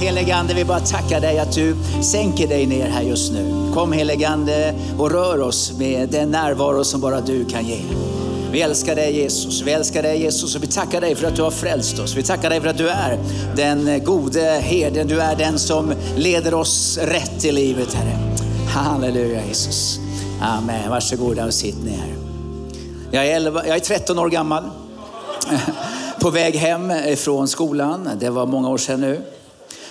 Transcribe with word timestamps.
Helige 0.00 0.34
Ande, 0.34 0.54
vi 0.54 0.64
bara 0.64 0.80
tackar 0.80 1.20
dig 1.20 1.38
att 1.38 1.52
du 1.52 1.76
sänker 2.02 2.48
dig 2.48 2.66
ner 2.66 2.88
här 2.88 3.02
just 3.02 3.32
nu. 3.32 3.72
Kom 3.74 3.92
helige 3.92 4.28
Ande 4.28 4.74
och 4.98 5.10
rör 5.10 5.40
oss 5.40 5.72
med 5.78 6.08
den 6.08 6.30
närvaro 6.30 6.84
som 6.84 7.00
bara 7.00 7.20
du 7.20 7.44
kan 7.44 7.66
ge. 7.66 7.78
Vi 8.52 8.60
älskar 8.60 8.96
dig 8.96 9.16
Jesus, 9.16 9.62
vi 9.62 9.72
älskar 9.72 10.02
dig 10.02 10.22
Jesus 10.22 10.56
och 10.56 10.62
vi 10.62 10.66
tackar 10.66 11.00
dig 11.00 11.14
för 11.14 11.26
att 11.26 11.36
du 11.36 11.42
har 11.42 11.50
frälst 11.50 11.98
oss. 11.98 12.16
Vi 12.16 12.22
tackar 12.22 12.50
dig 12.50 12.60
för 12.60 12.68
att 12.68 12.78
du 12.78 12.88
är 12.88 13.18
den 13.56 14.04
gode 14.04 14.40
herden, 14.40 15.06
du 15.06 15.20
är 15.20 15.36
den 15.36 15.58
som 15.58 15.94
leder 16.16 16.54
oss 16.54 16.98
rätt 16.98 17.44
i 17.44 17.52
livet 17.52 17.94
Herre. 17.94 18.18
Halleluja 18.68 19.46
Jesus. 19.46 19.98
Amen, 20.40 20.90
varsågoda 20.90 21.46
och 21.46 21.54
sitt 21.54 21.84
ner. 21.84 22.14
Jag 23.10 23.26
är, 23.26 23.36
11, 23.36 23.66
jag 23.66 23.76
är 23.76 23.80
13 23.80 24.18
år 24.18 24.28
gammal 24.28 24.64
på 26.20 26.30
väg 26.30 26.54
hem 26.54 26.92
från 27.16 27.48
skolan. 27.48 28.10
Det 28.20 28.30
var 28.30 28.46
många 28.46 28.68
år 28.68 28.78
sedan 28.78 29.00
nu. 29.00 29.22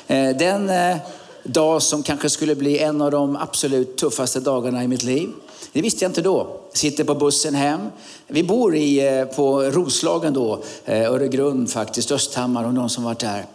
Eh, 0.07 0.37
den 0.37 0.69
eh, 0.69 0.97
dag 1.43 1.81
som 1.81 2.03
kanske 2.03 2.29
skulle 2.29 2.55
bli 2.55 2.79
en 2.79 3.01
av 3.01 3.11
de 3.11 3.35
absolut 3.35 3.97
tuffaste 3.97 4.39
dagarna 4.39 4.83
i 4.83 4.87
mitt 4.87 5.03
liv. 5.03 5.29
Det 5.71 5.81
visste 5.81 6.05
jag 6.05 6.09
inte 6.09 6.21
då. 6.21 6.59
Sitter 6.73 7.03
på 7.03 7.15
bussen 7.15 7.55
hem. 7.55 7.81
Vi 8.27 8.43
bor 8.43 8.75
i, 8.75 9.07
eh, 9.07 9.25
på 9.25 9.61
Roslagen 9.61 10.33
då, 10.33 10.63
Öregrund 10.85 11.69
faktiskt, 11.69 12.11
Östhammar 12.11 12.65
och 12.65 12.73
någon 12.73 12.89
som 12.89 13.03
varit 13.03 13.19
där. 13.19 13.45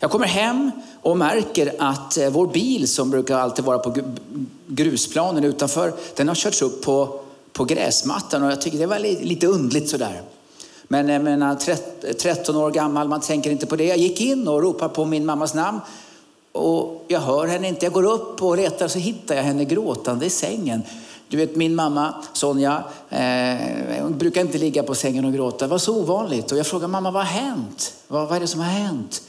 Jag 0.00 0.10
kommer 0.10 0.26
hem 0.26 0.70
och 1.02 1.16
märker 1.16 1.74
att 1.78 2.18
vår 2.30 2.46
bil 2.46 2.88
som 2.88 3.10
brukar 3.10 3.38
alltid 3.38 3.64
vara 3.64 3.78
på 3.78 3.94
grusplanen 4.66 5.44
utanför, 5.44 5.92
den 6.16 6.28
har 6.28 6.34
körts 6.34 6.62
upp 6.62 6.84
på, 6.84 7.20
på 7.52 7.64
gräsmattan 7.64 8.42
och 8.42 8.50
jag 8.50 8.60
tycker 8.60 8.78
det 8.78 8.86
var 8.86 8.98
lite 9.24 9.46
undligt 9.46 9.88
sådär. 9.88 10.22
Men 10.88 11.08
jag 11.08 11.22
menar, 11.22 11.56
13 12.14 12.56
år 12.56 12.70
gammal, 12.70 13.08
man 13.08 13.20
tänker 13.20 13.50
inte 13.50 13.66
på 13.66 13.76
det. 13.76 13.84
Jag 13.84 13.98
gick 13.98 14.20
in 14.20 14.48
och 14.48 14.62
ropade 14.62 14.94
på 14.94 15.04
min 15.04 15.26
mammas 15.26 15.54
namn. 15.54 15.80
Och 16.52 17.04
jag 17.08 17.20
hör 17.20 17.46
henne 17.46 17.68
inte. 17.68 17.86
Jag 17.86 17.92
går 17.92 18.04
upp 18.04 18.42
och 18.42 18.56
letar 18.56 18.88
så 18.88 18.98
hittar 18.98 19.34
jag 19.34 19.42
henne 19.42 19.64
gråtande 19.64 20.26
i 20.26 20.30
sängen. 20.30 20.82
Du 21.28 21.36
vet 21.36 21.56
min 21.56 21.74
mamma 21.74 22.14
Sonja, 22.32 22.84
eh, 23.10 24.02
hon 24.02 24.18
brukar 24.18 24.40
inte 24.40 24.58
ligga 24.58 24.82
på 24.82 24.94
sängen 24.94 25.24
och 25.24 25.32
gråta. 25.32 25.64
Det 25.64 25.70
var 25.70 25.78
så 25.78 25.96
ovanligt. 25.96 26.52
Och 26.52 26.58
jag 26.58 26.66
frågar 26.66 26.88
mamma, 26.88 27.10
vad 27.10 27.26
har 27.26 27.40
hänt? 27.40 27.94
Vad, 28.08 28.28
vad 28.28 28.36
är 28.36 28.40
det 28.40 28.46
som 28.46 28.60
har 28.60 28.66
hänt? 28.66 29.22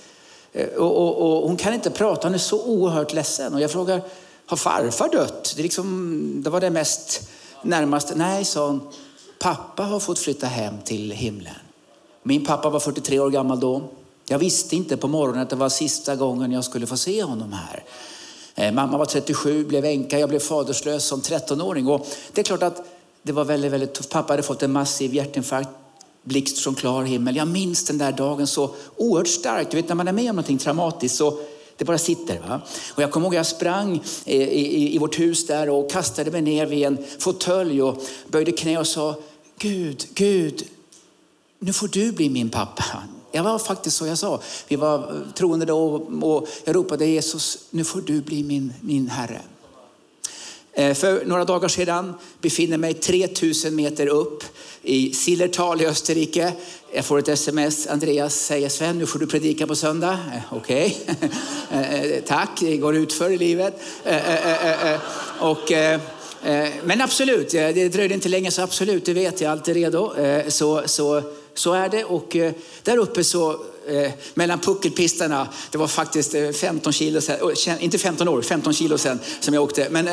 Eh, 0.53 0.67
och, 0.67 0.97
och, 0.97 1.41
och 1.41 1.47
hon 1.47 1.57
kan 1.57 1.73
inte 1.73 1.89
prata, 1.89 2.27
hon 2.27 2.35
är 2.35 2.37
så 2.37 2.63
oerhört 2.65 3.13
ledsen. 3.13 3.53
Och 3.53 3.61
jag 3.61 3.71
frågar, 3.71 4.01
har 4.45 4.57
farfar 4.57 5.09
dött? 5.09 5.53
Det, 5.55 5.63
liksom, 5.63 6.41
det 6.43 6.49
var 6.49 6.61
det 6.61 6.69
mest 6.69 7.29
närmaste. 7.61 8.15
Nej, 8.15 8.45
sa 8.45 8.67
hon, 8.67 8.81
pappa 9.39 9.83
har 9.83 9.99
fått 9.99 10.19
flytta 10.19 10.47
hem 10.47 10.73
till 10.83 11.11
himlen. 11.11 11.55
Min 12.23 12.45
pappa 12.45 12.69
var 12.69 12.79
43 12.79 13.19
år 13.19 13.29
gammal 13.29 13.59
då. 13.59 13.81
Jag 14.27 14.39
visste 14.39 14.75
inte 14.75 14.97
på 14.97 15.07
morgonen 15.07 15.41
att 15.41 15.49
det 15.49 15.55
var 15.55 15.69
sista 15.69 16.15
gången 16.15 16.51
jag 16.51 16.63
skulle 16.63 16.87
få 16.87 16.97
se 16.97 17.23
honom 17.23 17.53
här. 17.53 17.83
Eh, 18.55 18.73
mamma 18.73 18.97
var 18.97 19.05
37, 19.05 19.65
blev 19.65 19.85
änka, 19.85 20.19
jag 20.19 20.29
blev 20.29 20.39
faderslös 20.39 21.05
som 21.05 21.21
13-åring. 21.21 21.87
Och 21.87 22.07
det 22.33 22.41
är 22.41 22.45
klart 22.45 22.63
att 22.63 22.85
det 23.21 23.31
var 23.31 23.45
väldigt, 23.45 23.71
väldigt 23.71 23.93
tufft. 23.93 24.09
Pappa 24.09 24.33
hade 24.33 24.43
fått 24.43 24.63
en 24.63 24.71
massiv 24.71 25.13
hjärtinfarkt, 25.13 25.69
blixt 26.23 26.59
från 26.59 26.75
klar 26.75 27.03
himmel. 27.03 27.35
Jag 27.35 27.47
minns 27.47 27.85
den 27.85 27.97
där 27.97 28.11
dagen 28.11 28.47
så 28.47 28.75
oerhört 28.97 29.27
starkt. 29.27 29.71
Du 29.71 29.77
vet 29.77 29.87
när 29.87 29.95
man 29.95 30.07
är 30.07 30.13
med 30.13 30.29
om 30.29 30.35
någonting 30.35 30.57
traumatiskt 30.57 31.17
så 31.17 31.39
det 31.77 31.85
bara 31.85 31.97
sitter. 31.97 32.39
Va? 32.39 32.61
Och 32.93 33.03
jag 33.03 33.11
kommer 33.11 33.27
ihåg 33.27 33.35
jag 33.35 33.45
sprang 33.45 34.03
eh, 34.25 34.35
i, 34.35 34.75
i, 34.75 34.95
i 34.95 34.97
vårt 34.97 35.19
hus 35.19 35.47
där 35.47 35.69
och 35.69 35.91
kastade 35.91 36.31
mig 36.31 36.41
ner 36.41 36.65
vid 36.65 36.85
en 36.85 36.97
fåtölj 37.19 37.81
och 37.81 38.03
böjde 38.27 38.51
knä 38.51 38.77
och 38.77 38.87
sa 38.87 39.15
Gud, 39.59 40.07
Gud, 40.13 40.63
nu 41.59 41.73
får 41.73 41.87
du 41.87 42.11
bli 42.11 42.29
min 42.29 42.49
pappa. 42.49 43.03
Jag 43.31 43.43
var 43.43 43.59
faktiskt 43.59 43.97
så 43.97 44.07
jag 44.07 44.17
sa. 44.17 44.41
Vi 44.67 44.75
var 44.75 45.25
troende 45.35 45.65
då 45.65 45.79
och 46.21 46.47
jag 46.63 46.75
ropade 46.75 47.05
Jesus, 47.05 47.57
nu 47.69 47.83
får 47.83 48.01
du 48.01 48.21
bli 48.21 48.43
min, 48.43 48.73
min 48.81 49.09
Herre. 49.09 49.41
Eh, 50.73 50.93
för 50.93 51.25
några 51.25 51.45
dagar 51.45 51.67
sedan 51.67 52.13
befinner 52.41 52.77
mig 52.77 52.93
3000 52.93 53.75
meter 53.75 54.07
upp 54.07 54.43
i 54.81 55.13
Sillertal 55.13 55.81
i 55.81 55.85
Österrike. 55.85 56.53
Jag 56.93 57.05
får 57.05 57.19
ett 57.19 57.27
sms. 57.27 57.87
Andreas 57.87 58.35
säger 58.35 58.69
Sven, 58.69 58.97
nu 58.97 59.05
får 59.05 59.19
du 59.19 59.27
predika 59.27 59.67
på 59.67 59.75
söndag. 59.75 60.19
Eh, 60.33 60.41
okej, 60.51 60.97
okay. 61.07 61.29
Eh, 61.71 62.23
tack. 62.27 62.49
Det 62.59 62.77
går 62.77 62.95
ut 62.95 63.13
för 63.13 63.29
i 63.29 63.37
livet. 63.37 63.81
Och, 65.39 65.71
Eh, 66.43 66.69
men 66.83 67.01
absolut, 67.01 67.53
eh, 67.53 67.69
det 67.69 67.89
dröjde 67.89 68.13
inte 68.13 68.29
länge 68.29 68.51
så 68.51 68.61
absolut, 68.61 69.05
det 69.05 69.13
vet 69.13 69.41
jag, 69.41 69.51
allt 69.51 69.67
är 69.67 69.73
redo. 69.73 70.15
Eh, 70.15 70.47
så, 70.47 70.81
så, 70.85 71.21
så 71.53 71.73
är 71.73 71.89
det. 71.89 72.03
Och 72.03 72.35
där 72.83 72.97
uppe 72.97 73.23
så 73.23 73.59
mellan 74.33 74.59
puckelpistarna. 74.59 75.47
Det 75.71 75.77
var 75.77 75.87
faktiskt 75.87 76.35
15 76.61 76.93
kilo 76.93 77.21
sen, 77.21 77.41
oh, 77.41 77.83
inte 77.83 77.97
15 77.97 78.27
år, 78.27 78.41
15 78.41 78.73
kilo 78.73 78.97
sen 78.97 79.19
som 79.39 79.53
jag 79.53 79.63
åkte. 79.63 79.87
Men 79.89 80.09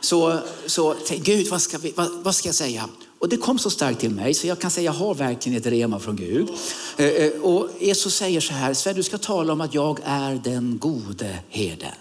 så, 0.00 0.38
så 0.66 0.94
tänkte 0.94 1.32
Gud, 1.32 1.48
vad 1.48 1.62
ska, 1.62 1.78
vi, 1.78 1.92
vad, 1.96 2.10
vad 2.10 2.34
ska 2.34 2.48
jag 2.48 2.54
säga? 2.54 2.88
Och 3.18 3.28
det 3.28 3.36
kom 3.36 3.58
så 3.58 3.70
starkt 3.70 4.00
till 4.00 4.10
mig 4.10 4.34
så 4.34 4.46
jag 4.46 4.58
kan 4.58 4.70
säga 4.70 4.84
jag 4.84 4.92
har 4.92 5.14
verkligen 5.14 5.58
ett 5.58 5.66
rema 5.66 6.00
från 6.00 6.16
Gud. 6.16 6.48
Och 7.42 7.68
Jesus 7.78 8.14
säger 8.14 8.40
så 8.40 8.52
här, 8.52 8.74
Sven 8.74 8.96
du 8.96 9.02
ska 9.02 9.18
tala 9.18 9.52
om 9.52 9.60
att 9.60 9.74
jag 9.74 10.00
är 10.04 10.40
den 10.44 10.78
gode 10.78 11.38
herden. 11.48 11.94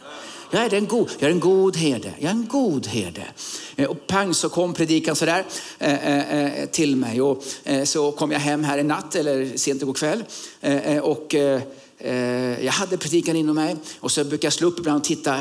Jag 0.53 0.65
är, 0.65 0.73
en 0.73 0.87
god, 0.87 1.09
jag 1.19 1.29
är 1.29 1.33
en 1.33 1.39
god 1.39 1.77
herde. 1.77 2.13
Jag 2.19 2.29
är 2.29 2.35
en 2.35 2.47
god 2.47 2.87
herde. 2.87 3.23
Eh, 3.75 3.89
och 3.89 4.07
pang 4.07 4.33
så 4.33 4.49
kom 4.49 4.73
predikan 4.73 5.15
sådär 5.15 5.45
eh, 5.79 6.07
eh, 6.07 6.61
eh, 6.61 6.69
till 6.69 6.95
mig. 6.95 7.21
Och 7.21 7.43
eh, 7.63 7.83
så 7.83 8.11
kom 8.11 8.31
jag 8.31 8.39
hem 8.39 8.63
här 8.63 8.77
i 8.77 8.83
natt, 8.83 9.15
eller 9.15 9.57
sent 9.57 9.81
igår 9.81 9.93
kväll. 9.93 10.23
Eh, 10.61 10.95
eh 10.95 11.03
och 11.03 11.35
eh, 11.35 11.61
eh, 11.97 12.65
jag 12.65 12.71
hade 12.71 12.97
predikan 12.97 13.35
inom 13.35 13.55
mig. 13.55 13.75
Och 13.99 14.11
så 14.11 14.23
brukar 14.23 14.45
jag 14.45 14.53
slå 14.53 14.67
upp 14.67 14.79
ibland 14.79 14.97
och 14.97 15.03
titta. 15.03 15.39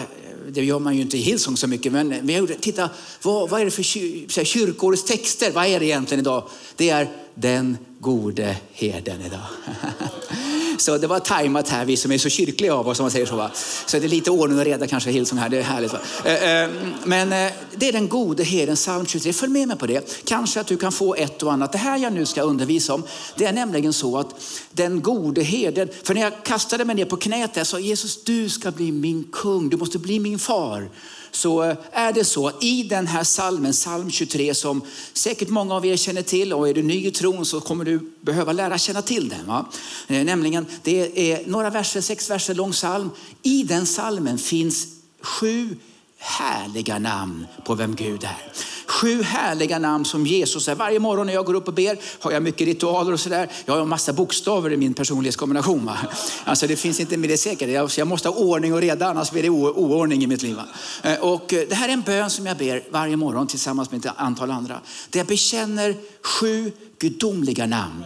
Det 0.49 0.65
gör 0.65 0.79
man 0.79 0.97
ju 0.97 1.03
inte 1.03 1.19
i 1.19 1.21
Hillsong 1.21 1.57
så 1.57 1.67
mycket. 1.67 1.93
Men, 1.93 2.09
men 2.09 2.29
jag 2.29 2.39
gjorde, 2.39 2.55
titta, 2.55 2.91
vad, 3.23 3.51
vad 3.51 3.61
är 3.61 3.65
det 3.65 3.71
för 3.71 3.83
kyr, 3.83 4.45
kyrkårets 4.45 5.05
texter? 5.05 5.51
Vad 5.51 5.67
är 5.67 5.81
det 5.81 5.87
egentligen 5.87 6.21
idag? 6.21 6.45
Det 6.77 6.91
är 6.91 7.11
den 7.35 7.77
gode 8.01 8.57
herden 8.73 9.21
idag. 9.21 9.47
Så 10.79 10.99
det 10.99 11.07
var 11.07 11.19
tajmat 11.19 11.69
här, 11.69 11.85
vi 11.85 11.97
som 11.97 12.13
är 12.13 12.19
så 12.19 12.29
kyrkliga 12.29 12.75
av 12.75 12.89
oss 12.89 13.01
om 13.01 13.05
man 13.05 13.11
säger 13.11 13.27
så. 13.27 13.37
Va? 13.37 13.51
Så 13.87 13.99
det 13.99 14.07
är 14.07 14.09
lite 14.09 14.31
ordning 14.31 14.59
och 14.59 14.65
reda 14.65 14.87
kanske 14.87 15.11
Hillsong 15.11 15.39
här, 15.39 15.49
det 15.49 15.59
är 15.59 15.63
härligt. 15.63 15.93
Va? 15.93 15.99
Eh, 16.25 16.63
eh, 16.63 16.71
Men 17.05 17.33
eh, 17.33 17.53
det 17.77 17.89
är 17.89 17.93
den 17.93 18.09
gode 18.09 18.45
herden, 18.45 18.77
psalm 18.77 19.07
23. 19.07 19.33
Följ 19.33 19.53
med 19.53 19.69
mig 19.69 19.77
på 19.77 19.87
det. 19.87 20.25
Kanske 20.25 20.61
att 20.61 20.67
du 20.67 20.77
kan 20.77 20.93
få 20.93 21.15
ett 21.15 21.43
och 21.43 21.53
annat. 21.53 21.73
Det 21.73 21.79
här 21.79 21.99
jag 21.99 22.13
nu 22.13 22.27
ska 22.27 22.43
undervisa 22.43 22.95
om, 22.95 23.03
det 23.37 23.45
är 23.45 23.53
nämligen 23.53 23.93
så 23.93 24.19
att 24.19 24.35
den 24.73 25.03
gode 25.03 25.43
herden, 25.43 25.89
för 26.03 26.15
när 26.15 26.21
jag 26.21 26.45
kastade 26.45 26.85
mig 26.85 26.97
ner 26.97 27.05
på 27.05 27.17
knät 27.17 27.55
där 27.55 27.65
så 27.65 27.79
Jesus, 27.79 28.25
du 28.25 28.49
ska 28.49 28.71
bli 28.71 28.93
min 28.93 29.25
kung, 29.33 29.69
du 29.69 29.77
måste 29.77 29.99
bli 29.99 30.21
min 30.21 30.39
far 30.39 30.89
så 31.35 31.63
eh, 31.63 31.77
är 31.93 32.13
det 32.13 32.25
så 32.25 32.49
att 32.49 32.65
i 32.65 32.83
den 32.83 33.07
här 33.07 33.25
salmen, 33.25 33.73
psalm 33.73 34.11
23 34.11 34.55
som 34.55 34.83
säkert 35.13 35.49
många 35.49 35.75
av 35.75 35.87
er 35.87 35.97
känner 35.97 36.23
till 36.23 36.53
och 36.53 36.69
är 36.69 36.75
du 36.75 36.83
ny 36.83 37.07
i 37.07 37.11
tron 37.11 37.47
så 37.47 37.61
kommer 37.61 37.85
du 37.85 38.13
behöva 38.21 38.53
lära 38.53 38.79
känna 38.79 39.03
till 39.03 39.29
den. 39.29 39.47
Va? 39.47 39.67
Eh, 40.09 40.25
nämligen, 40.25 40.67
det 40.83 41.33
är 41.33 41.47
några 41.47 41.71
verser, 41.71 42.01
sex 42.01 42.31
verser 42.31 42.55
lång 42.55 42.73
psalm. 42.73 43.11
I 43.43 43.63
den 43.63 43.87
salmen 43.87 44.39
finns 44.39 44.87
sju 45.21 45.77
härliga 46.23 46.99
namn 46.99 47.47
på 47.65 47.75
vem 47.75 47.95
Gud 47.95 48.25
är. 48.25 48.53
Sju 48.87 49.23
härliga 49.23 49.79
namn 49.79 50.05
som 50.05 50.27
Jesus 50.27 50.69
är. 50.69 50.75
Varje 50.75 50.99
morgon 50.99 51.27
när 51.27 51.35
jag 51.35 51.47
går 51.47 51.55
upp 51.55 51.69
och 51.69 51.75
ber 51.75 51.99
har 52.21 52.33
jag 52.33 52.43
mycket 52.43 52.67
ritualer 52.67 53.13
och 53.13 53.21
sådär. 53.21 53.51
Jag 53.65 53.75
har 53.75 53.81
en 53.81 53.89
massa 53.89 54.13
bokstäver 54.13 54.73
i 54.73 54.77
min 54.77 54.95
personlighetskombination. 54.95 55.87
Va? 55.87 55.99
Alltså 56.45 56.67
det 56.67 56.77
finns 56.77 57.01
inte 57.01 57.17
med 57.17 57.31
det 57.31 57.37
säkert. 57.39 57.69
Jag- 57.99 58.09
måste 58.09 58.29
ha 58.29 58.37
ordning 58.37 58.75
och 58.75 58.81
reda 58.81 59.07
annars 59.07 59.31
blir 59.31 59.43
det 59.43 59.51
oordning 59.51 60.23
i 60.23 60.27
mitt 60.27 60.43
liv. 60.43 60.57
Va? 60.57 60.65
Eh, 61.03 61.19
och 61.21 61.53
eh, 61.53 61.69
det 61.69 61.75
här 61.75 61.89
är 61.89 61.93
en 61.93 62.03
bön 62.03 62.31
som 62.31 62.47
jag 62.47 62.57
ber 62.57 62.83
varje 62.91 63.17
morgon 63.17 63.47
tillsammans 63.47 63.91
med 63.91 64.07
ett 64.07 64.13
antal 64.17 64.51
andra. 64.51 64.81
Där 65.11 65.21
jag 65.21 65.27
bekänner 65.27 65.97
sju 66.23 66.73
gudomliga 66.99 67.67
namn. 67.67 68.05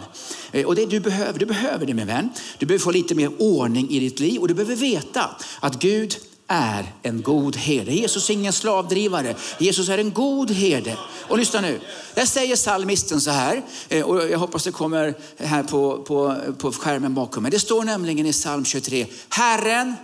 Eh, 0.53 0.67
och 0.67 0.75
det 0.75 0.87
du 0.87 1.01
behöver, 1.01 1.39
du 1.39 1.47
behöver 1.47 1.87
det 1.87 1.95
min 1.95 2.07
vän. 2.07 2.29
Du 2.59 2.67
behöver 2.67 2.83
få 2.83 2.91
lite 2.91 3.15
mer 3.15 3.31
ordning 3.39 3.91
i 3.91 4.01
ditt 4.01 4.21
liv 4.21 4.41
och 4.41 4.49
du 4.49 4.55
behöver 4.55 4.77
veta 4.77 5.31
att 5.61 5.79
Gud 5.79 6.17
är 6.47 6.93
en 7.03 7.23
god 7.23 7.57
herde. 7.57 7.93
Jesus 7.93 8.31
är 8.31 8.35
ingen 8.35 8.53
slavdrivare. 8.53 9.35
Jesus 9.59 9.89
är 9.89 9.99
en 9.99 10.13
god 10.13 10.51
herde. 10.51 10.99
Och 11.29 11.39
lyssna 11.39 11.61
nu. 11.61 11.81
Där 12.15 12.27
säger 12.27 12.57
psalmisten 12.57 13.21
så 13.21 13.31
här, 13.31 13.63
eh, 13.89 14.05
och 14.05 14.31
jag 14.31 14.39
hoppas 14.39 14.65
det 14.65 14.73
kommer 14.73 15.15
här 15.39 15.63
på, 15.63 16.03
på, 16.03 16.37
på 16.59 16.73
skärmen 16.73 17.15
bakom 17.15 17.43
mig. 17.43 17.53
Det 17.53 17.59
står 17.59 17.85
nämligen 17.85 18.27
i 18.27 18.33
psalm 18.33 18.65
23. 18.65 19.07
Herren 19.29 19.95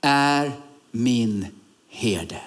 är 0.00 0.52
min 0.90 1.46
herde. 1.90 2.40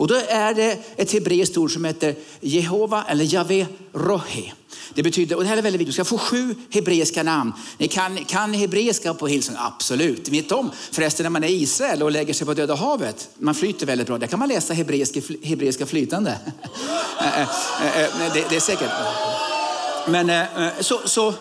Och 0.00 0.08
då 0.08 0.14
är 0.28 0.54
det 0.54 0.78
ett 0.96 1.12
hebreiskt 1.12 1.56
ord 1.56 1.72
som 1.72 1.84
heter 1.84 2.14
Jehova 2.40 3.04
eller 3.08 3.34
Jave 3.34 3.66
Rohe. 3.92 4.52
Det 4.94 5.02
betyder, 5.02 5.36
och 5.36 5.42
det 5.42 5.48
här 5.48 5.56
är 5.56 5.62
väldigt 5.62 5.80
viktigt, 5.80 5.96
du 5.96 6.04
ska 6.04 6.04
få 6.04 6.18
sju 6.18 6.54
hebreiska 6.70 7.22
namn. 7.22 7.52
Ni 7.78 7.88
kan, 7.88 8.24
kan 8.24 8.54
hebreiska 8.54 9.14
på 9.14 9.26
Hillsong? 9.26 9.56
Absolut. 9.58 10.28
Vet 10.28 10.52
om 10.52 10.70
förresten 10.90 11.24
när 11.24 11.30
man 11.30 11.44
är 11.44 11.48
i 11.48 11.62
Israel 11.62 12.02
och 12.02 12.10
lägger 12.10 12.34
sig 12.34 12.46
på 12.46 12.54
Döda 12.54 12.74
havet, 12.74 13.28
man 13.38 13.54
flyter 13.54 13.86
väldigt 13.86 14.06
bra, 14.06 14.18
där 14.18 14.26
kan 14.26 14.38
man 14.38 14.48
läsa 14.48 14.74
hebreiska, 14.74 15.20
hebreiska 15.42 15.86
flytande. 15.86 16.38
Eh, 17.20 17.40
eh, 17.40 18.02
eh, 18.02 18.34
det, 18.34 18.44
det 18.50 18.56
är 18.56 18.60
säkert. 18.60 18.90
Men 20.08 20.46
så, 20.80 21.00
så 21.04 21.34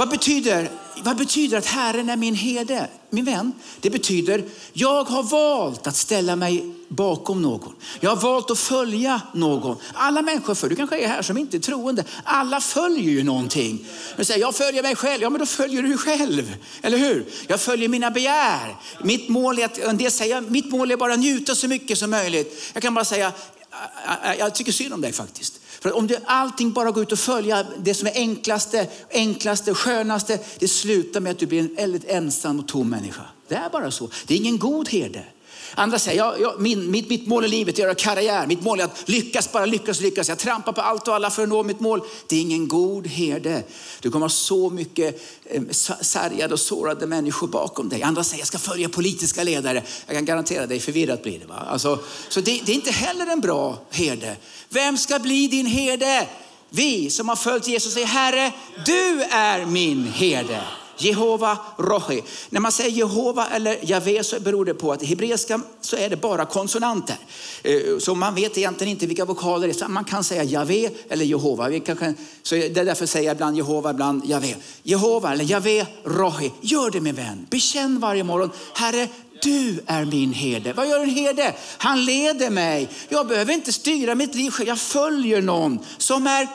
vad 0.00 0.08
betyder, 0.08 0.70
vad 1.02 1.16
betyder 1.16 1.58
att 1.58 1.66
Herren 1.66 2.08
är 2.10 2.16
min 2.16 2.34
herde? 2.34 2.88
Min 3.10 3.24
vän, 3.24 3.52
det 3.80 3.90
betyder 3.90 4.44
jag 4.72 5.04
har 5.04 5.22
valt 5.22 5.86
att 5.86 5.96
ställa 5.96 6.36
mig 6.36 6.74
bakom 6.88 7.42
någon. 7.42 7.74
Jag 8.00 8.10
har 8.10 8.16
valt 8.16 8.50
att 8.50 8.58
följa 8.58 9.20
någon. 9.34 9.76
Alla 9.94 10.22
människor, 10.22 10.54
för 10.54 10.68
du 10.68 10.76
kanske 10.76 10.98
är 10.98 11.08
här 11.08 11.22
som 11.22 11.38
inte 11.38 11.56
är 11.56 11.58
troende, 11.58 12.04
alla 12.24 12.60
följer 12.60 13.10
ju 13.10 13.22
någonting. 13.22 13.86
Du 14.16 14.24
säger, 14.24 14.40
jag 14.40 14.54
följer 14.54 14.82
mig 14.82 14.96
själv. 14.96 15.22
Ja, 15.22 15.30
men 15.30 15.40
då 15.40 15.46
följer 15.46 15.82
du 15.82 15.98
själv. 15.98 16.56
Eller 16.82 16.98
hur? 16.98 17.26
Jag 17.46 17.60
följer 17.60 17.88
mina 17.88 18.10
begär. 18.10 18.76
Mitt 19.04 19.28
mål 19.28 19.58
är 19.58 19.64
att, 19.64 19.78
en 19.78 19.96
del 19.96 20.10
säger, 20.10 20.40
mitt 20.40 20.70
mål 20.70 20.90
är 20.90 20.96
bara 20.96 21.12
att 21.12 21.18
njuta 21.18 21.54
så 21.54 21.68
mycket 21.68 21.98
som 21.98 22.10
möjligt. 22.10 22.70
Jag 22.72 22.82
kan 22.82 22.94
bara 22.94 23.04
säga, 23.04 23.32
jag 24.38 24.54
tycker 24.54 24.72
synd 24.72 24.94
om 24.94 25.00
dig 25.00 25.12
faktiskt. 25.12 25.59
För 25.80 25.96
om 25.96 26.06
du 26.06 26.16
allting 26.24 26.72
bara 26.72 26.90
går 26.90 27.02
ut 27.02 27.12
och 27.12 27.18
följa 27.18 27.66
det 27.78 27.94
som 27.94 28.08
är 28.08 28.12
enklaste, 28.14 28.86
enklaste, 29.10 29.74
skönaste, 29.74 30.38
det 30.58 30.68
slutar 30.68 31.20
med 31.20 31.32
att 31.32 31.38
du 31.38 31.46
blir 31.46 31.60
en 31.60 31.74
väldigt 31.74 32.04
ensam 32.04 32.58
och 32.58 32.68
tom 32.68 32.90
människa. 32.90 33.22
Det 33.48 33.54
är 33.54 33.70
bara 33.70 33.90
så. 33.90 34.10
Det 34.26 34.34
är 34.34 34.38
ingen 34.38 34.58
god 34.58 34.88
herde. 34.88 35.24
Andra 35.74 35.98
säger, 35.98 36.18
ja, 36.18 36.36
ja, 36.40 36.54
min, 36.58 36.90
mitt, 36.90 37.08
mitt 37.08 37.26
mål 37.26 37.44
i 37.44 37.48
livet 37.48 37.78
är 37.78 37.82
att 37.82 37.84
göra 37.84 37.94
karriär. 37.94 38.46
Mitt 38.46 38.62
mål 38.62 38.80
är 38.80 38.84
att 38.84 39.08
lyckas, 39.08 39.52
bara 39.52 39.66
lyckas, 39.66 40.00
lyckas. 40.00 40.28
Jag 40.28 40.38
trampar 40.38 40.72
på 40.72 40.80
allt 40.80 41.08
och 41.08 41.14
alla 41.14 41.30
för 41.30 41.42
att 41.42 41.48
nå 41.48 41.62
mitt 41.62 41.80
mål. 41.80 42.02
Det 42.26 42.36
är 42.36 42.40
ingen 42.40 42.68
god 42.68 43.06
herde. 43.06 43.62
Du 44.00 44.10
kommer 44.10 44.24
ha 44.24 44.30
så 44.30 44.70
mycket 44.70 45.22
eh, 45.44 45.62
sargade 46.00 46.54
och 46.54 46.60
sårade 46.60 47.06
människor 47.06 47.48
bakom 47.48 47.88
dig. 47.88 48.02
Andra 48.02 48.24
säger, 48.24 48.40
jag 48.40 48.48
ska 48.48 48.58
följa 48.58 48.88
politiska 48.88 49.44
ledare. 49.44 49.82
Jag 50.06 50.16
kan 50.16 50.24
garantera 50.24 50.66
dig, 50.66 50.80
förvirrat 50.80 51.22
blir 51.22 51.38
det. 51.38 51.46
Va? 51.46 51.66
Alltså, 51.68 51.98
så 52.28 52.40
det, 52.40 52.60
det 52.64 52.72
är 52.72 52.76
inte 52.76 52.90
heller 52.90 53.26
en 53.26 53.40
bra 53.40 53.78
herde. 53.90 54.36
Vem 54.68 54.98
ska 54.98 55.18
bli 55.18 55.48
din 55.48 55.66
herde? 55.66 56.28
Vi 56.70 57.10
som 57.10 57.28
har 57.28 57.36
följt 57.36 57.68
Jesus 57.68 57.94
säger, 57.94 58.06
Herre, 58.06 58.52
du 58.86 59.22
är 59.22 59.66
min 59.66 60.12
herde. 60.12 60.60
Jehova 61.02 61.58
Rohi. 61.78 62.22
När 62.50 62.60
man 62.60 62.72
säger 62.72 62.90
Jehova 62.90 63.46
eller 63.46 63.78
Jave 63.82 64.24
så 64.24 64.40
beror 64.40 64.64
det 64.64 64.74
på 64.74 64.92
att 64.92 65.02
i 65.02 65.06
hebreiska 65.06 65.60
så 65.80 65.96
är 65.96 66.10
det 66.10 66.16
bara 66.16 66.44
konsonanter. 66.44 67.16
Eh, 67.62 67.98
så 67.98 68.14
man 68.14 68.34
vet 68.34 68.58
egentligen 68.58 68.90
inte 68.90 69.06
vilka 69.06 69.24
vokaler 69.24 69.68
det 69.68 69.82
är. 69.82 69.88
Man 69.88 70.04
kan 70.04 70.24
säga 70.24 70.44
Jave 70.44 70.90
eller 71.08 71.24
Jehova. 71.24 71.70
Så 72.42 72.54
det 72.54 72.76
är 72.76 72.84
därför 72.84 73.06
säger 73.06 73.26
jag 73.26 73.34
ibland 73.34 73.56
Jehova, 73.56 73.90
ibland 73.90 74.24
Jave. 74.24 74.54
Jehova 74.82 75.32
eller 75.32 75.44
Jave 75.44 75.86
Rohi. 76.04 76.52
Gör 76.60 76.90
det 76.90 77.00
min 77.00 77.14
vän. 77.14 77.46
Bekänn 77.50 78.00
varje 78.00 78.24
morgon, 78.24 78.50
Herre 78.74 79.08
du 79.42 79.80
är 79.86 80.04
min 80.04 80.32
herde. 80.32 80.72
Vad 80.72 80.88
gör 80.88 81.00
en 81.00 81.10
herde? 81.10 81.54
Han 81.78 82.04
leder 82.04 82.50
mig. 82.50 82.88
Jag 83.08 83.26
behöver 83.26 83.52
inte 83.52 83.72
styra 83.72 84.14
mitt 84.14 84.34
liv 84.34 84.50
själv. 84.50 84.68
Jag 84.68 84.78
följer 84.78 85.42
någon 85.42 85.78
som 85.98 86.26
är 86.26 86.48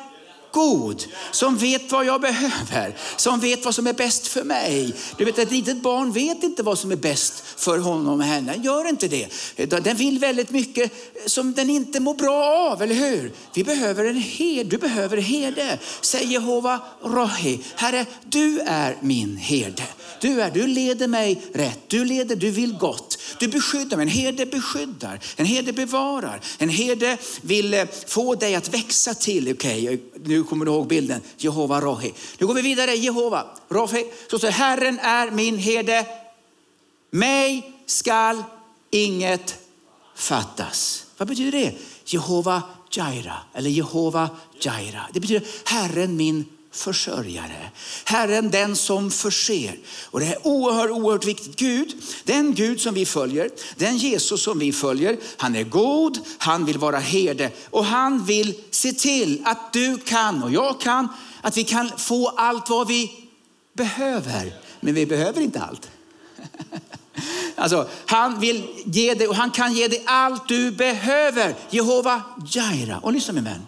god, 0.56 1.04
som 1.32 1.58
vet 1.58 1.92
vad 1.92 2.06
jag 2.06 2.22
behöver, 2.22 2.98
som 3.16 3.40
vet 3.40 3.66
vad 3.66 3.76
som 3.76 3.88
är 3.88 3.94
bäst 3.94 4.28
för 4.28 4.44
mig. 4.44 4.94
Du 5.18 5.26
vet, 5.26 5.40
ett 5.40 5.52
litet 5.52 5.82
barn 5.82 6.12
vet 6.12 6.44
inte 6.44 6.64
vad 6.64 6.80
som 6.80 6.92
är 6.92 6.96
bäst 6.96 7.44
för 7.58 7.78
honom 7.78 8.20
och 8.20 8.26
henne. 8.26 8.56
Gör 8.64 8.90
inte 8.90 9.08
det. 9.08 9.30
Den 9.70 9.98
vill 9.98 10.20
väldigt 10.20 10.52
mycket 10.52 10.92
som 11.26 11.54
den 11.54 11.70
inte 11.70 12.00
mår 12.00 12.14
bra 12.14 12.46
av, 12.46 12.82
eller 12.82 12.96
hur? 12.96 13.32
Vi 13.54 13.64
behöver 13.64 14.06
en 14.06 14.16
herde. 14.16 14.70
Du 14.70 14.78
behöver 14.78 15.18
herde. 15.18 15.80
Säg 16.02 16.34
Jehova 16.34 16.80
Rohi, 17.04 17.60
Herre, 17.76 18.06
du 18.24 18.60
är 18.60 18.98
min 19.02 19.38
herde. 19.38 19.84
Du, 20.22 20.42
är, 20.42 20.52
du 20.52 20.68
leder 20.68 21.08
mig 21.08 21.42
rätt, 21.54 21.80
du 21.88 22.06
leder, 22.06 22.36
du 22.36 22.52
vill 22.52 22.78
gott. 22.78 23.18
Du 23.40 23.48
beskyddar 23.48 23.98
mig. 23.98 24.04
En 24.04 24.10
herde 24.10 24.46
beskyddar, 24.46 25.20
en 25.36 25.46
herde 25.46 25.74
bevarar. 25.74 26.42
En 26.58 26.70
herde 26.70 27.18
vill 27.42 27.74
eh, 27.74 27.86
få 28.08 28.36
dig 28.36 28.56
att 28.56 28.74
växa 28.74 29.14
till, 29.14 29.52
okej, 29.52 29.84
okay, 29.84 30.00
nu 30.24 30.44
kommer 30.46 30.66
du 30.66 30.72
ihåg 30.72 30.88
bilden, 30.88 31.22
Jehova 31.38 31.82
Rohi. 31.82 32.14
Nu 32.38 32.48
går 32.48 32.54
vi 32.54 32.62
vidare, 32.62 32.96
Jehova 32.96 33.46
Rohi. 33.70 34.06
Så 34.30 34.40
säger 34.40 34.54
Herren 34.54 35.00
är 35.00 35.32
min 35.32 35.58
herde, 35.58 36.06
mig 37.12 37.74
skall 37.86 38.44
inget 38.92 39.56
fattas. 40.16 41.06
Vad 41.18 41.28
betyder 41.28 41.52
det? 41.52 41.74
Jehova 42.06 42.62
Jaira 42.92 43.38
eller 43.54 43.70
Jehova 43.70 44.30
Jaira. 44.60 45.10
Det 45.14 45.20
betyder 45.20 45.48
Herren 45.66 46.18
min 46.18 46.46
försörjare. 46.76 47.70
Herren 48.04 48.52
den 48.52 48.76
som 48.76 49.12
förser. 49.12 49.78
Och 50.04 50.20
det 50.20 50.26
är 50.26 50.48
oerhört, 50.48 50.90
oerhört 50.90 51.26
viktigt. 51.26 51.56
Gud, 51.56 51.96
den 52.24 52.54
Gud 52.54 52.82
som 52.82 52.94
vi 52.94 53.06
följer, 53.06 53.50
den 53.76 53.98
Jesus 53.98 54.44
som 54.44 54.60
vi 54.60 54.72
följer, 54.72 55.18
han 55.38 55.56
är 55.56 55.64
god, 55.64 56.20
han 56.38 56.66
vill 56.66 56.78
vara 56.78 57.00
herde 57.00 57.52
och 57.70 57.86
han 57.86 58.26
vill 58.26 58.56
se 58.72 58.92
till 58.94 59.42
att 59.46 59.74
du 59.74 59.98
kan 59.98 60.44
och 60.44 60.52
jag 60.52 60.82
kan, 60.82 61.08
att 61.42 61.58
vi 61.58 61.64
kan 61.64 61.92
få 61.98 62.28
allt 62.28 62.70
vad 62.70 62.88
vi 62.88 63.12
behöver. 63.74 64.54
Men 64.80 64.94
vi 64.94 65.06
behöver 65.06 65.42
inte 65.42 65.62
allt. 65.62 65.90
Alltså, 67.58 67.88
han 68.06 68.40
vill 68.40 68.68
ge 68.86 69.14
dig 69.14 69.28
och 69.28 69.36
han 69.36 69.52
kan 69.52 69.74
ge 69.74 69.88
dig 69.88 70.04
allt 70.06 70.48
du 70.48 70.72
behöver. 70.72 71.56
Jehova 71.70 72.22
Jaira. 72.48 72.98
Och 72.98 73.14
lyssna 73.14 73.34
min 73.34 73.44
vän. 73.44 73.68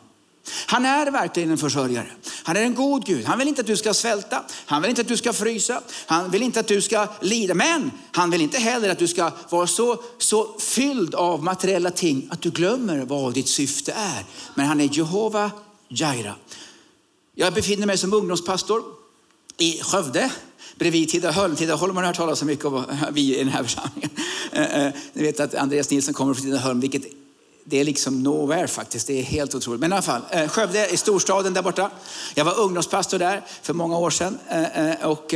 Han 0.66 0.86
är 0.86 1.12
verkligen 1.12 1.52
en 1.52 1.58
försörjare. 1.58 2.08
Han 2.44 2.58
är 2.58 2.62
en 2.62 2.76
god 2.76 3.06
Gud. 3.06 3.26
Han 3.26 3.40
vill 3.40 3.48
inte 3.48 3.62
att 3.62 3.68
du 3.68 3.78
ska 3.78 3.94
svälta. 3.94 4.44
Han 4.66 4.82
vill 4.82 4.90
inte 4.90 5.02
att 5.02 5.08
du 5.08 5.18
ska 5.18 5.34
frysa. 5.34 5.82
Han 6.06 6.32
vill 6.32 6.44
inte 6.44 6.60
att 6.60 6.68
du 6.68 6.82
ska 6.82 7.08
lida. 7.22 7.54
Men 7.54 7.92
han 8.12 8.30
vill 8.30 8.42
inte 8.42 8.58
heller 8.58 8.90
att 8.90 9.00
du 9.00 9.08
ska 9.08 9.32
vara 9.50 9.68
så, 9.68 10.04
så 10.18 10.60
fylld 10.60 11.16
av 11.16 11.44
materiella 11.44 11.92
ting 11.92 12.28
att 12.32 12.42
du 12.42 12.50
glömmer 12.50 13.06
vad 13.06 13.34
ditt 13.34 13.48
syfte 13.48 13.92
är. 13.92 14.26
Men 14.56 14.66
han 14.66 14.82
är 14.82 14.98
Jehova 14.98 15.52
Jaira. 15.88 16.36
Jag 17.36 17.54
befinner 17.54 17.88
mig 17.88 17.98
som 17.98 18.14
ungdomspastor 18.14 18.84
i 19.58 19.80
Skövde 19.82 20.32
bredvid 20.78 21.10
Tidaholm. 21.10 21.56
Tidaholm 21.56 21.96
har 21.96 22.04
ni 22.04 22.08
hört 22.08 22.16
talas 22.16 22.40
så 22.40 22.46
mycket 22.46 22.66
om, 22.66 22.86
vi 23.12 23.36
i 23.36 23.40
den 23.44 23.54
här 23.54 23.64
församlingen. 23.64 24.10
Eh, 24.52 24.86
eh, 24.86 24.94
ni 25.14 25.24
vet 25.24 25.40
att 25.40 25.56
Andreas 25.56 25.90
Nilsson 25.90 26.14
kommer 26.14 26.34
från 26.34 26.46
Tidaholm, 26.46 26.80
vilket 26.80 27.04
det 27.70 27.80
är 27.80 27.84
liksom 27.84 28.24
nowhere 28.24 28.68
faktiskt. 28.68 29.08
Det 29.08 29.20
är 29.20 29.24
helt 29.24 29.56
otroligt. 29.56 29.82
Men 29.82 29.92
i 29.92 29.94
alla 29.94 30.02
fall, 30.02 30.22
eh, 30.32 30.48
Skövde 30.48 30.90
i 30.90 30.98
storstaden 30.98 31.54
där 31.54 31.62
borta. 31.62 31.92
Jag 32.36 32.46
var 32.46 32.60
ungdomspastor 32.60 33.20
där 33.20 33.46
för 33.62 33.74
många 33.74 33.98
år 33.98 34.10
sedan. 34.10 34.40
Eh, 34.50 34.90
eh, 34.90 35.06
och 35.06 35.34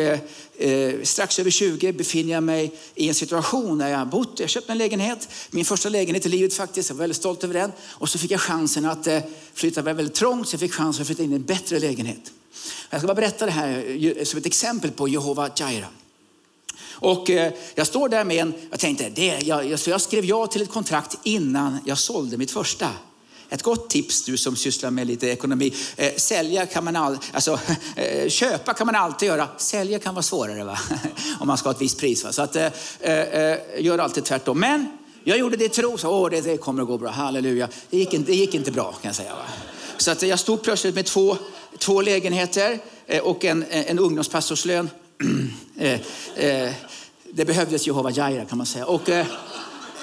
strax 1.04 1.40
över 1.40 1.52
20 1.52 1.94
befinner 1.94 2.34
jag 2.34 2.44
mig 2.44 2.74
i 2.96 3.08
en 3.08 3.14
situation 3.14 3.78
där 3.78 3.88
jag 3.88 3.98
har 3.98 4.06
bott. 4.06 4.40
Jag 4.40 4.50
köpte 4.50 4.72
en 4.72 4.78
lägenhet, 4.78 5.30
min 5.50 5.66
första 5.66 5.90
lägenhet 5.90 6.26
i 6.26 6.30
livet 6.30 6.54
faktiskt. 6.54 6.90
Jag 6.90 6.96
var 6.96 7.04
väldigt 7.04 7.18
stolt 7.18 7.44
över 7.44 7.54
den. 7.54 7.72
Och 7.90 8.10
så 8.10 8.18
fick 8.18 8.32
jag 8.32 8.42
chansen 8.42 8.86
att 8.86 9.08
flytta, 9.54 9.82
det 9.82 9.86
var 9.86 9.94
väldigt 9.94 10.16
trångt 10.16 10.48
så 10.48 10.54
jag 10.54 10.60
fick 10.60 10.74
chansen 10.74 11.02
att 11.02 11.08
flytta 11.08 11.24
in 11.24 11.32
i 11.32 11.36
en 11.36 11.44
bättre 11.44 11.80
lägenhet. 11.80 12.32
Jag 12.90 13.00
ska 13.00 13.08
bara 13.08 13.16
berätta 13.16 13.46
det 13.46 13.52
här 13.52 14.26
som 14.26 14.40
ett 14.40 14.46
exempel 14.46 14.92
på 14.92 15.08
Jehova 15.08 15.50
Jireh. 15.56 15.88
Och 16.90 17.30
eh, 17.30 17.54
jag 17.76 17.88
står 17.88 18.10
där 18.10 18.24
med 18.24 18.38
en, 18.38 18.54
jag 18.70 18.80
tänkte, 18.80 19.10
det, 19.10 19.40
jag, 19.42 19.80
så 19.80 19.90
jag 19.90 20.02
skrev 20.02 20.26
ja 20.26 20.48
till 20.48 20.62
ett 20.62 20.72
kontrakt 20.72 21.18
innan 21.24 21.78
jag 21.86 21.98
sålde 21.98 22.38
mitt 22.38 22.52
första. 22.52 22.90
Ett 23.54 23.64
gott 23.64 23.90
tips 23.90 24.26
du 24.26 24.38
som 24.38 24.56
sysslar 24.56 24.92
med 24.92 25.08
lite 25.08 25.28
ekonomi. 25.28 25.74
Eh, 25.96 26.14
sälja 26.16 26.66
kan 26.66 26.84
man 26.84 26.96
all, 26.96 27.18
alltså, 27.32 27.60
eh, 27.96 28.30
köpa 28.30 28.74
kan 28.74 28.88
man 28.88 28.96
alltid 28.96 29.28
göra. 29.28 29.48
Sälja 29.58 30.00
kan 30.00 30.16
vara 30.16 30.24
svårare 30.24 30.64
va? 30.64 30.80
om 31.40 31.48
man 31.48 31.58
ska 31.58 31.70
ha 31.70 31.74
ett 31.74 31.82
visst 31.82 32.00
pris. 32.00 32.24
Va? 32.24 32.32
Så 32.32 32.42
att, 32.42 32.56
eh, 32.56 32.68
eh, 33.00 33.20
eh, 33.20 33.58
gör 33.80 33.98
alltid 33.98 34.24
tvärtom. 34.24 34.60
Men 34.60 34.88
jag 35.24 35.38
gjorde 35.38 35.58
det 35.58 35.66
i 35.66 35.70
tro, 35.70 35.98
så 35.98 36.10
åh, 36.10 36.30
det, 36.30 36.42
det 36.42 36.58
kommer 36.58 36.82
att 36.82 36.88
gå 36.88 36.98
bra, 36.98 37.10
halleluja. 37.10 37.68
Det 37.90 37.98
gick, 37.98 38.14
inte, 38.14 38.32
det 38.32 38.38
gick 38.38 38.56
inte 38.56 38.72
bra 38.72 38.92
kan 38.92 39.10
jag 39.10 39.16
säga. 39.16 39.36
Va? 39.36 39.44
Så 39.98 40.12
att 40.12 40.22
jag 40.22 40.40
stod 40.40 40.62
plötsligt 40.62 40.96
med 40.96 41.06
två, 41.06 41.38
två 41.78 42.02
lägenheter 42.02 42.80
eh, 43.08 43.22
och 43.22 43.46
en, 43.46 43.66
en 43.70 44.00
ungdomspastorslön. 44.00 44.90
Eh, 45.82 46.00
eh, 46.36 46.74
det 47.34 47.46
behövdes 47.46 47.88
Jehova 47.88 48.12
Jaira 48.12 48.46
kan 48.46 48.58
man 48.58 48.68
säga. 48.68 48.86
Och, 48.86 49.10
eh, 49.10 49.26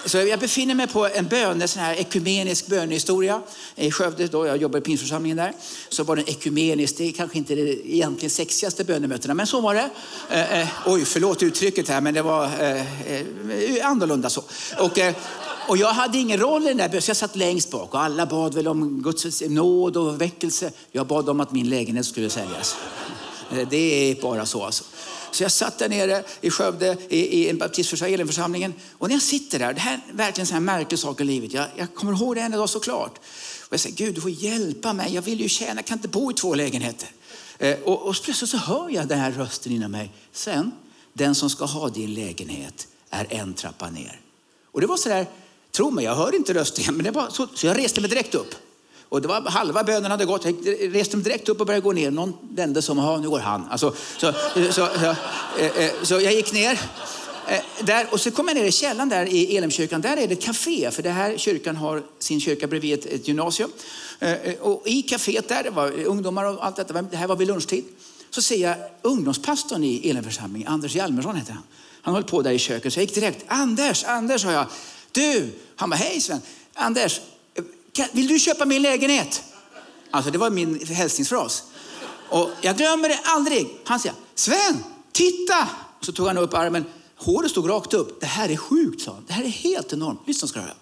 så 0.05 0.19
jag 0.19 0.41
befinner 0.41 0.75
mig 0.75 0.87
på 0.87 1.07
en 1.07 1.27
bön, 1.27 1.63
en 1.63 1.69
sån 1.69 1.83
här 1.83 1.95
ekumenisk 1.95 2.67
bönehistoria 2.67 3.43
i 3.77 3.91
Skövde. 3.91 4.27
Då 4.27 4.47
jag 4.47 4.57
jobbar 4.57 4.79
i 4.79 4.83
pinförsamlingen 4.83 5.37
där. 5.37 5.53
Så 5.89 6.05
var 6.05 6.17
den 6.17 6.29
ekumenisk, 6.29 6.97
det 6.97 7.09
är 7.09 7.13
kanske 7.13 7.39
inte 7.39 7.55
det 7.55 7.89
egentligen 7.95 8.31
sexigaste 8.31 8.85
bönemötena, 8.85 9.35
men 9.35 9.47
så 9.47 9.61
var 9.61 9.75
det. 9.75 9.91
Eh, 10.31 10.61
eh, 10.61 10.69
oj, 10.87 11.05
förlåt 11.05 11.43
uttrycket 11.43 11.89
här, 11.89 12.01
men 12.01 12.15
det 12.15 12.23
var 12.23 12.45
eh, 12.45 12.81
eh 13.11 13.91
annorlunda 13.91 14.31
så. 14.31 14.43
Och, 14.79 14.99
eh, 14.99 15.15
och 15.69 15.77
jag 15.77 15.89
hade 15.89 16.19
ingen 16.19 16.41
roll 16.41 16.63
i 16.63 16.69
den 16.69 16.77
där 16.77 16.89
bönen, 16.89 17.03
så 17.03 17.11
jag 17.11 17.17
satt 17.17 17.37
längst 17.37 17.71
bak 17.71 17.95
och 17.95 18.01
alla 18.01 18.27
bad 18.27 18.55
väl 18.55 18.69
om 18.69 19.03
Guds 19.03 19.43
nåd 19.49 19.97
och 19.97 20.21
väckelse. 20.21 20.71
Jag 20.93 21.07
bad 21.07 21.29
om 21.29 21.41
att 21.41 21.53
min 21.53 21.71
lägenhet 21.71 22.07
skulle 22.07 22.31
säljas. 22.31 22.77
Eh, 23.53 23.69
det 23.71 24.11
är 24.11 24.23
bara 24.23 24.47
så 24.47 24.65
alltså. 24.65 24.85
Så 25.31 25.43
jag 25.43 25.53
satt 25.53 25.79
där 25.79 25.89
nere 25.89 26.25
i 26.41 26.51
Skövde 26.51 26.97
i, 27.09 27.19
i 27.19 27.49
en 27.49 27.59
baptistförsamlingen. 27.59 28.75
Och 28.99 29.09
när 29.09 29.15
jag 29.15 29.23
sitter 29.23 29.59
där, 29.59 29.73
det 29.73 29.81
här 29.81 30.01
är 30.09 30.17
verkligen 30.17 30.57
en 30.57 30.65
märklig 30.65 30.99
sak 30.99 31.21
i 31.21 31.25
livet. 31.25 31.53
Jag, 31.53 31.67
jag 31.77 31.95
kommer 31.95 32.13
ihåg 32.13 32.35
det 32.35 32.41
än 32.41 32.55
idag 32.55 32.71
såklart. 32.71 33.19
Och 33.61 33.73
jag 33.73 33.81
säger, 33.81 33.97
Gud 33.97 34.15
du 34.15 34.21
får 34.21 34.31
hjälpa 34.31 34.93
mig. 34.93 35.15
Jag 35.15 35.23
vill 35.23 35.41
ju 35.41 35.49
tjäna, 35.49 35.75
jag 35.75 35.87
kan 35.87 35.99
inte 35.99 36.09
bo 36.09 36.31
i 36.31 36.35
två 36.35 36.55
lägenheter. 36.55 37.09
Eh, 37.59 37.79
och, 37.79 38.03
och 38.07 38.17
plötsligt 38.25 38.51
så 38.51 38.57
hör 38.57 38.91
jag 38.91 39.09
den 39.09 39.19
här 39.19 39.33
rösten 39.33 39.73
inom 39.73 39.91
mig. 39.91 40.13
Sen, 40.33 40.73
den 41.13 41.35
som 41.35 41.51
ska 41.51 41.65
ha 41.65 41.89
din 41.89 42.15
lägenhet 42.15 42.89
är 43.11 43.27
en 43.31 43.55
trappa 43.55 43.91
ner. 43.91 44.21
Och 44.73 44.81
det 44.81 44.87
var 44.87 44.97
så 44.97 45.09
där, 45.09 45.27
tro 45.73 45.91
mig, 45.91 46.05
jag 46.05 46.17
hör 46.17 46.35
inte 46.35 46.55
rösten, 46.55 46.95
men 46.95 47.05
det 47.05 47.11
var 47.11 47.31
så, 47.31 47.47
så 47.55 47.67
jag 47.67 47.79
reste 47.79 48.01
mig 48.01 48.11
direkt 48.11 48.35
upp. 48.35 48.55
Och 49.09 49.23
det 49.23 49.29
var 49.29 49.51
halva 49.51 49.85
bönen 49.85 50.11
hade 50.11 50.25
gått. 50.25 50.45
Jag 50.45 50.57
reste 50.95 51.17
mig 51.17 51.25
direkt 51.25 51.49
upp 51.49 51.61
och 51.61 51.67
började 51.67 51.85
gå 51.85 51.93
ner. 51.93 52.11
Någon 52.11 52.35
vände 52.51 52.83
som, 52.83 52.99
ja 52.99 53.17
nu 53.17 53.31
går 53.31 53.39
han. 53.39 53.67
Alltså, 53.71 53.95
så, 54.17 54.33
så, 54.55 54.73
så, 54.73 54.73
så, 54.73 55.07
eh, 55.59 55.85
eh 55.85 55.91
så 56.03 56.15
jag 56.15 56.33
gick 56.33 56.53
ner. 56.53 56.81
Eh, 57.49 57.61
där, 57.81 58.07
och 58.11 58.21
så 58.21 58.31
kom 58.31 58.49
jag 58.49 58.57
ner 58.57 58.65
i 58.65 58.73
källan 58.73 59.09
där 59.09 59.27
i 59.27 59.57
Elimkyrkan. 59.57 60.01
Där 60.01 60.17
är 60.17 60.27
det 60.27 60.33
ett 60.33 60.43
café, 60.43 60.91
för 60.91 61.03
det 61.03 61.11
här 61.11 61.39
kyrkan 61.39 61.77
har 61.77 62.03
sin 62.19 62.41
kyrka 62.41 62.67
bredvid 62.67 62.99
ett, 62.99 63.07
ett 63.07 63.29
gymnasium. 63.29 63.71
Eh, 64.19 64.55
och 64.61 64.83
i 64.87 65.03
kaféet 65.03 65.49
där, 65.49 65.63
det 65.63 65.71
var 65.71 66.05
ungdomar 66.05 66.45
och 66.45 66.67
allt 66.67 66.77
detta, 66.77 67.03
det 67.03 67.17
här 67.17 67.27
var 67.27 67.37
vid 67.37 67.49
lunchtid. 67.49 67.85
Så 68.31 68.43
ser 68.43 68.57
jag 68.57 68.77
ungdomspastorn 69.03 69.85
i 69.85 70.11
Elimförsamlingen, 70.11 70.69
Anders 70.69 70.95
Hjalmersson 70.95 71.37
heter 71.37 71.53
han. 71.53 71.63
Han 72.03 72.15
höll 72.15 72.25
på 72.25 72.43
där 72.43 72.51
i 72.51 72.59
köket, 72.59 72.93
så 72.93 72.99
jag 73.01 73.05
gick 73.05 73.15
direkt. 73.15 73.45
Anders, 73.49 74.05
Anders, 74.05 74.43
sa 74.43 74.53
jag. 74.53 74.67
Du, 75.13 75.51
han 75.77 75.91
bara, 75.91 75.97
hej 75.97 76.21
Sven. 76.21 76.41
Anders, 76.75 77.21
vill 78.13 78.29
du 78.29 78.39
köpa 78.39 78.65
min 78.65 78.83
lägenhet? 78.83 79.43
Alltså 80.11 80.31
det 80.31 80.39
var 80.39 80.51
min 80.51 80.87
hälsningsfras. 80.87 81.63
Och 82.29 82.51
jag 82.61 82.77
glömmer 82.77 83.09
det 83.09 83.21
aldrig. 83.25 83.79
Han 83.85 84.01
säger, 84.01 84.17
Sven, 84.35 84.85
titta! 85.13 85.69
Och 85.99 86.05
så 86.05 86.13
tog 86.13 86.27
han 86.27 86.39
upp 86.39 86.55
armen. 86.55 86.85
Håret 87.17 87.51
stod 87.51 87.71
rakt 87.71 87.95
upp. 87.95 88.21
Det 88.21 88.27
här 88.27 88.49
är 88.49 88.57
sjukt, 88.57 89.03
sa 89.03 89.13
han. 89.13 89.25
Det 89.27 89.33
här 89.33 89.45
är 89.45 89.49
helt 89.49 89.93
enormt. 89.93 90.21
Lyssna 90.27 90.49
ska 90.49 90.59
du 90.59 90.65
höra. 90.65 90.75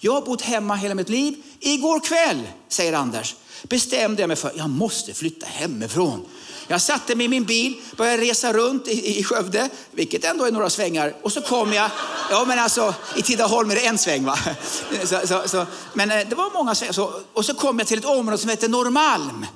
Jag 0.00 0.12
har 0.12 0.22
bott 0.22 0.42
hemma 0.42 0.74
hela 0.74 0.94
mitt 0.94 1.08
liv. 1.08 1.42
Igår 1.60 2.00
kväll, 2.00 2.48
säger 2.68 2.92
Anders, 2.92 3.34
bestämde 3.62 4.22
jag 4.22 4.28
mig 4.28 4.36
för 4.36 4.48
att 4.48 4.56
jag 4.56 4.70
måste 4.70 5.14
flytta 5.14 5.46
hemifrån. 5.46 6.24
Jag 6.68 6.80
satte 6.80 7.14
mig 7.14 7.26
i 7.26 7.28
min 7.28 7.44
bil, 7.44 7.80
började 7.96 8.22
resa 8.22 8.52
runt 8.52 8.88
i, 8.88 9.18
i 9.18 9.24
Skövde, 9.24 9.68
vilket 9.90 10.24
ändå 10.24 10.44
är 10.44 10.52
några 10.52 10.70
svängar. 10.70 11.14
Och 11.22 11.32
så 11.32 11.40
kom 11.40 11.72
jag, 11.72 11.90
ja 12.30 12.44
men 12.44 12.58
alltså 12.58 12.94
i 13.16 13.22
Tidaholm 13.22 13.70
är 13.70 13.74
det 13.74 13.86
en 13.86 13.98
sväng 13.98 14.24
va. 14.24 14.38
Så, 15.04 15.26
så, 15.26 15.42
så, 15.48 15.66
men 15.92 16.10
eh, 16.10 16.28
det 16.28 16.34
var 16.34 16.50
många 16.54 16.74
svängar. 16.74 16.92
Så, 16.92 17.12
och 17.32 17.44
så 17.44 17.54
kom 17.54 17.78
jag 17.78 17.88
till 17.88 17.98
ett 17.98 18.04
område 18.04 18.38
som 18.38 18.50
heter 18.50 18.68
Norrmalm. 18.68 19.46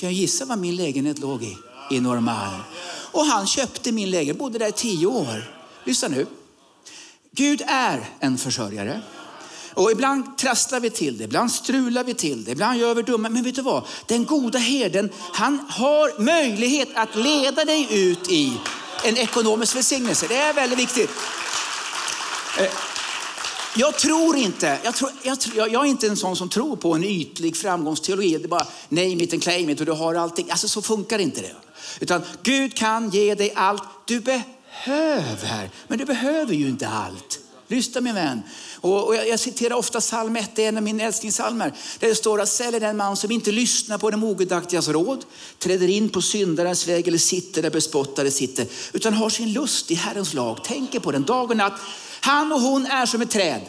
Kan 0.00 0.08
jag 0.08 0.12
gissa 0.12 0.44
vad 0.44 0.58
min 0.58 0.76
lägenhet 0.76 1.18
låg 1.18 1.42
i? 1.42 1.56
I 1.90 2.00
Norrmalm. 2.00 2.62
Och 3.12 3.24
han 3.24 3.46
köpte 3.46 3.92
min 3.92 4.10
lägenhet, 4.10 4.38
bodde 4.38 4.58
där 4.58 4.68
i 4.68 4.72
tio 4.72 5.06
år. 5.06 5.54
Lyssna 5.84 6.08
nu. 6.08 6.26
Gud 7.30 7.62
är 7.66 8.10
en 8.20 8.38
försörjare. 8.38 9.00
Och 9.74 9.90
ibland 9.90 10.38
trasslar 10.38 10.80
vi 10.80 10.90
till 10.90 11.18
det, 11.18 11.24
ibland 11.24 11.52
strular 11.52 12.04
vi 12.04 12.14
till 12.14 12.44
det, 12.44 12.50
ibland 12.50 12.78
gör 12.78 12.94
vi 12.94 13.02
dumma. 13.02 13.28
Men 13.28 13.42
vet 13.42 13.54
du 13.54 13.62
vad? 13.62 13.84
Den 14.06 14.24
goda 14.24 14.58
herden, 14.58 15.10
han 15.32 15.60
har 15.68 16.22
möjlighet 16.22 16.88
att 16.94 17.16
leda 17.16 17.64
dig 17.64 17.88
ut 17.90 18.30
i 18.30 18.52
en 19.04 19.16
ekonomisk 19.16 19.76
välsignelse. 19.76 20.26
Det 20.28 20.36
är 20.36 20.52
väldigt 20.52 20.78
viktigt. 20.78 21.10
Eh, 22.58 22.70
jag 23.76 23.98
tror 23.98 24.36
inte, 24.36 24.78
jag, 24.84 24.94
tror, 24.94 25.10
jag, 25.22 25.38
jag, 25.72 25.84
är 25.84 25.84
inte 25.84 26.06
en 26.06 26.16
sån 26.16 26.36
som 26.36 26.48
tror 26.48 26.76
på 26.76 26.94
en 26.94 27.04
ytlig 27.04 27.56
framgångsteologi. 27.56 28.38
Det 28.38 28.44
är 28.44 28.48
bara 28.48 28.66
name 28.88 29.22
it 29.22 29.32
and 29.32 29.42
claim 29.42 29.70
it 29.70 29.80
och 29.80 29.86
du 29.86 29.92
har 29.92 30.14
allting. 30.14 30.50
Alltså 30.50 30.68
så 30.68 30.82
funkar 30.82 31.18
inte 31.18 31.40
det. 31.40 31.54
Utan 32.00 32.22
Gud 32.42 32.76
kan 32.76 33.10
ge 33.10 33.34
dig 33.34 33.52
allt 33.56 33.82
du 34.04 34.20
behöver. 34.20 35.70
Men 35.88 35.98
du 35.98 36.04
behöver 36.04 36.54
ju 36.54 36.68
inte 36.68 36.88
allt. 36.88 37.38
Lyssna 37.68 38.00
min 38.00 38.14
vän. 38.14 38.42
Och, 38.80 39.16
jag, 39.16 39.28
jag, 39.28 39.40
citerar 39.40 39.74
ofta 39.74 40.00
psalm 40.00 40.36
1, 40.36 40.50
det 40.54 40.64
är 40.64 40.68
en 40.68 40.76
av 40.76 40.82
mina 40.82 41.02
älsklingssalmer. 41.02 41.72
Där 41.98 42.08
det 42.08 42.14
står 42.14 42.40
att 42.40 42.48
säljer 42.48 42.80
den 42.80 42.96
man 42.96 43.16
som 43.16 43.30
inte 43.30 43.52
lyssnar 43.52 43.98
på 43.98 44.10
den 44.10 44.22
ogudaktigas 44.24 44.88
råd, 44.88 45.24
träder 45.58 45.88
in 45.88 46.08
på 46.08 46.22
syndarens 46.22 46.88
väg 46.88 47.08
eller 47.08 47.18
sitter 47.18 47.62
där 47.62 47.70
bespottare 47.70 48.30
sitter, 48.30 48.66
utan 48.92 49.14
har 49.14 49.30
sin 49.30 49.52
lust 49.52 49.90
i 49.90 49.94
Herrens 49.94 50.34
lag, 50.34 50.64
tänker 50.64 51.00
på 51.00 51.12
den 51.12 51.24
dag 51.24 51.50
och 51.50 51.56
natt. 51.56 51.80
Han 52.20 52.52
och 52.52 52.60
hon 52.60 52.86
är 52.86 53.06
som 53.06 53.22
ett 53.22 53.30
träd, 53.30 53.60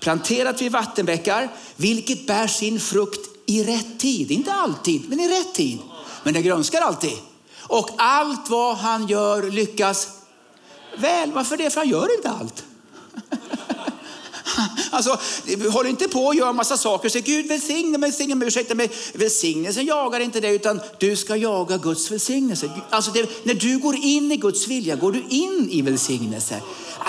planterat 0.00 0.62
vid 0.62 0.72
vattenbäckar, 0.72 1.48
vilket 1.76 2.26
bär 2.26 2.46
sin 2.46 2.80
frukt 2.80 3.30
i 3.46 3.64
rätt 3.64 3.98
tid. 3.98 4.30
Inte 4.30 4.52
alltid, 4.52 5.08
men 5.08 5.20
i 5.20 5.28
rätt 5.28 5.54
tid. 5.54 5.78
Men 6.22 6.34
det 6.34 6.42
grönskar 6.42 6.80
alltid. 6.80 7.18
Och 7.60 7.90
allt 7.98 8.50
vad 8.50 8.76
han 8.76 9.06
gör 9.06 9.50
lyckas 9.50 10.08
väl. 10.98 11.32
Varför 11.32 11.56
det? 11.56 11.70
För 11.70 11.80
han 11.80 11.88
gör 11.88 12.16
inte 12.16 12.30
allt. 12.30 12.64
Alltså, 14.90 15.18
håll 15.70 15.86
inte 15.86 16.08
på 16.08 16.26
och 16.26 16.34
gör 16.34 16.52
massa 16.52 16.76
saker. 16.76 17.08
Säg 17.08 17.20
Gud 17.20 17.46
välsigne 17.46 17.98
mig, 17.98 18.10
välsigne 18.10 18.34
mig, 18.34 18.48
ursäkta 18.48 18.74
mig. 18.74 18.90
Välsignelsen 19.14 19.86
jagar 19.86 20.20
inte 20.20 20.40
dig 20.40 20.54
utan 20.54 20.80
du 20.98 21.16
ska 21.16 21.36
jaga 21.36 21.78
Guds 21.78 22.10
välsignelse. 22.10 22.70
Alltså 22.90 23.10
det, 23.10 23.46
när 23.46 23.54
du 23.54 23.78
går 23.78 23.96
in 23.96 24.32
i 24.32 24.36
Guds 24.36 24.68
vilja 24.68 24.96
går 24.96 25.12
du 25.12 25.24
in 25.28 25.68
i 25.70 25.82
välsignelse. 25.82 26.60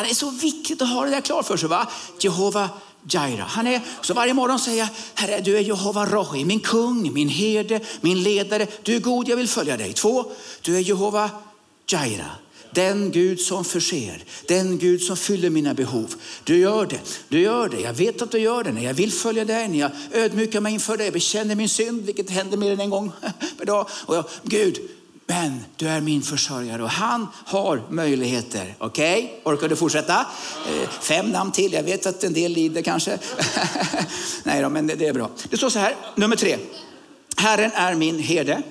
Det 0.04 0.10
är 0.10 0.16
så 0.16 0.30
viktigt 0.30 0.82
att 0.82 0.90
ha 0.90 1.06
det 1.06 1.12
där 1.12 1.22
klart 1.22 1.46
för 1.46 1.58
sig. 1.58 1.70
Va? 1.70 1.88
Jehova 2.20 2.70
Jaira. 3.10 3.44
Han 3.44 3.68
är, 3.68 3.82
så 4.02 4.14
varje 4.14 4.34
morgon 4.34 4.60
säger 4.60 4.78
jag, 4.78 4.88
Herre 5.14 5.42
du 5.42 5.58
är 5.58 5.62
Jehova 5.62 6.06
Rohi, 6.06 6.46
min 6.46 6.60
kung, 6.60 7.14
min 7.14 7.30
herde, 7.30 7.80
min 8.02 8.24
ledare. 8.24 8.68
Du 8.84 8.96
är 8.96 9.00
god, 9.00 9.30
jag 9.30 9.38
vill 9.38 9.48
följa 9.48 9.78
dig. 9.78 9.94
Två, 9.94 10.26
du 10.62 10.76
är 10.76 10.80
Jehova 10.80 11.30
Jaira. 11.88 12.32
Den 12.72 13.12
Gud 13.12 13.42
som 13.42 13.66
förser, 13.66 14.24
den 14.48 14.78
Gud 14.78 15.02
som 15.02 15.18
fyller 15.18 15.50
mina 15.50 15.74
behov. 15.74 16.16
Du 16.44 16.58
gör 16.58 16.86
det, 16.86 17.00
du 17.30 17.40
gör 17.40 17.70
det. 17.70 17.82
Jag 17.82 17.94
vet 17.94 18.22
att 18.22 18.32
du 18.32 18.40
gör 18.40 18.64
det 18.64 18.72
när 18.72 18.84
jag 18.84 18.94
vill 18.94 19.12
följa 19.12 19.46
dig, 19.46 19.68
när 19.68 19.80
jag 19.80 19.92
ödmjukar 20.14 20.62
mig 20.62 20.74
inför 20.74 20.98
dig, 20.98 21.12
bekänner 21.12 21.56
min 21.56 21.70
synd, 21.70 22.06
vilket 22.06 22.30
händer 22.30 22.58
mer 22.58 22.72
än 22.72 22.80
en 22.80 22.90
gång 22.90 23.12
per 23.58 23.66
dag. 23.66 23.88
Och 23.92 24.16
jag, 24.16 24.26
Gud, 24.44 24.78
men 25.28 25.64
du 25.76 25.88
är 25.88 26.02
min 26.02 26.22
försörjare 26.22 26.84
och 26.84 26.90
han 26.90 27.28
har 27.46 27.82
möjligheter. 27.90 28.76
Okej, 28.78 29.24
okay? 29.24 29.54
orkar 29.54 29.70
du 29.70 29.76
fortsätta? 29.76 30.26
Eh, 30.68 30.90
fem 31.02 31.30
namn 31.30 31.52
till, 31.52 31.74
jag 31.74 31.84
vet 31.84 32.06
att 32.06 32.24
en 32.24 32.34
del 32.34 32.52
lider 32.52 32.82
kanske. 32.82 33.20
Nej 34.44 34.62
då, 34.62 34.70
men 34.70 34.88
det 34.88 35.08
är 35.08 35.14
bra. 35.14 35.30
Det 35.50 35.58
står 35.58 35.70
så 35.70 35.80
här, 35.80 35.96
nummer 36.16 36.36
tre. 36.36 36.58
Herren 37.38 37.72
är 37.76 37.96
min 37.96 38.20
herde, 38.20 38.62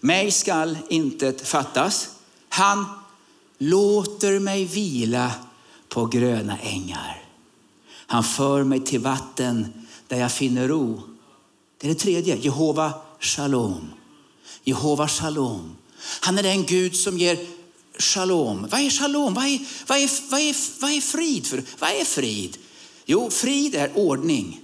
mig 0.00 0.30
skall 0.30 0.78
intet 0.88 1.48
fattas. 1.48 2.08
Han 2.48 2.86
låter 3.58 4.38
mig 4.38 4.64
vila 4.64 5.32
på 5.88 6.06
gröna 6.06 6.58
ängar. 6.58 7.22
Han 8.06 8.24
för 8.24 8.64
mig 8.64 8.80
till 8.80 9.00
vatten 9.00 9.86
där 10.08 10.16
jag 10.16 10.32
finner 10.32 10.68
ro. 10.68 11.02
Det 11.78 11.86
är 11.86 11.88
det 11.88 12.00
tredje, 12.00 12.36
Jehova 12.36 12.92
Shalom. 13.20 13.90
Jehova 14.64 15.08
Shalom. 15.08 15.76
Han 16.20 16.38
är 16.38 16.42
den 16.42 16.64
Gud 16.64 16.96
som 16.96 17.18
ger 17.18 17.46
shalom. 17.98 18.68
Vad 18.70 18.80
är 18.80 18.90
shalom? 18.90 19.34
Vad 19.34 19.44
är, 19.44 19.60
vad 19.86 19.98
är, 19.98 20.30
vad 20.30 20.40
är, 20.40 20.80
vad 20.80 20.90
är 20.90 21.00
frid? 21.00 21.46
För? 21.46 21.62
Vad 21.78 21.90
är 21.90 22.04
frid? 22.04 22.58
Jo, 23.04 23.30
frid 23.30 23.74
är 23.74 23.98
ordning. 23.98 24.60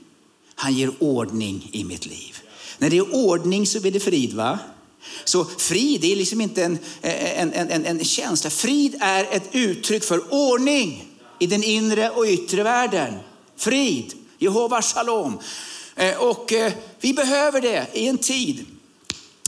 Han 0.55 0.75
ger 0.75 0.93
ordning 0.99 1.71
i 1.73 1.85
mitt 1.85 2.07
liv. 2.07 2.39
När 2.79 2.91
det 2.91 2.99
är 2.99 3.15
ordning 3.15 3.67
så 3.67 3.81
blir 3.81 3.93
det 3.93 4.01
frid. 4.01 4.33
va? 4.33 4.59
Så 5.25 5.45
frid 5.45 6.05
är 6.05 6.17
liksom 6.17 6.41
inte 6.41 6.65
en, 6.65 6.79
en, 7.03 7.53
en, 7.53 7.87
en, 7.87 8.05
känsla. 8.05 8.51
Frid 8.51 8.97
är 9.01 9.25
ett 9.31 9.49
uttryck 9.53 10.05
för 10.05 10.35
ordning 10.35 11.05
i 11.39 11.47
den 11.47 11.65
inre 11.65 12.11
och 12.11 12.25
yttre 12.25 12.63
världen. 12.63 13.15
Frid, 13.57 14.13
Jehova 14.39 14.83
shalom. 14.83 15.39
Eh, 15.97 16.17
och 16.17 16.53
eh, 16.53 16.73
vi 17.01 17.13
behöver 17.13 17.61
det 17.61 17.87
i 17.93 18.07
en 18.07 18.19
tid 18.19 18.67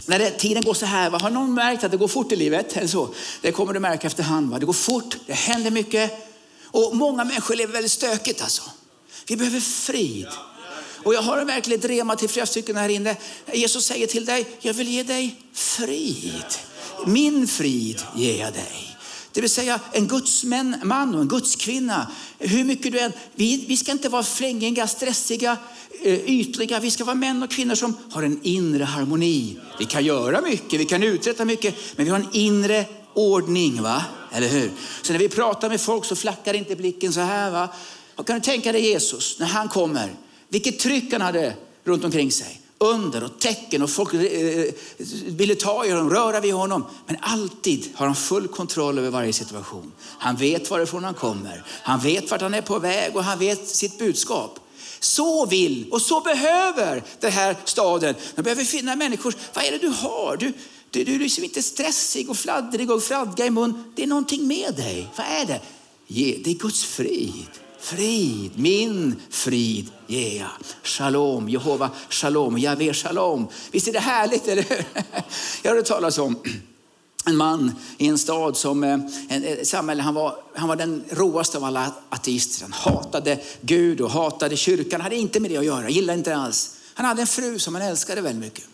när 0.07 0.19
det, 0.19 0.31
tiden 0.31 0.63
går 0.63 0.75
så 0.75 0.87
här. 0.87 1.11
Har 1.11 1.31
någon 1.31 1.55
märkt 1.55 1.85
att 1.85 1.91
det 1.91 1.97
går 1.97 2.09
fort 2.09 2.33
i 2.33 2.37
livet? 2.37 2.77
Eller 2.77 2.89
så? 2.89 3.09
Det 3.41 3.53
kommer 3.53 3.73
du 3.73 3.81
märka 3.81 4.07
efterhand. 4.07 4.51
Va? 4.51 4.59
Det 4.59 4.67
går 4.67 4.73
fort, 4.73 5.17
det 5.27 5.33
händer 5.33 5.71
mycket. 5.71 6.31
Och 6.65 6.97
många 6.97 7.25
människor 7.25 7.55
lever 7.55 7.73
väldigt 7.73 7.93
stökigt 7.93 8.43
alltså. 8.43 8.63
Vi 9.27 9.37
behöver 9.37 9.61
frid. 9.61 10.29
Och 11.05 11.15
jag 11.15 11.23
har 11.23 11.45
verkligen 11.45 11.81
ett 11.81 11.87
rema 11.87 12.17
till 12.17 12.29
flera 12.29 12.47
stycken 12.47 12.77
här 12.77 12.89
inne. 12.89 13.17
Jesus 13.53 13.85
säger 13.87 14.07
till 14.07 14.25
dig, 14.25 14.47
jag 14.61 14.75
vill 14.75 14.89
ge 14.89 15.03
dig 15.03 15.41
frid. 15.53 16.45
Min 17.07 17.49
frid 17.49 18.03
ger 18.17 18.41
jag 18.41 18.53
dig. 18.53 18.97
Det 19.33 19.41
vill 19.41 19.51
säga 19.51 19.81
en 19.93 20.09
Guds 20.09 20.45
man 20.45 21.15
och 21.15 21.21
en 21.21 21.29
Guds 21.29 21.57
kvinna. 21.57 22.07
Hur 22.39 22.65
mycket 22.65 22.93
du 22.93 23.01
än, 23.01 23.13
vi, 23.35 23.65
vi 23.69 23.77
ska 23.77 23.93
inte 23.93 24.09
vara 24.09 24.23
flängiga, 24.23 24.87
stressiga, 24.87 25.57
eh, 26.03 26.31
ytliga. 26.31 26.81
Vi 26.81 26.91
ska 26.91 27.05
vara 27.05 27.15
män 27.15 27.43
och 27.43 27.51
kvinnor 27.51 27.75
som 27.75 27.97
har 28.11 28.23
en 28.23 28.41
inre 28.43 28.85
harmoni. 28.85 29.57
Vi 29.79 29.85
kan 29.85 30.05
göra 30.05 30.41
mycket, 30.41 30.81
vi 30.81 30.85
kan 30.85 31.03
uträtta 31.03 31.45
mycket, 31.45 31.75
men 31.97 32.05
vi 32.05 32.11
har 32.11 32.19
en 32.19 32.29
inre 32.33 32.85
ordning. 33.15 33.83
va? 33.83 34.05
Eller 34.33 34.49
hur? 34.49 34.71
Så 35.03 35.13
när 35.13 35.19
vi 35.19 35.29
pratar 35.29 35.69
med 35.69 35.81
folk 35.81 36.05
så 36.05 36.17
flackar 36.17 36.55
inte 36.55 36.77
blicken 36.77 37.13
så 37.13 37.21
här. 37.21 37.51
va? 37.51 37.69
Och 38.17 38.27
kan 38.27 38.37
du 38.37 38.43
tänka 38.43 38.73
dig 38.73 38.89
Jesus 38.89 39.39
när 39.39 39.47
han 39.47 39.69
kommer 39.69 40.11
vilket 40.55 40.79
tryck 40.79 41.13
han 41.13 41.21
hade 41.21 41.55
runt 41.85 42.05
omkring 42.05 42.33
sig. 42.33 42.61
under 42.79 43.25
och 43.25 43.39
tecken 43.39 43.83
och 43.83 43.91
folk 43.91 44.15
eh, 44.15 44.21
eh, 44.21 44.75
ville 45.27 45.55
ta 45.55 45.85
i 45.85 45.91
honom, 45.91 46.11
röra 46.11 46.41
vid 46.41 46.55
honom. 46.55 46.85
Men 47.07 47.17
alltid 47.21 47.89
har 47.95 48.07
han 48.07 48.17
full 48.17 48.49
kontroll 48.49 48.99
över 48.99 49.11
varje 49.11 49.33
situation. 49.33 49.93
Han 50.19 50.37
vet 50.37 50.71
varifrån 50.71 51.05
han 51.05 51.15
kommer. 51.15 51.65
Han 51.67 52.01
vet 52.01 52.31
vart 52.31 52.41
han 52.41 52.55
är 52.55 52.63
på 52.63 52.79
väg 52.79 53.17
och 53.17 53.25
han 53.25 53.39
vet 53.39 53.69
sitt 53.69 53.99
budskap. 53.99 54.59
Så 55.01 55.47
vill 55.47 55.87
och 55.91 56.03
så 56.03 56.21
behöver 56.21 57.03
den 57.21 57.33
här 57.33 57.57
staden. 57.65 58.15
Den 58.35 58.45
behöver 58.45 58.65
finna 58.65 58.97
människor. 58.97 59.35
Vad 59.55 59.65
är 59.65 59.71
det 59.71 59.79
du 59.79 59.89
har? 59.89 60.37
Du, 60.37 60.53
du, 60.91 61.05
du 61.05 61.15
är 61.15 61.19
liksom 61.19 61.45
inte 61.45 61.63
stressig 61.63 62.31
och 62.31 62.37
fladdrig 62.37 62.91
och 62.91 63.03
fradga 63.03 63.47
i 63.47 63.51
mun. 63.51 63.93
Det 63.97 64.03
är 64.03 64.07
någonting 64.07 64.47
med 64.47 64.75
dig. 64.75 65.09
Vad 65.17 65.27
är 65.27 65.47
det? 65.47 65.61
Det 66.45 66.51
är 66.51 66.55
Guds 66.55 66.85
frid. 66.85 67.64
Frid, 67.85 68.51
min 68.55 69.17
frid 69.31 69.91
ger 70.07 70.39
jag. 70.39 70.51
Shalom, 70.83 71.49
Jehova 71.49 71.91
shalom, 72.09 72.59
Javé 72.59 72.95
shalom. 72.95 73.49
Visst 73.71 73.89
är 73.89 73.93
det 73.93 73.99
härligt, 73.99 74.49
eller 74.49 74.63
hur? 74.63 74.85
Jag 75.63 75.71
har 75.71 75.77
hört 75.77 75.87
talas 75.87 76.19
om 76.19 76.39
en 77.27 77.37
man 77.37 77.73
i 77.99 78.07
en 78.07 78.19
stad 78.19 78.57
som, 78.57 78.85
eh, 78.85 78.99
en, 79.29 79.67
samhälle, 79.67 80.03
han 80.03 80.15
var, 80.15 80.37
han 80.55 80.69
var 80.69 80.77
den 80.77 81.05
roaste 81.11 81.57
av 81.57 81.65
alla 81.65 81.93
ateister. 82.09 82.63
Han 82.63 82.73
hatade 82.73 83.39
Gud 83.61 84.01
och 84.01 84.11
hatade 84.11 84.57
kyrkan, 84.57 85.01
han 85.01 85.01
hade 85.01 85.17
inte 85.17 85.41
med 85.41 85.51
det 85.51 85.57
att 85.57 85.65
göra, 85.65 85.91
gillade 85.91 86.19
inte 86.19 86.37
alls. 86.37 86.77
Han 86.95 87.07
hade 87.07 87.21
en 87.21 87.27
fru 87.27 87.59
som 87.59 87.75
han 87.75 87.85
älskade 87.85 88.21
väldigt 88.21 88.45
mycket. 88.45 88.65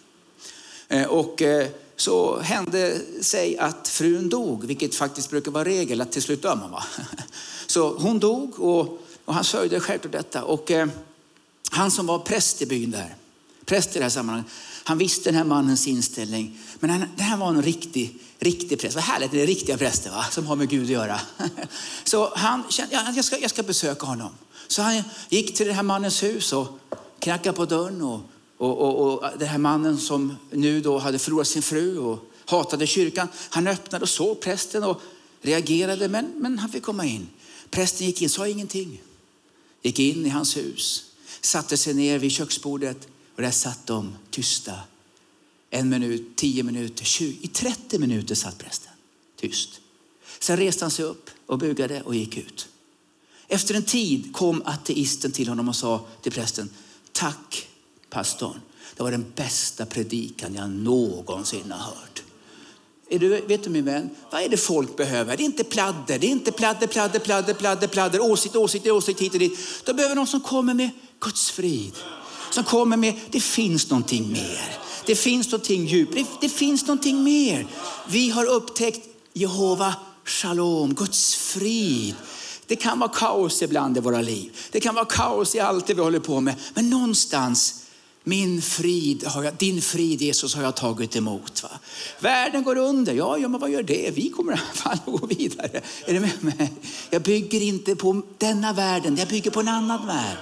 Eh, 0.88 1.06
och 1.06 1.42
eh, 1.42 1.68
så 2.00 2.40
hände 2.40 3.00
sig 3.20 3.58
att 3.58 3.88
frun 3.88 4.28
dog, 4.28 4.64
vilket 4.64 4.94
faktiskt 4.94 5.30
brukar 5.30 5.50
vara 5.50 5.64
regel 5.64 6.00
att 6.00 6.12
till 6.12 6.22
slut 6.22 6.42
dör 6.42 6.56
man. 6.56 6.70
Va? 6.70 6.84
Så 7.66 7.98
hon 7.98 8.18
dog 8.18 8.60
och, 8.60 9.00
och 9.24 9.34
han 9.34 9.44
sörjde 9.44 9.80
självklart 9.80 10.12
detta. 10.12 10.44
Och 10.44 10.70
eh, 10.70 10.88
han 11.70 11.90
som 11.90 12.06
var 12.06 12.18
präst 12.18 12.62
i 12.62 12.66
byn 12.66 12.90
där, 12.90 13.14
präst 13.64 13.96
i 13.96 13.98
det 13.98 14.04
här 14.04 14.10
sammanhanget, 14.10 14.50
han 14.84 14.98
visste 14.98 15.30
den 15.30 15.34
här 15.34 15.44
mannens 15.44 15.86
inställning. 15.86 16.58
Men 16.78 16.90
han, 16.90 17.04
det 17.16 17.22
här 17.22 17.36
var 17.36 17.48
en 17.48 17.62
riktig, 17.62 18.18
riktig 18.38 18.80
präst. 18.80 18.94
Vad 18.94 19.04
härligt, 19.04 19.30
det 19.30 19.42
är 19.42 19.46
riktiga 19.46 19.78
präster 19.78 20.10
va? 20.10 20.24
som 20.30 20.46
har 20.46 20.56
med 20.56 20.68
Gud 20.68 20.84
att 20.84 20.90
göra. 20.90 21.20
Så 22.04 22.32
han 22.34 22.62
kände, 22.68 22.94
ja, 22.94 23.12
jag, 23.16 23.24
ska, 23.24 23.38
jag 23.38 23.50
ska 23.50 23.62
besöka 23.62 24.06
honom. 24.06 24.30
Så 24.68 24.82
han 24.82 25.02
gick 25.28 25.56
till 25.56 25.66
den 25.66 25.76
här 25.76 25.82
mannens 25.82 26.22
hus 26.22 26.52
och 26.52 26.68
knackade 27.18 27.56
på 27.56 27.64
dörren. 27.64 28.02
Och, 28.02 28.20
och, 28.60 28.78
och, 28.78 29.22
och 29.22 29.38
den 29.38 29.48
här 29.48 29.58
mannen 29.58 29.98
som 29.98 30.36
nu 30.50 30.80
då 30.80 30.98
hade 30.98 31.18
förlorat 31.18 31.46
sin 31.46 31.62
fru 31.62 31.98
och 31.98 32.18
hatade 32.44 32.86
kyrkan, 32.86 33.28
han 33.50 33.66
öppnade 33.66 34.02
och 34.02 34.08
såg 34.08 34.40
prästen 34.40 34.84
och 34.84 35.00
reagerade, 35.42 36.08
men, 36.08 36.32
men 36.36 36.58
han 36.58 36.70
fick 36.70 36.82
komma 36.82 37.04
in. 37.04 37.28
Prästen 37.70 38.06
gick 38.06 38.22
in, 38.22 38.30
sa 38.30 38.48
ingenting. 38.48 39.02
Gick 39.82 39.98
in 39.98 40.26
i 40.26 40.28
hans 40.28 40.56
hus, 40.56 41.04
satte 41.40 41.76
sig 41.76 41.94
ner 41.94 42.18
vid 42.18 42.32
köksbordet 42.32 43.08
och 43.36 43.42
där 43.42 43.50
satt 43.50 43.86
de 43.86 44.14
tysta. 44.30 44.74
En 45.70 45.88
minut, 45.88 46.36
tio 46.36 46.62
minuter, 46.62 47.04
tjugo, 47.04 47.38
i 47.40 47.48
30 47.48 47.98
minuter 47.98 48.34
satt 48.34 48.58
prästen 48.58 48.92
tyst. 49.40 49.80
Sen 50.38 50.56
reste 50.56 50.84
han 50.84 50.90
sig 50.90 51.04
upp 51.04 51.30
och 51.46 51.58
bugade 51.58 52.02
och 52.02 52.14
gick 52.14 52.36
ut. 52.36 52.68
Efter 53.48 53.74
en 53.74 53.82
tid 53.82 54.32
kom 54.32 54.62
ateisten 54.64 55.32
till 55.32 55.48
honom 55.48 55.68
och 55.68 55.76
sa 55.76 56.06
till 56.22 56.32
prästen, 56.32 56.70
tack 57.12 57.69
pastorn. 58.10 58.60
Det 58.96 59.02
var 59.02 59.10
den 59.10 59.32
bästa 59.36 59.86
predikan 59.86 60.54
jag 60.54 60.70
någonsin 60.70 61.72
har 61.72 61.78
hört. 61.78 62.22
Är 63.10 63.18
du, 63.18 63.28
vet 63.28 63.64
du 63.64 63.70
min 63.70 63.84
vän, 63.84 64.10
vad 64.30 64.42
är 64.42 64.48
det 64.48 64.56
folk 64.56 64.96
behöver? 64.96 65.36
Det 65.36 65.42
är 65.42 65.44
inte 65.44 65.64
pladder, 65.64 66.18
det 66.18 66.26
är 66.26 66.30
inte 66.30 66.52
pladder, 66.52 66.86
pladder, 66.86 67.18
pladder, 67.18 67.54
pladder, 67.54 67.86
pladder, 67.86 68.20
åsikt, 68.20 68.56
åsikt, 68.56 68.86
åsikt 68.86 69.20
hit 69.20 69.32
och 69.32 69.38
dit. 69.38 69.58
De 69.84 69.92
behöver 69.92 70.14
någon 70.14 70.26
som 70.26 70.40
kommer 70.40 70.74
med 70.74 70.90
Guds 71.20 71.50
frid. 71.50 71.92
Som 72.50 72.64
kommer 72.64 72.96
med, 72.96 73.14
det 73.30 73.40
finns 73.40 73.90
någonting 73.90 74.32
mer. 74.32 74.78
Det 75.06 75.16
finns 75.16 75.46
någonting 75.46 75.86
djupt, 75.86 76.14
det, 76.14 76.26
det 76.40 76.48
finns 76.48 76.86
någonting 76.86 77.24
mer. 77.24 77.66
Vi 78.08 78.30
har 78.30 78.46
upptäckt 78.46 79.08
Jehova 79.32 79.94
Shalom, 80.24 80.94
Guds 80.94 81.34
frid. 81.34 82.14
Det 82.66 82.76
kan 82.76 82.98
vara 82.98 83.10
kaos 83.10 83.62
ibland 83.62 83.96
i 83.96 84.00
våra 84.00 84.20
liv. 84.20 84.56
Det 84.70 84.80
kan 84.80 84.94
vara 84.94 85.04
kaos 85.04 85.54
i 85.54 85.60
allt 85.60 85.86
det 85.86 85.94
vi 85.94 86.02
håller 86.02 86.20
på 86.20 86.40
med. 86.40 86.54
Men 86.74 86.90
någonstans 86.90 87.79
min 88.24 88.62
frid, 88.62 89.24
har 89.26 89.44
jag, 89.44 89.54
din 89.54 89.82
frid 89.82 90.22
Jesus 90.22 90.54
har 90.54 90.62
jag 90.62 90.76
tagit 90.76 91.16
emot. 91.16 91.62
Va? 91.62 91.70
Världen 92.20 92.62
går 92.62 92.76
under, 92.76 93.12
ja, 93.12 93.38
ja 93.38 93.48
men 93.48 93.60
vad 93.60 93.70
gör 93.70 93.82
det? 93.82 94.10
Vi 94.14 94.30
kommer 94.30 94.52
i 94.52 94.54
alla 94.54 94.74
fall 94.74 94.98
att 95.14 95.20
gå 95.20 95.26
vidare. 95.26 95.80
Är 96.04 96.14
du 96.14 96.20
med 96.20 96.44
mig? 96.44 96.72
Jag 97.10 97.22
bygger 97.22 97.60
inte 97.60 97.96
på 97.96 98.22
denna 98.38 98.72
världen, 98.72 99.16
jag 99.16 99.28
bygger 99.28 99.50
på 99.50 99.60
en 99.60 99.68
annan 99.68 100.06
värld. 100.06 100.36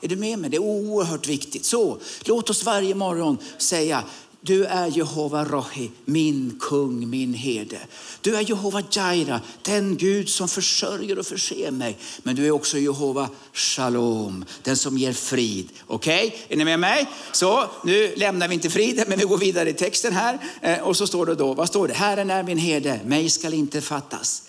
Är 0.00 0.08
du 0.08 0.16
med 0.16 0.38
mig? 0.38 0.50
Det 0.50 0.56
är 0.56 0.62
oerhört 0.62 1.28
viktigt. 1.28 1.64
Så 1.64 1.98
låt 2.24 2.50
oss 2.50 2.64
varje 2.64 2.94
morgon 2.94 3.38
säga, 3.58 4.04
du 4.40 4.64
är 4.64 4.86
Jehova 4.86 5.44
Rohi, 5.44 5.90
min 6.04 6.58
kung, 6.60 7.10
min 7.10 7.34
herde. 7.34 7.78
Du 8.20 8.36
är 8.36 8.40
Jehova 8.40 8.82
Jaira, 8.90 9.40
den 9.62 9.96
Gud 9.96 10.28
som 10.28 10.48
försörjer 10.48 11.18
och 11.18 11.26
förser 11.26 11.70
mig. 11.70 11.98
Men 12.22 12.36
du 12.36 12.46
är 12.46 12.50
också 12.50 12.78
Jehova 12.78 13.28
Shalom, 13.52 14.44
den 14.62 14.76
som 14.76 14.98
ger 14.98 15.12
frid. 15.12 15.68
Okej, 15.86 16.26
okay? 16.26 16.40
är 16.48 16.56
ni 16.56 16.64
med 16.64 16.80
mig? 16.80 17.06
Så 17.32 17.64
nu 17.84 18.14
lämnar 18.16 18.48
vi 18.48 18.54
inte 18.54 18.70
friden, 18.70 19.04
men 19.08 19.18
vi 19.18 19.24
går 19.24 19.38
vidare 19.38 19.70
i 19.70 19.72
texten 19.72 20.12
här. 20.12 20.38
Eh, 20.60 20.78
och 20.78 20.96
så 20.96 21.06
står 21.06 21.26
det 21.26 21.34
då, 21.34 21.54
vad 21.54 21.68
står 21.68 21.88
det? 21.88 21.94
Herren 21.94 22.30
är 22.30 22.42
min 22.42 22.58
herde, 22.58 23.00
mig 23.04 23.30
skall 23.30 23.54
inte 23.54 23.80
fattas. 23.80 24.42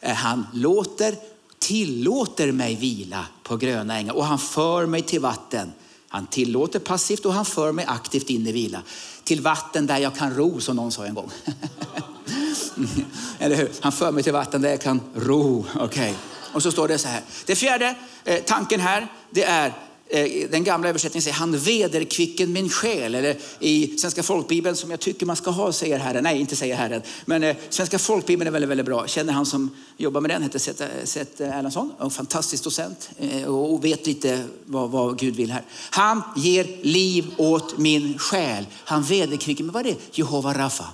Eh, 0.00 0.14
han 0.14 0.46
låter, 0.52 1.14
tillåter 1.58 2.52
mig 2.52 2.74
vila 2.74 3.26
på 3.42 3.56
gröna 3.56 3.98
ängar 3.98 4.12
och 4.12 4.24
han 4.24 4.38
för 4.38 4.86
mig 4.86 5.02
till 5.02 5.20
vatten. 5.20 5.72
Han 6.16 6.26
tillåter 6.26 6.78
passivt 6.78 7.26
och 7.26 7.32
han 7.32 7.44
för 7.44 7.72
mig 7.72 7.84
aktivt 7.88 8.30
in 8.30 8.46
i 8.46 8.52
vila 8.52 8.82
till 9.24 9.40
vatten 9.40 9.86
där 9.86 9.98
jag 9.98 10.16
kan 10.16 10.34
ro, 10.34 10.60
som 10.60 10.76
någon 10.76 10.92
sa 10.92 11.06
en 11.06 11.14
gång. 11.14 11.30
Eller 13.38 13.56
hur? 13.56 13.70
Han 13.80 13.92
för 13.92 14.12
mig 14.12 14.22
till 14.22 14.32
vatten 14.32 14.62
där 14.62 14.70
jag 14.70 14.80
kan 14.80 15.00
ro. 15.14 15.64
Okay. 15.80 16.12
Och 16.52 16.62
så 16.62 16.72
står 16.72 16.88
det 16.88 16.98
så 16.98 17.08
här. 17.08 17.22
Det 17.46 17.54
fjärde 17.54 17.94
eh, 18.24 18.42
tanken 18.42 18.80
här, 18.80 19.12
det 19.30 19.44
är 19.44 19.72
Eh, 20.08 20.50
den 20.50 20.64
gamla 20.64 20.88
översättningen 20.88 21.22
säger 21.22 21.34
han 21.34 21.58
vederkvicken 21.58 22.52
min 22.52 22.70
själ. 22.70 23.14
Eller 23.14 23.36
i 23.60 23.98
Svenska 23.98 24.22
folkbibeln 24.22 24.76
som 24.76 24.90
jag 24.90 25.00
tycker 25.00 25.26
man 25.26 25.36
ska 25.36 25.50
ha 25.50 25.72
säger 25.72 25.98
Herren. 25.98 26.24
Nej, 26.24 26.40
inte 26.40 26.56
säger 26.56 26.76
Herren. 26.76 27.02
Men 27.24 27.42
eh, 27.42 27.56
Svenska 27.68 27.98
folkbibeln 27.98 28.48
är 28.48 28.52
väldigt, 28.52 28.70
väldigt 28.70 28.86
bra. 28.86 29.06
Känner 29.06 29.32
han 29.32 29.46
som 29.46 29.70
jobbar 29.96 30.20
med 30.20 30.30
den, 30.30 30.42
heter 30.42 30.58
Seth 31.04 31.42
Erlandsson. 31.42 31.92
En 32.00 32.10
fantastisk 32.10 32.64
docent 32.64 33.10
eh, 33.18 33.44
och 33.44 33.84
vet 33.84 34.06
lite 34.06 34.44
vad, 34.64 34.90
vad, 34.90 35.18
Gud 35.18 35.36
vill 35.36 35.50
här. 35.50 35.62
Han 35.90 36.22
ger 36.36 36.66
liv 36.82 37.26
åt 37.36 37.78
min 37.78 38.18
själ. 38.18 38.66
Han 38.84 39.02
vederkvicker, 39.02 39.64
men 39.64 39.72
vad 39.72 39.86
är 39.86 39.90
det? 39.90 40.18
Jehova 40.18 40.54
Rafa. 40.54 40.84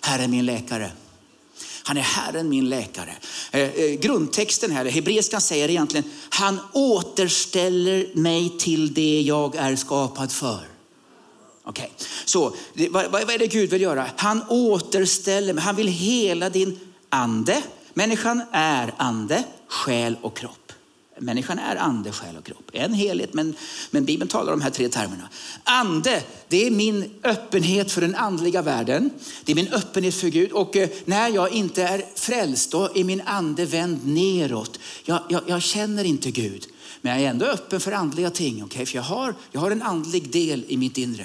Herren 0.00 0.30
min 0.30 0.46
läkare. 0.46 0.90
Han 1.88 1.96
är 1.96 2.02
Herren 2.02 2.48
min 2.48 2.68
läkare. 2.68 3.14
Eh, 3.50 3.60
eh, 3.60 3.90
grundtexten 3.90 4.70
här, 4.70 4.84
hebreiskan 4.84 5.40
säger 5.40 5.68
egentligen, 5.70 6.10
han 6.28 6.60
återställer 6.72 8.06
mig 8.14 8.58
till 8.58 8.94
det 8.94 9.20
jag 9.20 9.56
är 9.56 9.76
skapad 9.76 10.32
för. 10.32 10.60
Okej, 11.64 11.92
okay. 11.94 12.06
så 12.24 12.54
vad, 12.90 13.10
vad 13.10 13.30
är 13.30 13.38
det 13.38 13.46
Gud 13.46 13.70
vill 13.70 13.82
göra? 13.82 14.06
Han 14.16 14.42
återställer 14.48 15.52
mig, 15.52 15.64
han 15.64 15.76
vill 15.76 15.88
hela 15.88 16.50
din 16.50 16.78
ande. 17.08 17.62
Människan 17.94 18.42
är 18.52 18.94
ande, 18.96 19.44
själ 19.68 20.16
och 20.22 20.36
kropp. 20.36 20.67
Människan 21.20 21.58
är 21.58 21.76
ande, 21.76 22.12
själ 22.12 22.36
och 22.36 22.44
kropp. 22.44 22.70
En 22.72 22.94
helhet, 22.94 23.34
men, 23.34 23.54
men 23.90 24.04
Bibeln 24.04 24.28
talar 24.28 24.52
om 24.52 24.58
de 24.58 24.64
här 24.64 24.70
tre 24.70 24.88
termerna. 24.88 25.28
Ande, 25.64 26.22
det 26.48 26.66
är 26.66 26.70
min 26.70 27.10
öppenhet 27.22 27.92
för 27.92 28.00
den 28.00 28.14
andliga 28.14 28.62
världen. 28.62 29.10
Det 29.44 29.52
är 29.52 29.56
min 29.56 29.72
öppenhet 29.72 30.14
för 30.14 30.28
Gud. 30.28 30.52
Och 30.52 30.76
eh, 30.76 30.88
när 31.04 31.28
jag 31.28 31.52
inte 31.52 31.82
är 31.82 32.04
frälst, 32.14 32.70
då 32.70 32.90
är 32.94 33.04
min 33.04 33.22
ande 33.24 33.64
vänd 33.64 34.06
neråt. 34.06 34.78
Jag, 35.04 35.20
jag, 35.28 35.42
jag 35.46 35.62
känner 35.62 36.04
inte 36.04 36.30
Gud. 36.30 36.66
Men 37.00 37.12
jag 37.12 37.22
är 37.22 37.30
ändå 37.30 37.46
öppen 37.46 37.80
för 37.80 37.92
andliga 37.92 38.30
ting. 38.30 38.64
Okay? 38.64 38.86
För 38.86 38.96
jag 38.96 39.02
har, 39.02 39.34
jag 39.52 39.60
har 39.60 39.70
en 39.70 39.82
andlig 39.82 40.30
del 40.30 40.64
i 40.68 40.76
mitt 40.76 40.98
inre. 40.98 41.24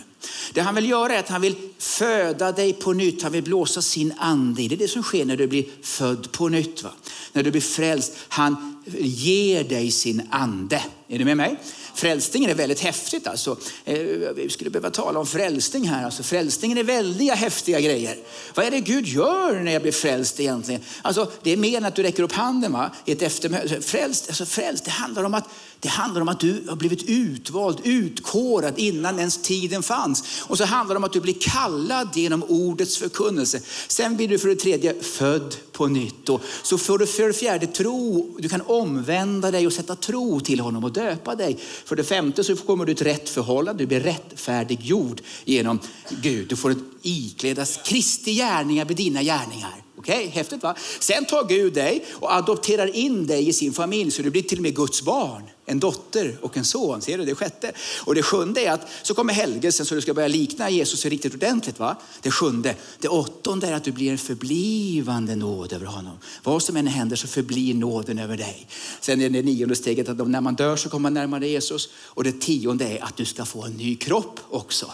Det 0.53 0.61
han 0.61 0.75
vill 0.75 0.89
göra 0.89 1.15
är 1.15 1.19
att 1.19 1.29
han 1.29 1.41
vill 1.41 1.55
föda 1.77 2.51
dig 2.51 2.73
på 2.73 2.93
nytt. 2.93 3.23
Han 3.23 3.31
vill 3.31 3.43
blåsa 3.43 3.81
sin 3.81 4.13
ande 4.17 4.61
i. 4.61 4.67
Det 4.67 4.75
är 4.75 4.77
det 4.77 4.87
som 4.87 5.03
sker 5.03 5.25
när 5.25 5.37
du 5.37 5.47
blir 5.47 5.65
född 5.81 6.31
på 6.31 6.49
nytt. 6.49 6.83
Va? 6.83 6.91
När 7.33 7.43
du 7.43 7.51
blir 7.51 7.61
frälst. 7.61 8.13
Han 8.27 8.72
ger 8.99 9.63
dig 9.63 9.91
sin 9.91 10.27
ande. 10.31 10.83
Är 11.07 11.19
du 11.19 11.25
med 11.25 11.37
mig? 11.37 11.59
Frälsningen 11.95 12.49
är 12.49 12.55
väldigt 12.55 12.79
häftigt. 12.79 13.27
Alltså. 13.27 13.57
Eh, 13.85 13.97
vi 14.35 14.49
skulle 14.49 14.69
behöva 14.69 14.89
tala 14.89 15.19
om 15.19 15.25
frälsning 15.25 15.87
här. 15.87 16.05
Alltså, 16.05 16.23
frälsningen 16.23 16.77
är 16.77 16.83
väldiga 16.83 17.35
häftiga 17.35 17.79
grejer. 17.79 18.17
Vad 18.55 18.65
är 18.65 18.71
det 18.71 18.79
Gud 18.79 19.07
gör 19.07 19.59
när 19.59 19.71
jag 19.71 19.81
blir 19.81 19.91
frälst 19.91 20.39
egentligen? 20.39 20.81
Alltså, 21.01 21.31
det 21.43 21.51
är 21.51 21.57
mer 21.57 21.77
än 21.77 21.85
att 21.85 21.95
du 21.95 22.03
räcker 22.03 22.23
upp 22.23 22.31
handen 22.31 22.71
va? 22.71 22.91
i 23.05 23.11
ett 23.11 23.21
eftermöte. 23.21 23.81
Frälst, 23.81 24.27
alltså, 24.27 24.45
frälst, 24.45 24.85
det 24.85 24.91
handlar 24.91 25.23
om 25.23 25.33
att 25.33 25.49
det 25.83 25.89
handlar 25.89 26.21
om 26.21 26.27
att 26.27 26.39
du 26.39 26.63
har 26.69 26.75
blivit 26.75 27.03
utvald, 27.03 27.79
utkårad 27.83 28.73
innan 28.79 29.19
ens 29.19 29.37
tiden 29.37 29.83
fanns. 29.83 30.43
Och 30.47 30.57
så 30.57 30.65
handlar 30.65 30.95
det 30.95 30.97
om 30.97 31.03
att 31.03 31.13
du 31.13 31.21
blir 31.21 31.37
kallad 31.39 32.09
genom 32.13 32.43
ordets 32.43 32.97
förkunnelse. 32.97 33.61
Sen 33.87 34.15
blir 34.15 34.27
du 34.27 34.39
för 34.39 34.47
det 34.47 34.55
tredje 34.55 35.03
född 35.03 35.55
på 35.71 35.87
nytt. 35.87 36.29
Och 36.29 36.41
så 36.63 36.77
får 36.77 36.97
du 36.97 37.05
för 37.05 37.27
det 37.27 37.33
fjärde 37.33 37.67
tro. 37.67 38.35
Du 38.39 38.49
kan 38.49 38.61
omvända 38.61 39.51
dig 39.51 39.67
och 39.67 39.73
sätta 39.73 39.95
tro 39.95 40.39
till 40.39 40.59
honom 40.59 40.83
och 40.83 40.93
döpa 40.93 41.35
dig. 41.35 41.59
För 41.85 41.95
det 41.95 42.03
femte 42.03 42.43
så 42.43 42.55
kommer 42.55 42.85
du 42.85 42.91
ett 42.91 43.01
rätt 43.01 43.29
förhållande, 43.29 43.83
du 43.83 43.87
blir 43.87 43.99
rättfärdiggjord 43.99 45.21
genom 45.45 45.79
Gud. 46.09 46.47
Du 46.47 46.55
får 46.55 46.71
ett 46.71 46.77
iklädas 47.01 47.79
Kristi 47.85 48.33
gärningar 48.33 48.85
vid 48.85 48.97
dina 48.97 49.23
gärningar. 49.23 49.82
Okej, 50.03 50.15
okay, 50.15 50.27
häftigt 50.29 50.63
va? 50.63 50.75
Sen 50.99 51.25
tar 51.25 51.47
Gud 51.47 51.73
dig 51.73 52.05
och 52.11 52.35
adopterar 52.35 52.95
in 52.95 53.27
dig 53.27 53.49
i 53.49 53.53
sin 53.53 53.73
familj 53.73 54.11
så 54.11 54.21
du 54.21 54.29
blir 54.29 54.41
till 54.41 54.57
och 54.57 54.61
med 54.61 54.75
Guds 54.75 55.01
barn. 55.01 55.43
En 55.65 55.79
dotter 55.79 56.37
och 56.41 56.57
en 56.57 56.65
son. 56.65 57.01
Ser 57.01 57.17
du 57.17 57.25
det 57.25 57.35
sjätte? 57.35 57.71
Och 58.05 58.15
det 58.15 58.23
sjunde 58.23 58.61
är 58.61 58.71
att 58.71 58.87
så 59.01 59.13
kommer 59.13 59.33
helgelsen 59.33 59.85
så 59.85 59.95
du 59.95 60.01
ska 60.01 60.13
börja 60.13 60.27
likna 60.27 60.69
Jesus 60.69 61.05
riktigt 61.05 61.33
ordentligt. 61.33 61.79
va? 61.79 61.97
Det 62.21 62.31
sjunde. 62.31 62.75
Det 62.99 63.07
åttonde 63.07 63.67
är 63.67 63.73
att 63.73 63.83
du 63.83 63.91
blir 63.91 64.11
en 64.11 64.17
förblivande 64.17 65.35
nåd 65.35 65.73
över 65.73 65.85
honom. 65.85 66.17
Vad 66.43 66.63
som 66.63 66.77
än 66.77 66.87
händer 66.87 67.15
så 67.15 67.27
förblir 67.27 67.73
nåden 67.73 68.19
över 68.19 68.37
dig. 68.37 68.67
Sen 68.99 69.21
är 69.21 69.29
det 69.29 69.41
nionde 69.41 69.75
steget 69.75 70.09
att 70.09 70.27
när 70.27 70.41
man 70.41 70.55
dör 70.55 70.75
så 70.75 70.89
kommer 70.89 71.03
man 71.03 71.13
närmare 71.13 71.47
Jesus. 71.47 71.89
Och 71.95 72.23
det 72.23 72.41
tionde 72.41 72.85
är 72.85 73.03
att 73.03 73.17
du 73.17 73.25
ska 73.25 73.45
få 73.45 73.63
en 73.63 73.71
ny 73.71 73.95
kropp 73.95 74.39
också. 74.49 74.91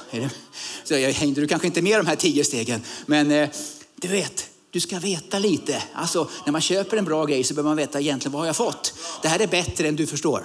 Så 0.84 0.94
jag 0.94 1.12
hängde 1.12 1.42
du 1.42 1.48
kanske 1.48 1.68
inte 1.68 1.82
med 1.82 2.00
de 2.00 2.08
här 2.08 2.16
tio 2.16 2.44
stegen. 2.44 2.82
Men 3.06 3.32
eh, 3.32 3.50
du 3.96 4.08
vet, 4.08 4.50
du 4.72 4.80
ska 4.80 5.00
veta 5.00 5.40
lite. 5.40 5.84
Alltså, 5.94 6.30
när 6.46 6.52
man 6.52 6.62
köper 6.62 6.98
en 6.98 7.06
bra 7.06 7.26
grej 7.26 7.44
så 7.44 7.54
behöver 7.54 7.70
man 7.70 7.78
veta 7.78 8.00
egentligen 8.00 8.32
vad 8.32 8.42
har 8.42 8.46
jag 8.46 8.56
fått. 8.56 8.94
Det 9.22 9.28
här 9.28 9.40
är 9.40 9.48
bättre 9.48 9.88
än 9.88 9.96
du 9.96 10.08
förstår. 10.08 10.44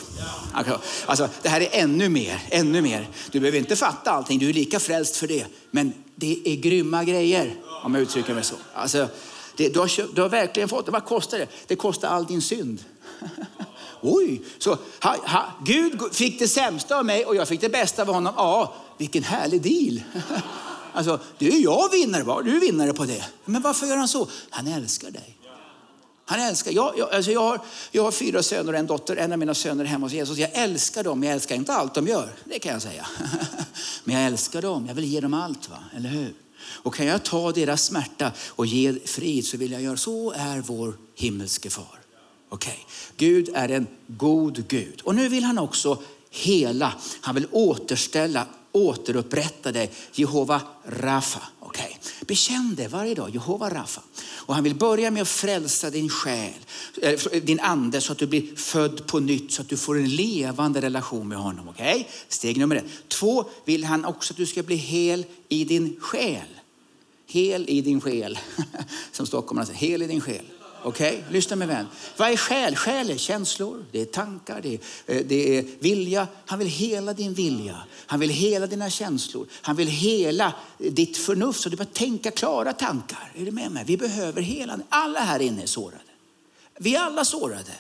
Alltså, 0.52 0.80
alltså, 1.06 1.28
det 1.42 1.48
här 1.48 1.60
är 1.60 1.68
ännu 1.72 2.08
mer, 2.08 2.42
ännu 2.50 2.82
mer. 2.82 3.08
Du 3.30 3.40
behöver 3.40 3.58
inte 3.58 3.76
fatta 3.76 4.10
allting, 4.10 4.38
du 4.38 4.48
är 4.48 4.52
lika 4.52 4.80
frälst 4.80 5.16
för 5.16 5.26
det. 5.26 5.46
Men 5.70 5.92
det 6.14 6.40
är 6.44 6.56
grymma 6.56 7.04
grejer, 7.04 7.54
om 7.84 7.94
jag 7.94 8.02
uttrycker 8.02 8.34
mig 8.34 8.44
så. 8.44 8.54
Alltså, 8.74 9.08
det, 9.56 9.68
du, 9.68 9.80
har, 9.80 9.88
köpt, 9.88 10.14
du 10.14 10.22
har 10.22 10.28
verkligen 10.28 10.68
fått 10.68 10.86
det. 10.86 10.92
Vad 10.92 11.04
kostar 11.04 11.38
det? 11.38 11.46
Det 11.66 11.76
kostar 11.76 12.08
all 12.08 12.26
din 12.26 12.42
synd. 12.42 12.84
Oj, 14.00 14.42
så 14.58 14.78
ha, 15.00 15.16
ha, 15.26 15.52
Gud 15.64 16.00
fick 16.12 16.38
det 16.38 16.48
sämsta 16.48 16.98
av 16.98 17.04
mig 17.04 17.26
och 17.26 17.36
jag 17.36 17.48
fick 17.48 17.60
det 17.60 17.68
bästa 17.68 18.02
av 18.02 18.08
honom. 18.08 18.34
Ja, 18.36 18.74
vilken 18.98 19.22
härlig 19.22 19.62
deal. 19.62 20.02
Alltså, 20.94 21.20
det 21.38 21.48
är 21.48 21.60
jag 21.60 21.90
vinnare, 21.90 22.22
var 22.22 22.42
du 22.42 22.56
är 22.56 22.60
vinnare 22.60 22.92
på 22.92 23.04
det. 23.04 23.24
Men 23.44 23.62
varför 23.62 23.86
gör 23.86 23.96
han 23.96 24.08
så? 24.08 24.28
Han 24.50 24.66
älskar 24.66 25.10
dig. 25.10 25.38
Han 26.26 26.40
älskar, 26.40 26.72
jag, 26.72 26.94
jag, 26.98 27.14
alltså 27.14 27.32
jag, 27.32 27.40
har, 27.40 27.60
jag 27.90 28.02
har 28.02 28.10
fyra 28.10 28.42
söner 28.42 28.72
och 28.72 28.78
en 28.78 28.86
dotter. 28.86 29.16
En 29.16 29.32
av 29.32 29.38
mina 29.38 29.54
söner 29.54 29.84
är 29.84 29.88
hemma 29.88 30.06
hos 30.06 30.12
Jesus. 30.12 30.38
Jag 30.38 30.50
älskar 30.52 31.04
dem, 31.04 31.22
jag 31.22 31.32
älskar 31.32 31.54
inte 31.54 31.72
allt 31.72 31.94
de 31.94 32.06
gör. 32.06 32.32
Det 32.44 32.58
kan 32.58 32.72
jag 32.72 32.82
säga. 32.82 33.06
Men 34.04 34.16
jag 34.16 34.26
älskar 34.26 34.62
dem, 34.62 34.86
jag 34.86 34.94
vill 34.94 35.04
ge 35.04 35.20
dem 35.20 35.34
allt. 35.34 35.70
Va? 35.70 35.78
Eller 35.96 36.08
hur? 36.08 36.34
Och 36.58 36.94
kan 36.94 37.06
jag 37.06 37.22
ta 37.22 37.52
deras 37.52 37.84
smärta 37.84 38.32
och 38.48 38.66
ge 38.66 38.98
frid 39.06 39.46
så 39.46 39.56
vill 39.56 39.72
jag 39.72 39.82
göra 39.82 39.96
så 39.96 40.32
är 40.32 40.60
vår 40.60 40.96
himmelske 41.14 41.70
far. 41.70 42.00
Okej, 42.48 42.72
okay. 42.72 42.84
Gud 43.16 43.50
är 43.54 43.68
en 43.68 43.86
god 44.06 44.68
Gud. 44.68 45.00
Och 45.04 45.14
nu 45.14 45.28
vill 45.28 45.44
han 45.44 45.58
också 45.58 46.02
hela, 46.30 46.94
han 47.20 47.34
vill 47.34 47.46
återställa 47.50 48.46
återupprätta 48.74 49.72
dig. 49.72 49.90
Jehova 50.12 50.60
Rafa. 50.84 51.42
Okay. 51.60 51.92
Bekänn 52.26 52.74
det 52.76 52.88
varje 52.88 53.14
dag, 53.14 53.30
Jehova 53.30 53.70
Rafa. 53.70 54.02
Och 54.36 54.54
han 54.54 54.64
vill 54.64 54.74
börja 54.74 55.10
med 55.10 55.22
att 55.22 55.28
frälsa 55.28 55.90
din 55.90 56.08
själ, 56.08 56.52
eh, 57.02 57.20
din 57.42 57.60
ande 57.60 58.00
så 58.00 58.12
att 58.12 58.18
du 58.18 58.26
blir 58.26 58.56
född 58.56 59.06
på 59.06 59.20
nytt, 59.20 59.52
så 59.52 59.62
att 59.62 59.68
du 59.68 59.76
får 59.76 59.98
en 59.98 60.08
levande 60.08 60.80
relation 60.80 61.28
med 61.28 61.38
honom. 61.38 61.68
Okay? 61.68 62.04
Steg 62.28 62.58
nummer 62.58 62.76
ett. 62.76 63.08
Två, 63.08 63.44
vill 63.64 63.84
han 63.84 64.04
också 64.04 64.32
att 64.32 64.36
du 64.36 64.46
ska 64.46 64.62
bli 64.62 64.76
hel 64.76 65.26
i 65.48 65.64
din 65.64 65.96
själ. 66.00 66.48
Hel 67.26 67.68
i 67.68 67.80
din 67.80 68.00
själ, 68.00 68.38
som 69.12 69.26
stockholmarna 69.26 69.66
säger. 69.66 69.78
Hel 69.78 70.02
i 70.02 70.06
din 70.06 70.20
själ. 70.20 70.44
Okej, 70.86 71.18
okay? 71.18 71.32
lyssna 71.32 71.56
med 71.56 71.68
vän. 71.68 71.86
Vad 72.16 72.30
är 72.30 72.36
själ? 72.36 72.76
Själ 72.76 73.10
är 73.10 73.16
känslor, 73.16 73.84
det 73.92 74.00
är 74.00 74.04
tankar, 74.04 74.60
det 74.62 74.74
är, 74.74 74.78
eh, 75.06 75.24
det 75.26 75.58
är 75.58 75.64
vilja. 75.78 76.28
Han 76.46 76.58
vill 76.58 76.68
hela 76.68 77.12
din 77.12 77.34
vilja. 77.34 77.76
Han 78.06 78.20
vill 78.20 78.30
hela 78.30 78.66
dina 78.66 78.90
känslor. 78.90 79.46
Han 79.52 79.76
vill 79.76 79.88
hela 79.88 80.46
eh, 80.78 80.92
ditt 80.92 81.16
förnuft 81.16 81.60
så 81.60 81.68
du 81.68 81.76
bara 81.76 81.84
tänka 81.84 82.30
klara 82.30 82.72
tankar. 82.72 83.32
Är 83.34 83.44
du 83.44 83.50
med 83.50 83.70
mig? 83.70 83.84
Vi 83.86 83.96
behöver 83.96 84.42
hela. 84.42 84.78
Alla 84.88 85.20
här 85.20 85.40
inne 85.40 85.62
är 85.62 85.66
sårade. 85.66 85.98
Vi 86.78 86.94
är 86.94 87.00
alla 87.00 87.24
sårade. 87.24 87.72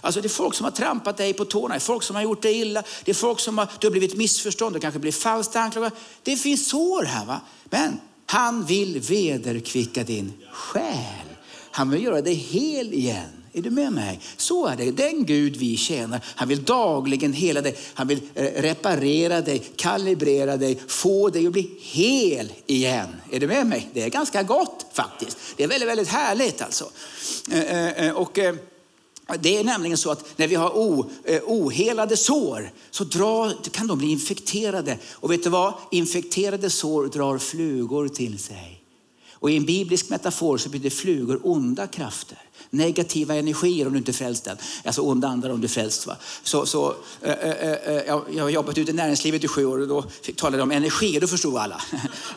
Alltså 0.00 0.20
det 0.20 0.26
är 0.26 0.30
folk 0.30 0.54
som 0.54 0.64
har 0.64 0.70
trampat 0.70 1.16
dig 1.16 1.32
på 1.32 1.44
tårna, 1.44 1.74
det 1.74 1.78
är 1.78 1.80
folk 1.80 2.02
som 2.02 2.16
har 2.16 2.22
gjort 2.22 2.42
dig 2.42 2.60
illa, 2.60 2.82
det 3.04 3.10
är 3.10 3.14
folk 3.14 3.40
som 3.40 3.58
har, 3.58 3.68
du 3.80 3.86
har 3.86 3.90
blivit 3.92 4.16
missförstådd, 4.16 4.72
du 4.72 4.80
kanske 4.80 5.00
blir 5.00 5.12
falskt 5.12 5.56
anklagad. 5.56 5.92
Det 6.22 6.36
finns 6.36 6.68
sår 6.68 7.02
här. 7.02 7.24
Va? 7.24 7.40
Men 7.64 8.00
han 8.26 8.64
vill 8.64 9.00
vederkvicka 9.00 10.04
din 10.04 10.32
själ. 10.52 11.31
Han 11.72 11.90
vill 11.90 12.02
göra 12.02 12.22
dig 12.22 12.34
hel 12.34 12.92
igen. 12.92 13.42
Är 13.54 13.62
du 13.62 13.70
med 13.70 13.92
mig? 13.92 14.20
Så 14.36 14.66
är 14.66 14.76
det. 14.76 14.90
Den 14.90 15.26
Gud 15.26 15.56
vi 15.56 15.76
tjänar, 15.76 16.20
han 16.24 16.48
vill 16.48 16.64
dagligen 16.64 17.32
hela 17.32 17.60
dig. 17.60 17.76
Han 17.94 18.06
vill 18.06 18.20
eh, 18.34 18.44
reparera 18.44 19.40
dig, 19.40 19.58
kalibrera 19.76 20.56
dig, 20.56 20.78
få 20.86 21.28
dig 21.28 21.46
att 21.46 21.52
bli 21.52 21.70
hel 21.80 22.52
igen. 22.66 23.08
Är 23.30 23.40
du 23.40 23.46
med 23.46 23.66
mig? 23.66 23.88
Det 23.94 24.02
är 24.02 24.10
ganska 24.10 24.42
gott 24.42 24.86
faktiskt. 24.92 25.38
Det 25.56 25.64
är 25.64 25.68
väldigt, 25.68 25.88
väldigt 25.88 26.08
härligt 26.08 26.62
alltså. 26.62 26.90
Eh, 27.50 27.88
eh, 27.88 28.12
och, 28.12 28.38
det 29.40 29.56
är 29.56 29.64
nämligen 29.64 29.98
så 29.98 30.10
att 30.10 30.38
när 30.38 30.48
vi 30.48 30.54
har 30.54 30.70
ohelade 31.46 32.16
sår 32.16 32.72
så 32.90 33.04
drar, 33.04 33.70
kan 33.70 33.86
de 33.86 33.98
bli 33.98 34.12
infekterade. 34.12 34.98
Och 35.12 35.30
vet 35.30 35.44
du 35.44 35.50
vad? 35.50 35.74
Infekterade 35.90 36.70
sår 36.70 37.06
drar 37.06 37.38
flugor 37.38 38.08
till 38.08 38.38
sig. 38.38 38.81
Och 39.42 39.50
i 39.50 39.56
en 39.56 39.64
biblisk 39.64 40.10
metafor 40.10 40.58
så 40.58 40.68
betyder 40.68 40.90
flugor 40.90 41.40
onda 41.42 41.86
krafter. 41.86 42.38
Negativa 42.70 43.34
energier 43.34 43.86
om 43.86 43.92
du 43.92 43.98
inte 43.98 44.10
är 44.10 44.12
frälst 44.12 44.46
än. 44.46 44.56
Alltså 44.84 45.02
onda 45.02 45.28
andar 45.28 45.50
om 45.50 45.60
du 45.60 45.64
är 45.64 45.68
frälst. 45.68 46.06
Va? 46.06 46.16
Så, 46.42 46.66
så, 46.66 46.94
äh, 47.20 47.32
äh, 47.32 47.92
jag, 48.06 48.24
jag 48.34 48.42
har 48.42 48.50
jobbat 48.50 48.78
ute 48.78 48.90
i 48.90 48.94
näringslivet 48.94 49.44
i 49.44 49.48
sju 49.48 49.64
år 49.64 49.78
och 49.78 49.88
då 49.88 50.02
talade 50.36 50.56
jag 50.56 50.62
om 50.62 50.70
energi 50.70 51.16
och 51.16 51.20
då 51.20 51.26
förstod 51.26 51.56
alla. 51.56 51.82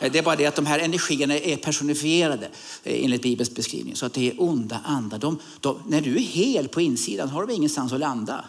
Det 0.00 0.18
är 0.18 0.22
bara 0.22 0.36
det 0.36 0.46
att 0.46 0.56
de 0.56 0.66
här 0.66 0.78
energierna 0.78 1.38
är 1.38 1.56
personifierade 1.56 2.48
enligt 2.84 3.22
Bibelns 3.22 3.54
beskrivning. 3.54 3.96
Så 3.96 4.06
att 4.06 4.12
det 4.12 4.30
är 4.30 4.42
onda 4.42 4.80
andar. 4.84 5.18
De, 5.18 5.38
de, 5.60 5.82
när 5.88 6.00
du 6.00 6.16
är 6.16 6.20
hel 6.20 6.68
på 6.68 6.80
insidan 6.80 7.28
har 7.28 7.46
du 7.46 7.54
ingenstans 7.54 7.92
att 7.92 8.00
landa. 8.00 8.44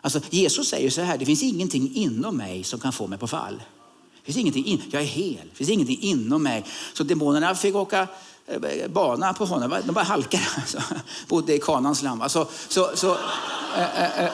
Alltså, 0.00 0.20
Jesus 0.30 0.68
säger 0.68 0.90
så 0.90 1.00
här, 1.00 1.18
det 1.18 1.26
finns 1.26 1.42
ingenting 1.42 1.94
inom 1.94 2.36
mig 2.36 2.64
som 2.64 2.80
kan 2.80 2.92
få 2.92 3.06
mig 3.06 3.18
på 3.18 3.26
fall. 3.26 3.62
Finns 4.24 4.36
ingenting 4.36 4.66
in, 4.66 4.82
jag 4.90 5.02
är 5.02 5.06
hel. 5.06 5.48
Det 5.50 5.56
finns 5.56 5.70
ingenting 5.70 5.98
inom 6.00 6.42
mig. 6.42 6.64
Så 6.92 7.04
demonerna 7.04 7.54
fick 7.54 7.74
åka 7.74 8.08
eh, 8.46 8.88
bana 8.88 9.34
på 9.34 9.44
honom. 9.44 9.80
De 9.86 9.92
bara 9.92 10.04
halkade. 10.04 10.42
Alltså, 10.56 10.82
bodde 11.28 11.54
i 11.54 11.58
kanans 11.58 12.02
land. 12.02 12.22
Alltså, 12.22 12.48
så, 12.68 12.90
så, 12.94 13.16
äh, 13.76 14.24
äh, 14.24 14.30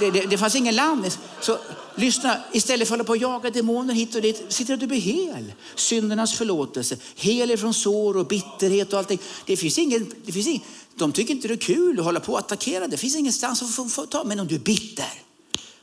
det, 0.00 0.10
det, 0.10 0.20
det, 0.20 0.38
fanns 0.38 0.54
ingen 0.54 0.74
land. 0.74 1.18
Så 1.40 1.58
lyssna, 1.94 2.36
istället 2.52 2.88
för 2.88 2.94
att 2.94 2.98
hålla 2.98 3.06
på 3.06 3.12
och 3.12 3.16
jaga 3.16 3.50
demoner 3.50 3.94
hit 3.94 4.14
och 4.14 4.22
dit, 4.22 4.44
sitter 4.48 4.76
du 4.76 4.86
blir 4.86 5.00
hel. 5.00 5.52
Syndernas 5.74 6.34
förlåtelse, 6.34 6.96
hel 7.14 7.58
från 7.58 7.74
sår 7.74 8.16
och 8.16 8.26
bitterhet 8.26 8.92
och 8.92 8.98
allting. 8.98 9.18
Det 9.46 9.56
finns 9.56 9.78
ingen, 9.78 10.12
det 10.24 10.32
finns 10.32 10.46
ingen, 10.46 10.62
de 10.94 11.12
tycker 11.12 11.34
inte 11.34 11.48
det 11.48 11.54
är 11.54 11.58
kul 11.58 11.98
att 11.98 12.04
hålla 12.04 12.20
på 12.20 12.32
och 12.32 12.38
attackera. 12.38 12.86
Det 12.86 12.96
finns 12.96 13.16
ingenstans 13.16 13.62
att 13.62 13.70
få, 13.70 13.84
få 13.84 14.06
ta. 14.06 14.24
Men 14.24 14.40
om 14.40 14.46
du 14.46 14.54
är 14.54 14.58
bitter, 14.58 15.12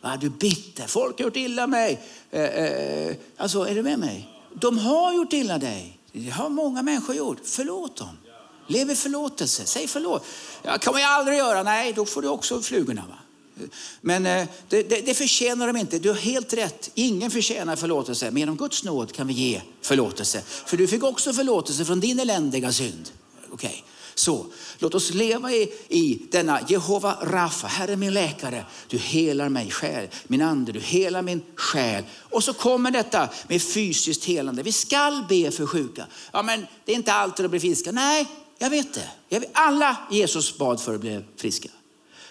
Va? 0.01 0.17
Du 0.21 0.27
är 0.27 0.31
bitter. 0.31 0.88
Folk 0.88 1.19
har 1.19 1.25
gjort 1.25 1.36
illa 1.36 1.67
mig. 1.67 2.01
Eh, 2.31 2.41
eh, 2.41 3.15
alltså, 3.38 3.63
är 3.63 3.75
du 3.75 3.83
med 3.83 3.99
mig? 3.99 4.29
De 4.53 4.77
har 4.77 5.13
gjort 5.13 5.33
illa 5.33 5.57
dig. 5.57 5.99
Det 6.12 6.29
har 6.29 6.49
många 6.49 6.81
människor 6.81 7.15
gjort. 7.15 7.38
Förlåt 7.43 7.95
dem. 7.95 8.17
Lev 8.67 8.91
i 8.91 8.95
förlåtelse. 8.95 9.65
Säg 9.65 9.88
förlåt. 9.88 10.25
Jag 10.63 10.81
kommer 10.81 10.99
jag 10.99 11.10
aldrig 11.10 11.38
göra. 11.38 11.63
Nej, 11.63 11.93
då 11.93 12.05
får 12.05 12.21
du 12.21 12.27
också 12.27 12.62
flugorna. 12.62 13.03
Va? 13.10 13.15
Men 14.01 14.25
eh, 14.25 14.47
det, 14.69 14.83
det, 14.83 15.01
det, 15.01 15.13
förtjänar 15.13 15.67
de 15.67 15.77
inte. 15.77 15.99
Du 15.99 16.10
har 16.10 16.15
helt 16.15 16.53
rätt. 16.53 16.91
Ingen 16.93 17.31
förtjänar 17.31 17.75
förlåtelse. 17.75 18.31
Men 18.31 18.39
genom 18.39 18.57
Guds 18.57 18.83
nåd 18.83 19.12
kan 19.12 19.27
vi 19.27 19.33
ge 19.33 19.62
förlåtelse. 19.81 20.41
För 20.41 20.77
du 20.77 20.88
fick 20.88 21.03
också 21.03 21.33
förlåtelse 21.33 21.86
från 21.86 21.99
din 21.99 22.19
eländiga 22.19 22.71
synd. 22.71 23.10
Okej. 23.51 23.53
Okay. 23.53 23.81
Så 24.19 24.45
låt 24.80 24.95
oss 24.95 25.13
leva 25.13 25.51
i, 25.51 25.73
i 25.88 26.21
denna 26.32 26.60
Jehova 26.67 27.17
Rafa, 27.21 27.67
Herre 27.67 27.95
min 27.95 28.13
läkare. 28.13 28.65
Du 28.88 28.97
helar 28.97 29.49
mig 29.49 29.71
själ, 29.71 30.08
min 30.27 30.41
ande, 30.41 30.71
du 30.71 30.80
helar 30.80 31.21
min 31.21 31.41
själ. 31.56 32.03
Och 32.21 32.43
så 32.43 32.53
kommer 32.53 32.91
detta 32.91 33.30
med 33.47 33.62
fysiskt 33.62 34.25
helande. 34.25 34.63
Vi 34.63 34.71
skall 34.71 35.25
be 35.30 35.51
för 35.51 35.65
sjuka. 35.65 36.06
Ja, 36.32 36.43
men 36.43 36.67
det 36.86 36.91
är 36.91 36.95
inte 36.95 37.13
alltid 37.13 37.45
de 37.45 37.49
blir 37.49 37.60
friska. 37.60 37.91
Nej, 37.91 38.27
jag 38.58 38.69
vet 38.69 38.93
det. 38.93 39.10
Jag 39.30 39.39
vet, 39.39 39.49
alla 39.53 39.97
Jesus 40.12 40.58
bad 40.58 40.82
för 40.82 40.97
blev 40.97 41.23
friska. 41.36 41.69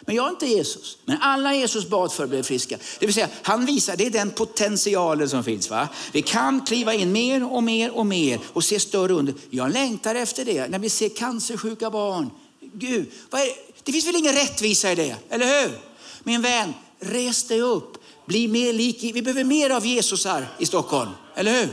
Men 0.01 0.17
jag 0.17 0.27
är 0.27 0.31
inte 0.31 0.47
Jesus. 0.47 0.99
Men 1.05 1.19
alla 1.21 1.55
Jesus 1.55 1.89
bad 1.89 2.13
för 2.13 2.27
blev 2.27 2.43
friska. 2.43 2.79
Det 2.99 3.07
vill 3.07 3.15
säga, 3.15 3.29
han 3.43 3.67
visar, 3.67 3.97
det 3.97 4.07
är 4.07 4.11
den 4.11 4.31
potentialen 4.31 5.29
som 5.29 5.45
finns. 5.45 5.71
Va? 5.71 5.89
Vi 6.13 6.23
kan 6.23 6.65
kliva 6.65 6.95
in 6.95 7.13
mer 7.13 7.53
och 7.53 7.63
mer 7.63 7.91
och 7.91 8.07
mer 8.07 8.41
och 8.53 8.65
se 8.65 8.81
större 8.81 9.13
under. 9.13 9.35
Jag 9.51 9.73
längtar 9.73 10.15
efter 10.15 10.45
det 10.45 10.69
när 10.69 10.79
vi 10.79 10.91
ser 10.91 11.09
cancersjuka 11.09 11.91
barn. 11.91 12.31
Gud, 12.61 13.11
är, 13.33 13.49
det 13.83 13.93
finns 13.93 14.07
väl 14.07 14.17
ingen 14.17 14.35
rättvisa 14.35 14.93
i 14.93 14.95
det, 14.95 15.17
eller 15.31 15.47
hur? 15.47 15.79
Min 16.23 16.43
vän, 16.43 16.75
res 17.01 17.45
dig 17.45 17.61
upp. 17.61 17.93
Bli 18.27 18.49
mer 18.49 18.73
lik, 18.73 19.03
vi 19.03 19.23
behöver 19.23 19.45
mer 19.45 19.71
av 19.71 19.87
Jesusar 19.87 20.47
i 20.59 20.67
Stockholm, 20.67 21.11
eller 21.35 21.61
hur? 21.61 21.69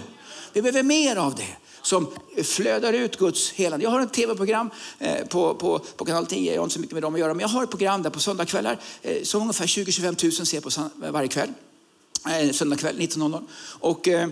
Vi 0.54 0.62
behöver 0.62 0.84
mer 0.84 1.16
av 1.16 1.36
det 1.36 1.58
som 1.84 2.08
flödar 2.44 2.94
ut 2.94 3.18
Guds 3.18 3.52
helande. 3.52 3.84
Jag 3.84 3.92
har 3.92 4.02
ett 4.02 4.14
tv-program 4.14 4.70
eh, 5.00 5.26
på, 5.28 5.56
på, 5.56 5.80
på 5.80 6.06
kanal 6.06 6.26
10, 6.26 6.54
jag 6.54 6.60
har 6.60 6.64
inte 6.64 6.74
så 6.74 6.80
mycket 6.80 6.94
med 6.94 7.04
dem 7.04 7.14
att 7.14 7.20
göra, 7.20 7.34
men 7.34 7.42
jag 7.42 7.48
har 7.48 7.64
ett 7.64 7.70
program 7.70 8.04
där 8.04 8.10
på 8.10 8.20
söndagskvällar 8.20 8.80
eh, 9.02 9.24
som 9.24 9.42
ungefär 9.42 9.66
20-25 9.66 10.24
000 10.24 10.32
ser 10.32 10.62
på 10.62 11.12
varje 11.12 11.28
kväll. 11.28 11.50
eh, 12.30 12.52
söndag 12.52 12.76
kväll 12.76 13.00
19.00. 13.00 13.44
Och 13.64 14.08
eh, 14.08 14.28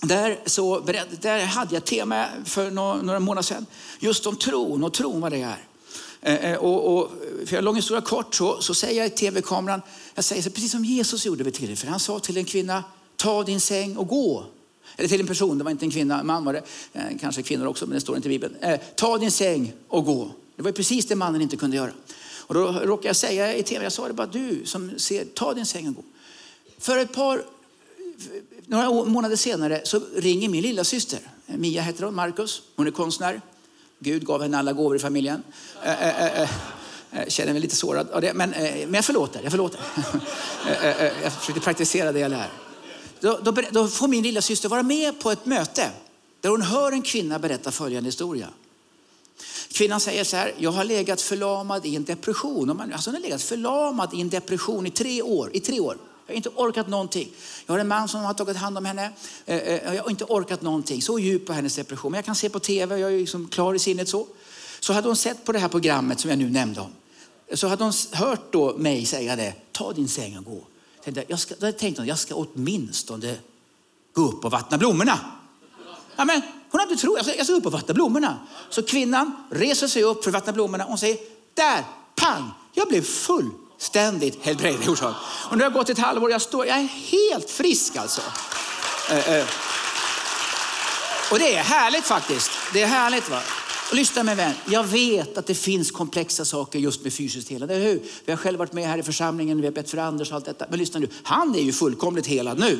där, 0.00 0.38
så, 0.46 0.80
där 1.20 1.44
hade 1.44 1.74
jag 1.74 1.84
tema 1.84 2.26
för 2.44 2.70
några, 2.70 3.20
månader 3.20 3.42
sedan, 3.42 3.66
just 3.98 4.26
om 4.26 4.36
tron 4.36 4.84
och 4.84 4.94
tron 4.94 5.20
vad 5.20 5.32
det 5.32 5.42
är. 5.42 5.62
Och, 6.58 6.98
och, 6.98 7.10
för 7.46 7.54
jag 7.54 7.64
lång 7.64 7.76
historia 7.76 8.00
kort 8.00 8.34
så, 8.34 8.60
så 8.60 8.74
säger 8.74 8.98
jag 8.98 9.06
i 9.06 9.10
tv-kameran, 9.10 9.82
jag 10.14 10.24
säger 10.24 10.42
så, 10.42 10.50
precis 10.50 10.70
som 10.72 10.84
Jesus 10.84 11.26
gjorde 11.26 11.44
vid 11.44 11.54
tillfället. 11.54 11.78
för 11.78 11.88
Han 11.88 12.00
sa 12.00 12.18
till 12.18 12.36
en 12.36 12.44
kvinna, 12.44 12.84
ta 13.16 13.42
din 13.42 13.60
säng 13.60 13.96
och 13.96 14.08
gå. 14.08 14.46
Eller 14.96 15.08
till 15.08 15.20
en 15.20 15.26
person, 15.26 15.58
det 15.58 15.64
var 15.64 15.70
inte 15.70 15.86
en 15.86 15.90
kvinna, 15.90 16.20
en 16.20 16.26
man 16.26 16.44
var 16.44 16.52
det. 16.52 16.62
Eh, 16.92 17.02
kanske 17.20 17.42
kvinnor 17.42 17.66
också, 17.66 17.86
men 17.86 17.94
det 17.94 18.00
står 18.00 18.16
inte 18.16 18.28
i 18.28 18.30
Bibeln. 18.30 18.56
Eh, 18.60 18.80
ta 18.96 19.18
din 19.18 19.30
säng 19.30 19.72
och 19.88 20.04
gå. 20.04 20.30
Det 20.56 20.62
var 20.62 20.72
precis 20.72 21.06
det 21.06 21.16
mannen 21.16 21.42
inte 21.42 21.56
kunde 21.56 21.76
göra. 21.76 21.90
Och 22.18 22.54
då 22.54 22.72
råkade 22.72 23.08
jag 23.08 23.16
säga 23.16 23.54
i 23.54 23.62
tv, 23.62 23.84
jag 23.84 23.92
sa 23.92 24.08
det 24.08 24.14
bara 24.14 24.26
du 24.26 24.62
som 24.64 24.98
ser, 24.98 25.24
ta 25.24 25.54
din 25.54 25.66
säng 25.66 25.88
och 25.88 25.94
gå. 25.94 26.02
För 26.78 26.98
ett 26.98 27.12
par, 27.12 27.44
några 28.66 29.04
månader 29.04 29.36
senare 29.36 29.80
så 29.84 30.00
ringer 30.16 30.48
min 30.48 30.62
lilla 30.62 30.84
syster. 30.84 31.18
Mia 31.46 31.82
heter 31.82 32.04
hon, 32.04 32.14
Markus. 32.14 32.62
Hon 32.76 32.86
är 32.86 32.90
konstnär. 32.90 33.40
Gud 33.98 34.26
gav 34.26 34.42
henne 34.42 34.58
alla 34.58 34.72
gåvor 34.72 34.96
i 34.96 34.98
familjen. 34.98 35.42
Eh, 35.84 36.40
eh, 36.42 36.48
jag 37.10 37.32
känner 37.32 37.52
mig 37.52 37.62
lite 37.62 37.76
sårad 37.76 38.10
av 38.10 38.20
det, 38.20 38.34
men, 38.34 38.50
men 38.50 38.94
jag 38.94 39.04
förlåter. 39.04 39.40
Jag, 39.42 39.50
förlåter. 39.50 39.80
jag 41.22 41.32
försökte 41.32 41.60
praktisera 41.60 42.12
det 42.12 42.18
jag 42.18 42.30
lär. 42.30 42.65
Då, 43.20 43.38
då, 43.42 43.52
då 43.70 43.88
får 43.88 44.08
min 44.08 44.22
lilla 44.22 44.42
syster 44.42 44.68
vara 44.68 44.82
med 44.82 45.20
på 45.20 45.30
ett 45.30 45.46
möte 45.46 45.90
där 46.40 46.50
hon 46.50 46.62
hör 46.62 46.92
en 46.92 47.02
kvinna 47.02 47.38
berätta 47.38 47.70
följande 47.70 48.08
historia. 48.08 48.48
Kvinnan 49.72 50.00
säger 50.00 50.24
så 50.24 50.36
här, 50.36 50.54
jag 50.58 50.70
har 50.70 50.84
legat 50.84 51.20
förlamad 51.20 51.86
i 51.86 51.96
en 51.96 52.04
depression. 52.04 52.80
Alltså 52.92 53.10
hon 53.10 53.14
har 53.14 53.22
legat 53.22 53.42
förlamad 53.42 54.14
i 54.14 54.20
en 54.20 54.28
depression 54.28 54.86
i 54.86 54.90
tre 54.90 55.22
år. 55.22 55.50
I 55.52 55.60
tre 55.60 55.80
år. 55.80 55.96
Jag 56.26 56.32
har 56.32 56.36
inte 56.36 56.48
orkat 56.48 56.88
någonting. 56.88 57.32
Jag 57.66 57.74
har 57.74 57.78
en 57.78 57.88
man 57.88 58.08
som 58.08 58.20
har 58.20 58.34
tagit 58.34 58.56
hand 58.56 58.78
om 58.78 58.84
henne. 58.84 59.10
Eh, 59.46 59.56
eh, 59.56 59.94
jag 59.94 60.02
har 60.02 60.10
inte 60.10 60.24
orkat 60.24 60.62
någonting. 60.62 61.02
Så 61.02 61.18
djup 61.18 61.46
på 61.46 61.52
hennes 61.52 61.76
depression. 61.76 62.12
Men 62.12 62.18
jag 62.18 62.24
kan 62.24 62.34
se 62.34 62.48
på 62.48 62.58
tv, 62.58 62.98
jag 62.98 63.12
är 63.12 63.18
liksom 63.18 63.48
klar 63.48 63.74
i 63.74 63.78
sinnet 63.78 64.08
så. 64.08 64.26
Så 64.80 64.92
hade 64.92 65.08
hon 65.08 65.16
sett 65.16 65.44
på 65.44 65.52
det 65.52 65.58
här 65.58 65.68
programmet 65.68 66.20
som 66.20 66.30
jag 66.30 66.38
nu 66.38 66.50
nämnde 66.50 66.80
om. 66.80 66.90
Så 67.54 67.68
hade 67.68 67.84
hon 67.84 67.92
hört 68.12 68.52
då 68.52 68.76
mig 68.76 69.06
säga 69.06 69.36
det, 69.36 69.54
ta 69.72 69.92
din 69.92 70.08
säng 70.08 70.38
och 70.38 70.44
gå 70.44 70.64
tänkte 71.14 71.20
Jag 71.20 71.30
jag 71.30 71.40
ska, 71.40 71.54
då 71.58 71.72
tänkte 71.72 72.02
hon, 72.02 72.08
jag 72.08 72.18
ska 72.18 72.34
åtminstone 72.34 73.36
gå 74.14 74.22
upp 74.22 74.44
och 74.44 74.50
vattna 74.50 74.78
blommorna. 74.78 75.18
Ja, 76.16 76.24
men, 76.24 76.42
hon 76.70 76.80
hade 76.80 76.96
tro, 76.96 77.16
jag 77.16 77.26
ska 77.26 77.36
jag 77.36 77.46
ska 77.46 77.54
upp 77.54 77.66
och 77.66 77.72
vattna 77.72 77.94
blommorna. 77.94 78.38
Så 78.70 78.82
kvinnan 78.82 79.46
reser 79.50 79.88
sig 79.88 80.02
upp 80.02 80.24
för 80.24 80.30
att 80.30 80.34
vattna 80.34 80.52
blommorna. 80.52 80.84
Hon 80.84 80.98
säger, 80.98 81.18
där, 81.54 81.84
pang, 82.14 82.50
jag 82.74 82.88
blev 82.88 83.02
full 83.02 83.50
Ständigt 83.78 84.44
helbrägdaggjord. 84.44 84.98
Och 85.50 85.56
nu 85.56 85.64
har 85.64 85.70
det 85.70 85.74
gått 85.74 85.88
ett 85.88 85.98
halvår, 85.98 86.30
jag, 86.30 86.42
står, 86.42 86.66
jag 86.66 86.78
är 86.78 86.86
helt 86.86 87.50
frisk 87.50 87.96
alltså. 87.96 88.20
Eh, 89.10 89.34
eh. 89.34 89.46
Och 91.30 91.38
det 91.38 91.54
är 91.54 91.62
härligt 91.62 92.04
faktiskt. 92.04 92.50
Det 92.72 92.82
är 92.82 92.86
härligt 92.86 93.30
va. 93.30 93.40
Och 93.90 93.96
lyssna 93.96 94.22
med 94.22 94.36
vän, 94.36 94.54
jag 94.66 94.84
vet 94.84 95.38
att 95.38 95.46
det 95.46 95.54
finns 95.54 95.90
komplexa 95.90 96.44
saker 96.44 96.78
just 96.78 97.02
med 97.02 97.12
fysiskt 97.12 97.50
helande, 97.50 97.74
eller 97.74 97.84
hur? 97.84 98.02
Vi 98.24 98.32
har 98.32 98.36
själv 98.36 98.58
varit 98.58 98.72
med 98.72 98.88
här 98.88 98.98
i 98.98 99.02
församlingen, 99.02 99.60
vi 99.60 99.66
har 99.66 99.72
bett 99.72 99.90
för 99.90 99.98
Anders 99.98 100.30
och 100.30 100.36
allt 100.36 100.44
detta. 100.44 100.66
Men 100.70 100.78
lyssna 100.78 101.00
nu, 101.00 101.08
han 101.22 101.54
är 101.54 101.60
ju 101.60 101.72
fullkomligt 101.72 102.26
helad 102.26 102.58
nu. 102.58 102.78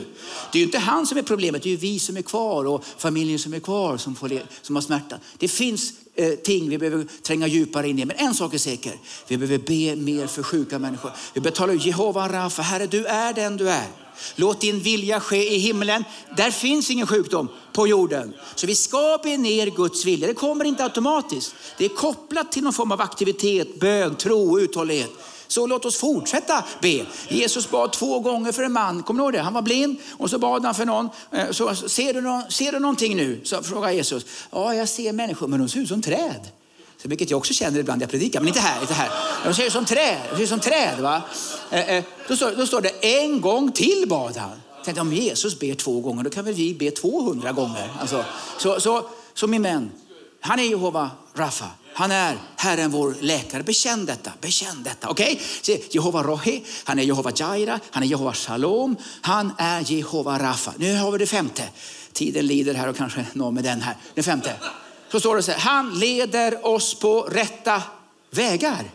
Det 0.53 0.59
är 0.59 0.61
ju 0.61 0.65
inte 0.65 0.79
han 0.79 1.07
som 1.07 1.19
är 1.19 1.23
problemet, 1.23 1.63
det 1.63 1.69
är 1.69 1.71
ju 1.71 1.77
vi 1.77 1.99
som 1.99 2.17
är 2.17 2.23
kvar 2.23 2.65
och 2.65 2.85
familjen 2.99 3.39
som 3.39 3.55
är 3.55 3.61
kvar 3.61 3.97
som, 3.97 4.15
får, 4.15 4.43
som 4.63 4.75
har 4.75 4.83
smärta. 4.83 5.19
Det 5.39 5.49
finns 5.49 5.93
eh, 6.15 6.31
ting 6.31 6.69
vi 6.69 6.79
behöver 6.79 7.07
tränga 7.23 7.47
djupare 7.47 7.89
in 7.89 7.99
i. 7.99 8.05
Men 8.05 8.17
en 8.17 8.35
sak 8.35 8.55
är 8.55 8.59
säker, 8.59 8.93
vi 9.29 9.39
behöver 9.39 9.59
be 9.59 9.97
mer 9.97 10.27
för 10.27 10.43
sjuka 10.43 10.79
människor. 10.79 11.11
Vi 11.35 11.41
betalar 11.41 11.75
Jehova 11.75 12.29
Rafa, 12.29 12.63
Herre 12.63 12.87
du 12.87 13.07
är 13.07 13.33
den 13.33 13.57
du 13.57 13.71
är. 13.71 14.06
Låt 14.37 14.61
din 14.61 14.81
vilja 14.81 15.21
ske 15.21 15.55
i 15.55 15.59
himlen. 15.59 16.05
Där 16.37 16.51
finns 16.51 16.91
ingen 16.91 17.07
sjukdom 17.07 17.49
på 17.73 17.87
jorden. 17.87 18.35
Så 18.55 18.67
vi 18.67 18.75
ska 18.75 19.19
be 19.23 19.37
ner 19.37 19.67
Guds 19.67 20.05
vilja. 20.05 20.29
Det 20.29 20.35
kommer 20.35 20.65
inte 20.65 20.85
automatiskt. 20.85 21.55
Det 21.79 21.85
är 21.85 21.89
kopplat 21.89 22.53
till 22.53 22.63
någon 22.63 22.73
form 22.73 22.93
av 22.93 23.01
aktivitet, 23.01 23.81
bön, 23.81 24.15
tro, 24.15 24.61
uthållighet. 24.61 25.11
Så 25.49 25.67
låt 25.67 25.85
oss 25.85 25.97
fortsätta 25.97 26.65
be. 26.83 27.07
Jesus 27.29 27.71
bad 27.71 27.93
två 27.93 28.21
gånger 28.21 28.53
för 28.53 28.63
en 28.63 28.73
man, 28.73 29.03
kommer 29.03 29.21
du 29.21 29.25
ihåg 29.25 29.33
det? 29.33 29.41
Han 29.41 29.55
var 29.55 29.63
blind 29.63 29.97
och 30.11 30.31
så 30.31 30.39
bad 30.39 30.65
han 30.65 30.75
för 30.75 30.85
någon. 30.85 31.09
Eh, 31.33 31.51
så, 31.51 31.75
ser, 31.75 32.15
du 32.15 32.21
någon, 32.21 32.51
ser 32.51 32.73
du 32.73 32.79
någonting 32.79 33.17
nu? 33.17 33.41
Så 33.45 33.63
frågar 33.63 33.91
Jesus. 33.91 34.27
Ja, 34.51 34.75
jag 34.75 34.89
ser 34.89 35.13
människor 35.13 35.49
men 35.49 35.61
de 35.61 35.69
ser 35.69 35.81
ut 35.81 35.89
som 35.89 36.03
träd. 36.03 36.51
Vilket 37.07 37.31
jag 37.31 37.39
också 37.39 37.55
känner 37.55 37.81
ibland 37.81 37.99
när 37.99 38.05
jag 38.05 38.11
predikar, 38.11 38.41
men 38.41 38.49
inte 38.49 38.61
här. 38.61 38.81
Inte 38.81 38.95
här. 38.95 39.11
De 39.45 39.55
ser 39.55 39.71
som 39.71 39.85
träd. 39.85 40.19
De 40.31 40.37
ser 40.37 40.47
som 40.47 40.61
träd 40.61 41.01
va? 41.01 41.23
Eh, 41.71 41.91
eh, 41.91 42.05
då, 42.29 42.37
står, 42.37 42.53
då 42.53 42.67
står 42.67 42.81
det 42.81 43.19
en 43.21 43.41
gång 43.41 43.73
till 43.73 44.05
bad 44.09 44.37
han. 44.37 44.63
Tänkte, 44.85 45.01
om 45.01 45.13
Jesus 45.13 45.59
ber 45.59 45.75
två 45.75 46.01
gånger, 46.01 46.25
då 46.25 46.31
kan 46.31 46.45
väl 46.45 46.55
vi 46.55 46.75
be 46.75 46.91
200 46.91 47.53
gånger. 47.53 47.89
Alltså, 48.01 48.25
så, 48.59 48.81
så, 48.81 49.07
så 49.35 49.47
min 49.47 49.63
vän, 49.63 49.91
han 50.41 50.59
är 50.59 50.63
Jehova 50.63 51.11
Rafa. 51.35 51.71
Han 51.95 52.11
är 52.11 52.39
Herren 52.57 52.91
vår 52.91 53.15
läkare. 53.21 53.63
Bekänn 53.63 54.07
detta. 54.07 54.33
Bekänn 54.41 54.83
detta. 54.83 55.09
Okej? 55.09 55.41
Okay? 55.63 55.79
Jehova 55.91 56.23
Rohi, 56.23 56.65
han 56.85 56.99
är 56.99 57.03
Jehova 57.03 57.33
Jaira, 57.37 57.81
han 57.91 58.03
är 58.03 58.07
Jehova 58.07 58.33
Shalom, 58.33 58.97
han 59.21 59.53
är 59.59 59.93
Jehova 59.93 60.39
Rafa. 60.39 60.73
Nu 60.77 60.97
har 60.97 61.13
vi 61.13 61.19
det 61.19 61.27
femte. 61.27 61.63
Tiden 62.13 62.47
lider 62.47 62.75
här 62.75 62.89
och 62.89 62.97
kanske 62.97 63.27
någon 63.33 63.55
med 63.55 63.65
den 63.65 63.81
här. 63.81 63.97
Det 64.15 64.23
femte. 64.23 64.53
Så 65.11 65.21
står 65.21 65.37
det 65.37 65.43
så 65.43 65.53
här, 65.53 65.59
han 65.59 65.99
leder 65.99 66.67
oss 66.67 66.95
på 66.95 67.23
rätta 67.23 67.83
vägar 68.31 68.91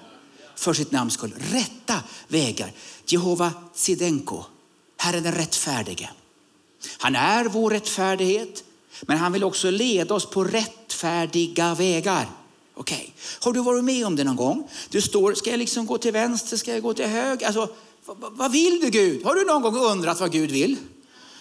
för 0.56 0.74
sitt 0.74 0.92
namns 0.92 1.14
skull. 1.14 1.34
Rätta 1.52 2.04
vägar. 2.28 2.72
Jehova 3.06 3.52
Sidenko, 3.74 4.44
Herren 4.98 5.24
den 5.24 5.34
rättfärdige. 5.34 6.10
Han 6.98 7.16
är 7.16 7.46
vår 7.46 7.70
rättfärdighet, 7.70 8.64
men 9.02 9.18
han 9.18 9.34
vill 9.34 9.44
också 9.44 9.72
leda 9.72 10.14
oss 10.14 10.26
på 10.26 10.44
rättfärdiga 10.44 11.76
vägar. 11.76 12.30
Okej, 12.74 12.96
okay. 12.96 13.12
har 13.40 13.54
du 13.54 13.62
varit 13.62 13.84
med 13.84 14.06
om 14.06 14.16
det 14.16 14.24
någon 14.24 14.36
gång? 14.36 14.70
Du 14.90 15.02
står, 15.02 15.34
ska 15.34 15.50
jag 15.50 15.58
liksom 15.58 15.86
gå 15.86 15.98
till 15.98 16.12
vänster, 16.12 16.58
ska 16.58 16.74
jag 16.74 16.84
gå 16.84 16.94
till 16.94 17.06
höger? 17.06 17.46
Alltså, 17.46 17.70
vad, 18.06 18.34
vad 18.34 18.52
vill 18.52 18.80
du 18.80 18.90
Gud? 18.90 19.26
Har 19.26 19.36
du 19.36 19.46
någon 19.46 19.62
gång 19.62 19.78
undrat 19.78 20.20
vad 20.20 20.32
Gud 20.32 20.52
vill? 20.52 20.78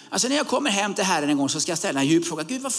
Alltså 0.08 0.28
när 0.28 0.36
jag 0.36 0.46
kommer 0.46 0.70
hem 0.70 0.94
till 0.94 1.04
Herren 1.04 1.30
en 1.30 1.36
gång 1.36 1.48
så 1.48 1.60
ska 1.60 1.72
jag 1.72 1.78
ställa 1.78 2.00
en 2.00 2.06
djup 2.06 2.26
fråga. 2.26 2.42
Gud, 2.42 2.62
vad, 2.62 2.72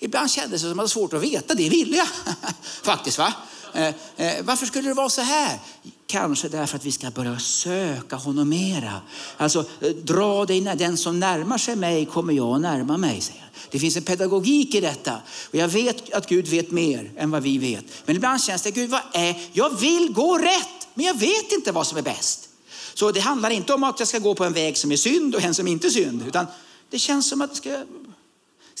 ibland 0.00 0.30
kändes 0.30 0.52
det 0.52 0.58
som 0.58 0.70
att 0.70 0.76
det 0.76 0.80
var 0.80 0.86
svårt 0.86 1.12
att 1.12 1.22
veta, 1.22 1.54
det 1.54 1.68
vill 1.68 1.94
jag. 1.94 2.06
Faktiskt 2.82 3.18
va? 3.18 3.34
Eh, 3.74 3.88
eh, 4.16 4.44
varför 4.44 4.66
skulle 4.66 4.88
det 4.88 4.94
vara 4.94 5.08
så 5.08 5.20
här? 5.20 5.58
Kanske 6.06 6.48
därför 6.48 6.76
att 6.76 6.84
vi 6.84 6.92
ska 6.92 7.10
börja 7.10 7.38
söka 7.38 8.16
honom 8.16 8.48
mera. 8.48 9.00
Alltså, 9.36 9.64
eh, 9.80 9.90
dra 9.90 10.44
dig 10.44 10.60
när 10.60 10.76
den 10.76 10.96
som 10.96 11.20
närmar 11.20 11.58
sig 11.58 11.76
mig 11.76 12.06
kommer 12.06 12.32
jag 12.32 12.54
att 12.54 12.60
närma 12.60 12.96
mig, 12.96 13.20
säger 13.20 13.50
Det 13.70 13.78
finns 13.78 13.96
en 13.96 14.02
pedagogik 14.02 14.74
i 14.74 14.80
detta. 14.80 15.20
Och 15.48 15.54
jag 15.54 15.68
vet 15.68 16.12
att 16.12 16.28
Gud 16.28 16.48
vet 16.48 16.70
mer 16.70 17.10
än 17.16 17.30
vad 17.30 17.42
vi 17.42 17.58
vet. 17.58 17.84
Men 18.04 18.16
ibland 18.16 18.42
känns 18.42 18.62
det, 18.62 18.70
Gud 18.70 18.90
vad 18.90 19.02
är, 19.12 19.48
jag 19.52 19.80
vill 19.80 20.12
gå 20.12 20.38
rätt, 20.38 20.88
men 20.94 21.06
jag 21.06 21.18
vet 21.18 21.52
inte 21.52 21.72
vad 21.72 21.86
som 21.86 21.98
är 21.98 22.02
bäst. 22.02 22.48
Så 22.94 23.12
det 23.12 23.20
handlar 23.20 23.50
inte 23.50 23.74
om 23.74 23.84
att 23.84 23.98
jag 23.98 24.08
ska 24.08 24.18
gå 24.18 24.34
på 24.34 24.44
en 24.44 24.52
väg 24.52 24.78
som 24.78 24.92
är 24.92 24.96
synd 24.96 25.34
och 25.34 25.44
en 25.44 25.54
som 25.54 25.68
inte 25.68 25.86
är 25.86 25.90
synd. 25.90 26.24
Utan 26.26 26.46
det 26.90 26.98
känns 26.98 27.28
som 27.28 27.40
att, 27.40 27.50
jag 27.50 27.56
ska, 27.56 27.84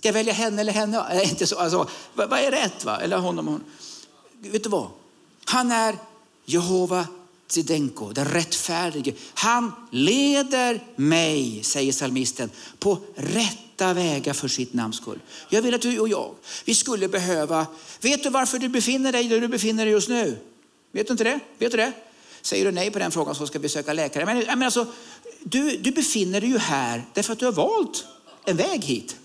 ska 0.00 0.08
jag 0.08 0.12
välja 0.12 0.32
henne 0.32 0.60
eller 0.60 0.72
henne? 0.72 1.06
Äh, 1.12 1.30
inte 1.30 1.46
så, 1.46 1.58
alltså, 1.58 1.88
vad, 2.14 2.30
vad 2.30 2.38
är 2.38 2.50
rätt? 2.50 2.84
Va? 2.84 3.00
Eller 3.00 3.18
honom 3.18 3.48
och 3.48 3.52
hon. 3.52 3.64
Vet 4.38 4.64
du 4.64 4.68
vad? 4.68 4.88
Han 5.44 5.72
är 5.72 5.96
Jehova 6.44 7.06
Zidenko, 7.46 8.12
den 8.12 8.24
rättfärdige. 8.24 9.14
Han 9.34 9.72
leder 9.90 10.84
mig, 10.96 11.60
säger 11.62 11.92
salmisten, 11.92 12.50
på 12.78 12.98
rätta 13.14 13.94
vägar 13.94 14.32
för 14.32 14.48
sitt 14.48 14.72
namns 14.72 14.96
skull. 14.96 15.20
Jag 15.48 15.62
vill 15.62 15.74
att 15.74 15.82
du 15.82 15.98
och 15.98 16.08
jag, 16.08 16.34
vi 16.64 16.74
skulle 16.74 17.08
behöva, 17.08 17.66
vet 18.00 18.22
du 18.22 18.30
varför 18.30 18.58
du 18.58 18.68
befinner 18.68 19.12
dig 19.12 19.28
där 19.28 19.40
du 19.40 19.48
befinner 19.48 19.84
dig 19.84 19.92
just 19.92 20.08
nu? 20.08 20.38
Vet 20.92 21.06
du 21.06 21.12
inte 21.12 21.24
det? 21.24 21.40
Vet 21.58 21.70
du 21.70 21.76
det? 21.76 21.92
Säger 22.42 22.64
du 22.64 22.70
nej 22.70 22.90
på 22.90 22.98
den 22.98 23.10
frågan 23.10 23.34
så 23.34 23.46
ska 23.46 23.58
vi 23.58 23.68
söka 23.68 23.92
läkare. 23.92 24.26
Men, 24.26 24.38
men 24.38 24.62
alltså, 24.62 24.86
du, 25.42 25.76
du 25.76 25.90
befinner 25.90 26.40
dig 26.40 26.50
ju 26.50 26.58
här 26.58 27.04
därför 27.14 27.32
att 27.32 27.38
du 27.38 27.44
har 27.44 27.52
valt 27.52 28.04
en 28.44 28.56
väg 28.56 28.84
hit. 28.84 29.16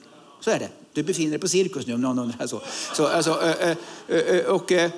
Så 0.46 0.52
är 0.52 0.60
det. 0.60 0.70
Du 0.94 1.04
befinner 1.04 1.32
dig 1.32 1.40
på 1.40 1.48
cirkus 1.48 1.88
nu 1.88 1.94
om 1.94 2.02
någon 2.02 2.20
undrar 2.20 2.48
så. 2.48 2.62
så 2.94 3.08
alltså, 3.08 3.32
ö, 3.32 3.76
ö, 4.08 4.22
ö, 4.22 4.48
och, 4.48 4.72
eh, 4.72 4.92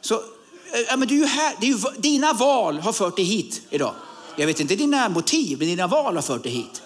så 0.00 0.14
eh, 0.14 0.80
ja, 0.88 0.96
men 0.96 1.08
du 1.08 1.14
är 1.14 1.18
ju 1.18 1.24
här. 1.24 1.54
Det 1.60 1.66
är 1.66 1.70
ju, 1.70 1.78
dina 1.98 2.32
val 2.32 2.78
har 2.78 2.92
fört 2.92 3.16
dig 3.16 3.24
hit 3.24 3.62
idag. 3.70 3.94
Jag 4.36 4.46
vet 4.46 4.60
inte 4.60 4.76
dina 4.76 5.08
motiv, 5.08 5.58
men 5.58 5.68
dina 5.68 5.86
val 5.86 6.14
har 6.14 6.22
fört 6.22 6.42
dig 6.42 6.52
hit. 6.52 6.82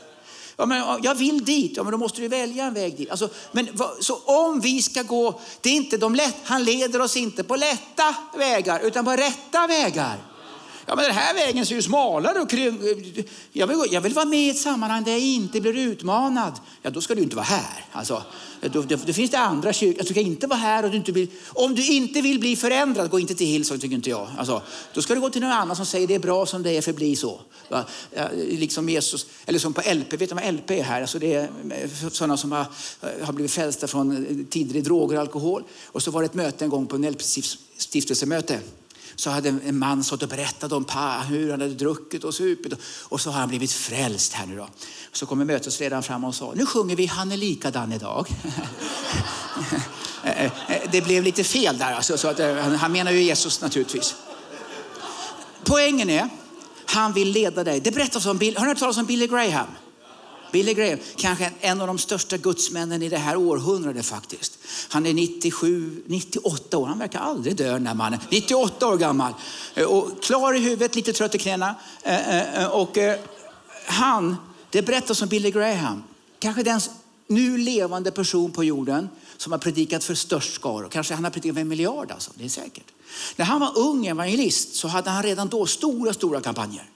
Ja, 0.57 0.67
men 0.67 0.83
jag 1.03 1.15
vill 1.15 1.45
dit, 1.45 1.73
ja, 1.77 1.83
men 1.83 1.93
då 1.93 1.99
måste 1.99 2.21
du 2.21 2.29
välja 2.29 2.65
en 2.65 2.75
väg 2.75 2.97
dit. 2.97 3.11
Alltså, 3.11 3.29
men, 3.53 3.69
så 4.01 4.17
om 4.17 4.61
vi 4.61 4.83
ska 4.83 5.03
gå, 5.03 5.41
det 5.61 5.71
är 5.71 5.75
inte 5.75 5.97
de 5.97 6.15
lätt, 6.15 6.37
han 6.45 6.65
leder 6.65 7.01
oss 7.01 7.17
inte 7.17 7.45
på 7.45 7.57
lätta 7.57 8.15
vägar 8.37 8.81
utan 8.81 9.05
på 9.05 9.11
rätta 9.11 9.67
vägar. 9.67 10.19
Ja, 10.87 10.97
men 10.97 11.05
den 11.05 11.15
här 11.15 11.35
vägen 11.35 11.67
ser 11.67 11.75
ju 11.75 11.83
smalare 11.83 12.41
och 12.41 12.53
jag 13.53 13.67
vill, 13.67 13.79
jag 13.91 14.01
vill 14.01 14.15
vara 14.15 14.25
med 14.25 14.39
i 14.39 14.51
ett 14.51 14.59
sammanhang 14.59 15.05
där 15.05 15.13
jag 15.13 15.21
inte 15.21 15.61
blir 15.61 15.79
utmanad. 15.79 16.53
Ja, 16.83 16.91
då 16.91 17.01
ska 17.01 17.15
du 17.15 17.23
inte 17.23 17.37
vara 17.37 17.47
här. 17.47 17.85
Alltså, 17.93 18.23
då, 18.61 18.83
då, 18.83 18.97
då 19.07 19.13
finns 19.13 19.31
det 19.31 19.39
andra 19.39 19.73
kyrkor. 19.73 20.01
Alltså, 20.01 20.15
du 20.15 20.21
ska 20.21 20.29
inte 20.29 20.47
vara 20.47 20.59
här 20.59 20.85
och 20.85 20.91
du 20.91 20.97
inte 20.97 21.13
vill, 21.13 21.29
om 21.49 21.75
du 21.75 21.87
inte 21.87 22.21
vill 22.21 22.41
bli 22.41 22.57
förändrad, 22.57 23.11
gå 23.11 23.21
inte 23.21 23.35
till 23.35 23.47
Hillsong 23.47 23.79
tycker 23.79 23.95
inte 23.95 24.11
jag. 24.11 24.29
Alltså, 24.39 24.63
då 24.95 25.03
ska 25.03 25.15
du 25.15 25.21
gå 25.21 25.31
till 25.31 25.43
någon 25.43 25.53
annan 25.53 25.77
som 25.77 25.87
säger 25.87 26.07
det 26.07 26.15
är 26.15 26.19
bra 26.19 26.47
som 26.47 26.63
det 26.63 26.77
är, 26.77 26.83
förbli 26.83 27.17
så. 27.17 27.41
Ja, 27.69 27.85
liksom 28.35 28.89
Jesus, 28.89 29.27
eller 29.47 29.59
som 29.59 29.73
på 29.73 29.81
LP, 29.81 30.13
vet 30.13 30.29
du 30.29 30.35
vad 30.35 30.55
LP 30.55 30.71
är 30.71 30.83
här? 30.83 31.01
Alltså 31.01 31.19
det 31.19 31.35
är 31.35 31.43
eh, 31.43 32.09
sådana 32.11 32.37
som 32.37 32.53
har, 32.53 32.67
eh, 33.01 33.27
har 33.27 33.33
blivit 33.33 33.53
frälsta 33.53 33.87
från 33.87 34.27
eh, 34.27 34.47
tidigare 34.51 34.85
droger 34.85 35.17
och 35.17 35.21
alkohol. 35.21 35.63
Och 35.87 36.03
så 36.03 36.11
var 36.11 36.23
det 36.23 36.27
ett 36.27 36.35
möte 36.35 36.65
en 36.65 36.71
gång 36.71 36.87
på 36.87 36.97
en 36.97 37.05
LP-stiftelsemöte 37.05 38.59
så 39.23 39.31
hade 39.31 39.49
en 39.49 39.79
man 39.79 40.05
stått 40.05 40.23
och 40.23 40.29
berättat 40.29 40.73
om 40.73 40.87
hur 41.29 41.51
han 41.51 41.61
hade 41.61 41.75
druckit 41.75 42.25
och 42.25 42.35
supit. 42.35 42.73
Och 43.03 43.21
så 43.21 43.31
har 43.31 43.41
han 43.41 43.49
blivit 43.49 43.73
frälst 43.73 44.33
här 44.33 44.47
nu 44.47 44.57
då. 44.57 44.69
Så 45.13 45.27
kommer 45.27 45.45
mötesledaren 45.45 46.03
fram 46.03 46.25
och 46.25 46.35
sa, 46.35 46.53
nu 46.57 46.67
sjunger 46.67 46.97
vi 46.97 47.07
Han 47.07 47.33
är 47.33 47.37
likadan 47.37 47.93
idag. 47.93 48.29
Eh, 50.25 50.45
eh, 50.45 50.51
det 50.93 51.01
blev 51.01 51.23
lite 51.23 51.45
fel 51.45 51.79
där, 51.79 51.93
alltså, 51.93 52.19
så 52.19 52.29
att, 52.29 52.41
eh, 52.41 52.57
han 52.57 52.93
menar 52.93 53.13
ju 53.13 53.23
Jesus 53.23 53.61
naturligtvis. 53.61 54.15
Poängen 55.65 56.11
är, 56.11 56.29
han 56.87 57.13
vill 57.13 57.29
leda 57.29 57.65
dig. 57.65 57.81
Det 57.81 57.91
berättas 57.91 58.27
om, 58.27 58.37
har 58.37 58.41
ni 58.41 58.69
hört 58.69 58.79
talas 58.79 58.99
om 58.99 59.07
Billy 59.07 59.27
Graham? 59.27 59.67
Billy 60.53 60.75
Graham, 60.75 60.99
kanske 61.17 61.51
en 61.61 61.81
av 61.81 61.87
de 61.87 61.99
största 61.99 62.37
gudsmännen 62.37 63.03
i 63.03 63.09
det 63.09 63.19
här 63.19 63.37
århundradet 63.37 64.07
faktiskt. 64.07 64.59
Han 64.89 65.07
är 65.07 65.15
97, 65.15 66.03
98 66.07 66.79
år, 66.79 66.87
han 66.87 66.99
verkar 66.99 67.21
aldrig 67.21 67.57
dö 67.57 67.73
den 67.73 67.87
här 67.87 67.95
mannen. 67.95 68.21
98 68.31 68.89
år 68.89 68.97
gammal 68.97 69.33
eh, 69.75 69.85
och 69.85 70.23
klar 70.23 70.55
i 70.55 70.59
huvudet, 70.59 70.95
lite 70.95 71.13
trött 71.13 71.35
i 71.35 71.39
knäna. 71.39 71.75
Eh, 72.03 72.63
eh, 72.63 72.67
och 72.67 72.99
han 73.87 74.37
det 74.71 74.83
berättas 74.83 75.23
om 75.23 75.29
Billy 75.29 75.51
Graham, 75.51 76.03
kanske 76.39 76.63
den 76.63 76.81
nu 77.27 77.59
levande 77.59 78.11
person 78.11 78.51
på 78.51 78.65
jorden 78.65 79.09
som 79.37 79.53
har 79.53 79.59
predikat 79.59 80.05
för 80.05 80.15
störst 80.15 80.55
skaror. 80.55 80.89
Kanske 80.89 81.15
han 81.15 81.25
har 81.25 81.31
predikat 81.31 81.55
för 81.55 81.61
en 81.61 81.69
miljard 81.69 82.11
alltså, 82.11 82.31
det 82.35 82.45
är 82.45 82.49
säkert. 82.49 82.85
När 83.37 83.45
han 83.45 83.61
var 83.61 83.79
ung 83.79 84.07
evangelist 84.07 84.75
så 84.75 84.89
hade 84.89 85.11
han 85.11 85.23
redan 85.23 85.49
då 85.49 85.67
stora, 85.67 86.13
stora 86.13 86.41
kampanjer. 86.41 86.91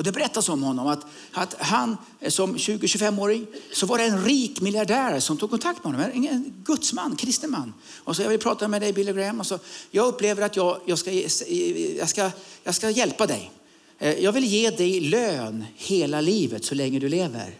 Och 0.00 0.04
det 0.04 0.12
berättas 0.12 0.48
om 0.48 0.62
honom 0.62 0.86
att, 0.86 1.06
att 1.32 1.54
han 1.58 1.96
eh, 2.20 2.30
som 2.30 2.56
20-25-åring 2.56 3.46
så 3.72 3.86
var 3.86 3.98
det 3.98 4.04
en 4.04 4.24
rik 4.24 4.60
miljardär 4.60 5.20
som 5.20 5.36
tog 5.36 5.50
kontakt 5.50 5.84
med 5.84 5.92
honom. 5.92 6.10
En 6.14 6.62
gudsman, 6.64 7.16
kristen 7.16 7.50
man. 7.50 7.74
Och 8.04 8.16
så 8.16 8.22
jag 8.22 8.28
vill 8.28 8.38
prata 8.38 8.68
med 8.68 8.82
dig 8.82 8.92
Billy 8.92 9.12
Graham. 9.12 9.40
Och 9.40 9.46
så, 9.46 9.58
jag 9.90 10.06
upplever 10.06 10.42
att 10.42 10.56
jag, 10.56 10.80
jag, 10.86 10.98
ska, 10.98 11.12
jag, 11.12 12.08
ska, 12.08 12.30
jag 12.64 12.74
ska 12.74 12.90
hjälpa 12.90 13.26
dig. 13.26 13.50
Eh, 13.98 14.12
jag 14.12 14.32
vill 14.32 14.44
ge 14.44 14.70
dig 14.70 15.00
lön 15.00 15.64
hela 15.76 16.20
livet 16.20 16.64
så 16.64 16.74
länge 16.74 16.98
du 16.98 17.08
lever. 17.08 17.54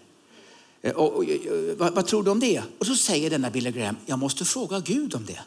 Eh, 0.82 0.92
och, 0.92 1.12
och, 1.12 1.22
och, 1.22 1.26
vad, 1.78 1.94
vad, 1.94 2.06
tror 2.06 2.22
du 2.22 2.30
om 2.30 2.40
det? 2.40 2.62
Och 2.78 2.86
så 2.86 2.96
säger 2.96 3.30
denna 3.30 3.50
Billy 3.50 3.70
Graham, 3.70 3.96
jag 4.06 4.18
måste 4.18 4.44
fråga 4.44 4.80
Gud 4.80 5.14
om 5.14 5.24
det. 5.24 5.40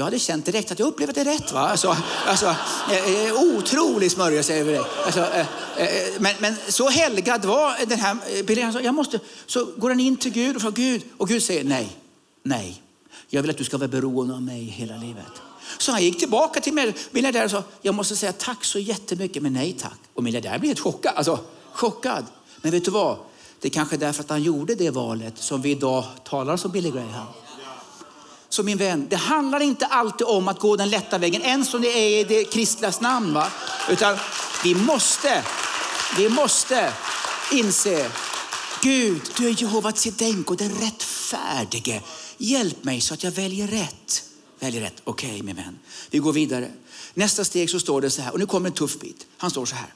Jag 0.00 0.04
hade 0.04 0.18
känt 0.18 0.46
direkt 0.46 0.72
att 0.72 0.78
jag 0.78 0.88
upplevde 0.88 1.24
det 1.24 1.30
rätt. 1.30 1.52
Va? 1.52 1.60
Alltså, 1.60 1.96
alltså, 2.26 2.46
eh, 2.90 3.26
eh 3.26 3.42
otrolig 3.42 4.12
smörjelse 4.12 4.54
över 4.54 4.72
dig. 4.72 4.82
Alltså, 5.04 5.20
eh, 5.20 5.46
eh, 5.76 5.84
eh, 5.84 6.12
men, 6.18 6.34
men 6.38 6.54
så 6.68 6.88
helgad 6.88 7.44
var 7.44 7.86
den 7.86 8.00
här 8.00 8.16
eh, 8.34 8.42
Bileam. 8.42 8.84
Jag 8.84 8.94
måste, 8.94 9.20
så 9.46 9.64
går 9.76 9.88
han 9.88 10.00
in 10.00 10.16
till 10.16 10.32
Gud 10.32 10.56
och 10.56 10.62
frågar 10.62 10.76
Gud 10.76 11.02
och 11.16 11.28
Gud 11.28 11.42
säger 11.42 11.64
nej, 11.64 11.96
nej. 12.42 12.82
Jag 13.28 13.42
vill 13.42 13.50
att 13.50 13.58
du 13.58 13.64
ska 13.64 13.78
vara 13.78 13.88
beroende 13.88 14.34
av 14.34 14.42
mig 14.42 14.64
hela 14.64 14.96
livet. 14.96 15.32
Så 15.78 15.92
han 15.92 16.02
gick 16.02 16.18
tillbaka 16.18 16.60
till 16.60 16.92
miljardären 17.10 17.44
och 17.44 17.50
sa, 17.50 17.62
jag 17.82 17.94
måste 17.94 18.16
säga 18.16 18.32
tack 18.32 18.64
så 18.64 18.78
jättemycket, 18.78 19.42
men 19.42 19.52
nej 19.52 19.76
tack. 19.80 19.98
Och 20.14 20.22
miljardären 20.22 20.60
blev 20.60 20.68
helt 20.68 20.80
chockad. 20.80 21.12
Alltså, 21.16 21.38
chockad. 21.72 22.24
Men 22.62 22.72
vet 22.72 22.84
du 22.84 22.90
vad? 22.90 23.16
Det 23.60 23.68
är 23.68 23.72
kanske 23.72 23.96
därför 23.96 24.22
att 24.22 24.30
han 24.30 24.42
gjorde 24.42 24.74
det 24.74 24.90
valet 24.90 25.38
som 25.38 25.62
vi 25.62 25.70
idag 25.70 26.04
talar 26.24 26.56
som 26.56 26.70
Billy 26.70 26.90
Graham. 26.90 27.26
Så 28.50 28.62
min 28.62 28.78
vän, 28.78 29.06
det 29.10 29.16
handlar 29.16 29.60
inte 29.60 29.86
alltid 29.86 30.26
om 30.26 30.48
att 30.48 30.58
gå 30.58 30.76
den 30.76 30.90
lätta 30.90 31.18
vägen, 31.18 31.42
ens 31.42 31.74
om 31.74 31.82
det 31.82 31.88
är 31.88 32.20
i 32.20 32.24
det 32.24 32.44
kristnas 32.44 33.00
namn. 33.00 33.34
Va? 33.34 33.52
Utan 33.90 34.16
vi 34.64 34.74
måste, 34.74 35.44
vi 36.16 36.28
måste 36.28 36.92
inse, 37.52 38.10
Gud, 38.82 39.20
du 39.36 39.48
är 39.48 39.62
Jehova 39.62 39.92
Tsedenko, 39.92 40.54
den 40.54 40.70
rättfärdige. 40.70 42.02
Hjälp 42.38 42.84
mig 42.84 43.00
så 43.00 43.14
att 43.14 43.24
jag 43.24 43.30
väljer 43.30 43.66
rätt 43.66 44.24
väljer 44.60 44.80
rätt. 44.80 45.02
Okej 45.04 45.30
okay, 45.30 45.42
min 45.42 45.56
vän. 45.56 45.78
Vi 46.10 46.18
går 46.18 46.32
vidare. 46.32 46.70
Nästa 47.14 47.44
steg 47.44 47.70
så 47.70 47.80
står 47.80 48.00
det 48.00 48.10
så 48.10 48.22
här, 48.22 48.32
och 48.32 48.38
nu 48.38 48.46
kommer 48.46 48.68
en 48.68 48.74
tuff 48.74 48.98
bit. 48.98 49.26
Han 49.36 49.50
står 49.50 49.66
så 49.66 49.74
här. 49.74 49.94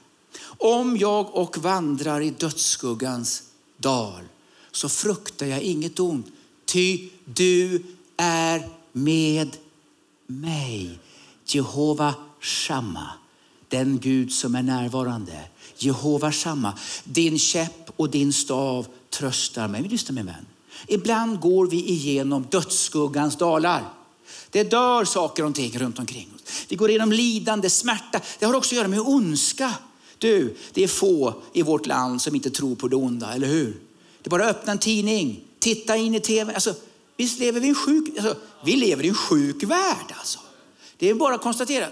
Om 0.58 0.96
jag 0.96 1.34
och 1.34 1.58
vandrar 1.58 2.20
i 2.20 2.30
dödsskuggans 2.30 3.42
dal 3.76 4.22
så 4.72 4.88
fruktar 4.88 5.46
jag 5.46 5.60
inget 5.60 6.00
ont. 6.00 6.26
Ty 6.64 7.08
du 7.24 7.82
är 8.16 8.68
med 8.92 9.56
mig. 10.26 10.98
Jehova 11.46 12.14
Shamma, 12.40 13.08
den 13.68 13.98
Gud 13.98 14.32
som 14.32 14.54
är 14.54 14.62
närvarande. 14.62 15.40
Jehova 15.78 16.32
Shamma, 16.32 16.78
din 17.04 17.38
käpp 17.38 17.90
och 17.96 18.10
din 18.10 18.32
stav 18.32 18.86
tröstar 19.10 19.68
mig. 19.68 19.82
Lyssna 19.82 20.14
min 20.14 20.26
vän. 20.26 20.46
Ibland 20.86 21.40
går 21.40 21.66
vi 21.66 21.88
igenom 21.88 22.46
dödsskuggans 22.50 23.36
dalar. 23.36 23.82
Det 24.50 24.64
dör 24.64 25.04
saker 25.04 25.44
och 25.44 25.54
ting 25.54 25.78
runt 25.78 25.98
omkring 25.98 26.28
oss. 26.34 26.64
Vi 26.68 26.76
går 26.76 26.90
igenom 26.90 27.12
lidande, 27.12 27.70
smärta. 27.70 28.20
Det 28.38 28.46
har 28.46 28.54
också 28.54 28.74
att 28.74 28.76
göra 28.76 28.88
med 28.88 29.00
ondska. 29.00 29.74
Du, 30.18 30.56
det 30.72 30.82
är 30.82 30.88
få 30.88 31.34
i 31.52 31.62
vårt 31.62 31.86
land 31.86 32.22
som 32.22 32.34
inte 32.34 32.50
tror 32.50 32.76
på 32.76 32.88
det 32.88 32.96
onda, 32.96 33.32
eller 33.34 33.46
hur? 33.46 33.80
Det 34.22 34.28
är 34.28 34.30
bara 34.30 34.44
att 34.44 34.56
öppna 34.56 34.72
en 34.72 34.78
tidning, 34.78 35.40
titta 35.58 35.96
in 35.96 36.14
i 36.14 36.20
tv. 36.20 36.54
Alltså, 36.54 36.74
visst 37.16 37.38
lever 37.38 37.60
vi 37.60 37.66
i 37.66 37.70
en 37.70 37.74
sjuk, 37.74 38.08
alltså, 38.18 38.36
vi 38.64 38.76
lever 38.76 39.04
i 39.04 39.08
en 39.08 39.14
sjuk 39.14 39.62
värld 39.62 40.14
alltså. 40.18 40.38
Det 40.96 41.10
är 41.10 41.14
bara 41.14 41.34
att 41.34 41.42
konstatera, 41.42 41.88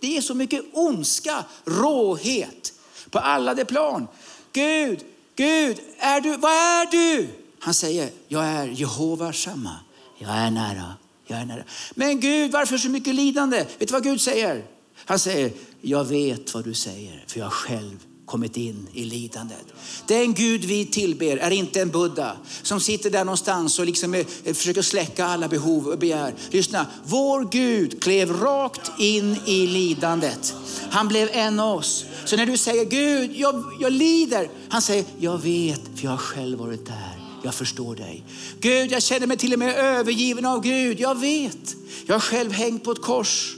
det 0.00 0.16
är 0.16 0.20
så 0.20 0.34
mycket 0.34 0.64
ondska, 0.72 1.44
råhet 1.64 2.72
på 3.10 3.18
alla 3.18 3.54
de 3.54 3.64
plan. 3.64 4.08
Gud, 4.52 5.04
Gud, 5.36 5.80
är 5.98 6.20
du, 6.20 6.36
vad 6.36 6.52
är 6.52 6.90
du? 6.90 7.28
Han 7.58 7.74
säger, 7.74 8.10
jag 8.28 8.44
är 8.44 8.66
Jehova 8.66 9.32
Shamma. 9.32 9.76
Jag 10.18 10.30
är 10.30 10.50
nära. 10.50 10.94
Jag 11.26 11.38
är 11.38 11.44
nära. 11.44 11.64
Men 11.94 12.20
Gud, 12.20 12.52
varför 12.52 12.78
så 12.78 12.88
mycket 12.88 13.14
lidande? 13.14 13.66
Vet 13.78 13.88
du 13.88 13.92
vad 13.92 14.02
Gud 14.02 14.20
säger? 14.20 14.64
Han 15.04 15.18
säger, 15.18 15.52
jag 15.80 16.04
vet 16.04 16.54
vad 16.54 16.64
du 16.64 16.74
säger, 16.74 17.24
för 17.26 17.40
jag 17.40 17.52
själv 17.52 18.06
kommit 18.26 18.56
in 18.56 18.88
i 18.92 19.04
lidandet. 19.04 19.66
Den 20.06 20.34
Gud 20.34 20.64
vi 20.64 20.86
tillber 20.86 21.36
är 21.36 21.50
inte 21.50 21.80
en 21.80 21.90
Buddha 21.90 22.36
som 22.62 22.80
sitter 22.80 23.10
där 23.10 23.24
någonstans 23.24 23.78
och 23.78 23.86
liksom 23.86 24.14
eh, 24.14 24.26
försöker 24.44 24.82
släcka 24.82 25.24
alla 25.24 25.48
behov 25.48 25.86
och 25.88 25.98
begär. 25.98 26.34
Lyssna, 26.50 26.86
vår 27.04 27.48
Gud 27.50 28.02
klev 28.02 28.32
rakt 28.32 28.90
in 28.98 29.36
i 29.46 29.66
lidandet. 29.66 30.54
Han 30.90 31.08
blev 31.08 31.28
en 31.32 31.60
av 31.60 31.78
oss. 31.78 32.04
Så 32.24 32.36
när 32.36 32.46
du 32.46 32.56
säger 32.56 32.84
Gud, 32.84 33.30
jag, 33.34 33.64
jag 33.80 33.92
lider. 33.92 34.50
Han 34.68 34.82
säger, 34.82 35.04
jag 35.18 35.38
vet 35.38 35.80
för 35.96 36.04
jag 36.04 36.10
har 36.10 36.18
själv 36.18 36.58
varit 36.58 36.86
där 36.86 37.16
jag 37.46 37.54
förstår 37.54 37.96
dig. 37.96 38.24
Gud, 38.60 38.92
jag 38.92 39.02
känner 39.02 39.26
mig 39.26 39.36
till 39.36 39.52
och 39.52 39.58
med 39.58 39.76
övergiven 39.76 40.46
av 40.46 40.62
Gud. 40.62 41.00
Jag 41.00 41.20
vet. 41.20 41.76
Jag 42.06 42.14
har 42.14 42.20
själv 42.20 42.52
hängt 42.52 42.84
på 42.84 42.92
ett 42.92 43.02
kors. 43.02 43.55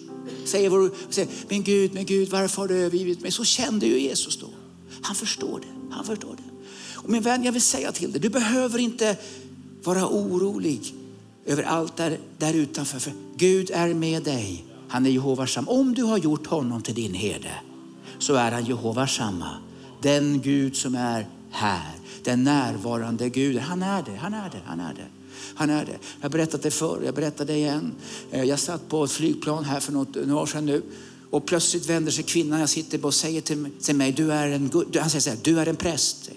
Säger 0.49 0.69
vår, 0.69 0.91
säger, 1.11 1.31
men 1.49 1.63
Gud, 1.63 1.95
men 1.95 2.07
Gud, 2.07 2.29
varför 2.29 2.63
har 2.63 2.69
du 2.69 2.75
övergivit 2.75 3.23
mig? 3.23 3.31
Så 3.31 3.45
kände 3.45 3.87
ju 3.87 4.01
Jesus 4.01 4.37
då. 4.37 4.47
Han 5.03 5.15
förstår 5.15 5.61
det. 5.61 5.95
Han 5.95 6.05
förstår 6.05 6.37
det. 6.37 6.43
Och 6.95 7.11
min 7.11 7.23
vän, 7.23 7.45
jag 7.45 7.53
vill 7.53 7.63
säga 7.63 7.93
till 7.93 8.13
dig, 8.13 8.21
du 8.21 8.29
behöver 8.29 8.79
inte 8.79 9.17
vara 9.85 10.07
orolig 10.07 10.95
över 11.47 11.63
allt 11.63 11.97
där, 11.97 12.19
där 12.39 12.55
utanför. 12.55 12.99
För 12.99 13.13
Gud 13.37 13.71
är 13.71 13.95
med 13.95 14.23
dig. 14.23 14.65
Han 14.89 15.07
är 15.07 15.11
Jehovasam. 15.11 15.69
Om 15.69 15.95
du 15.95 16.03
har 16.03 16.19
gjort 16.19 16.47
honom 16.47 16.83
till 16.83 16.95
din 16.95 17.15
herde 17.15 17.53
så 18.19 18.35
är 18.35 18.53
han 18.53 18.65
Jehovasamma. 18.65 19.51
Den 20.03 20.41
Gud 20.41 20.77
som 20.77 20.95
är 20.95 21.29
här 21.51 21.99
den 22.29 22.45
närvarande 22.45 23.29
Guden. 23.29 23.63
Han 23.63 23.83
är 23.83 24.03
det, 24.03 24.17
han 24.17 24.35
är 24.35 24.51
det, 24.51 24.61
han 24.67 24.81
är 24.81 24.95
det. 24.95 25.07
Han 25.55 25.71
är 25.71 25.85
det. 25.85 25.99
Jag 26.21 26.23
har 26.23 26.31
berättat 26.31 26.63
det 26.63 26.71
förr, 26.71 27.03
jag 27.05 27.15
berättar 27.15 27.45
det 27.45 27.57
igen. 27.57 27.95
Eh, 28.31 28.45
jag 28.45 28.59
satt 28.59 28.89
på 28.89 29.05
ett 29.05 29.11
flygplan 29.11 29.65
här 29.65 29.81
för 29.81 29.93
något, 29.93 30.15
några 30.15 30.43
år 30.43 30.47
sedan 30.47 30.67
nu. 30.67 30.83
Och 31.31 31.47
plötsligt 31.47 31.87
vänder 31.87 32.13
sig 32.13 32.25
kvinnan 32.25 32.61
jag 32.61 32.69
sitter 32.69 32.99
på 32.99 33.07
och 33.07 33.15
säger 33.15 33.41
till 33.41 33.97
mig, 33.97 34.13
du 34.13 34.33
är 34.33 34.49
en, 34.49 34.71
han 34.99 35.11
säger 35.11 35.21
så 35.21 35.31
här, 35.31 35.39
du 35.43 35.61
är 35.61 35.67
en 35.67 35.77
präst. 35.77 36.31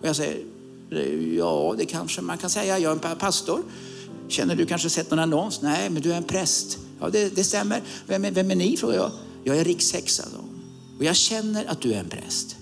Och 0.00 0.08
jag 0.08 0.16
säger, 0.16 0.44
eh, 0.90 1.36
ja 1.36 1.74
det 1.78 1.84
kanske 1.84 2.20
man 2.20 2.38
kan 2.38 2.50
säga, 2.50 2.78
jag 2.78 2.92
är 3.04 3.10
en 3.10 3.18
pastor. 3.18 3.62
Känner 4.28 4.56
du 4.56 4.66
kanske 4.66 4.90
sett 4.90 5.10
någon 5.10 5.18
annons? 5.18 5.62
Nej, 5.62 5.90
men 5.90 6.02
du 6.02 6.12
är 6.12 6.16
en 6.16 6.24
präst. 6.24 6.78
Ja, 7.00 7.10
det, 7.10 7.36
det 7.36 7.44
stämmer. 7.44 7.82
Vem 8.06 8.24
är, 8.24 8.30
vem 8.30 8.50
är 8.50 8.54
ni? 8.54 8.76
frågar 8.76 8.96
jag. 8.96 9.10
Jag 9.44 9.56
är 9.56 9.64
rikshäxa. 9.64 10.24
Då. 10.36 10.44
Och 10.98 11.04
jag 11.04 11.16
känner 11.16 11.64
att 11.64 11.80
du 11.80 11.92
är 11.92 12.00
en 12.00 12.08
präst. 12.08 12.56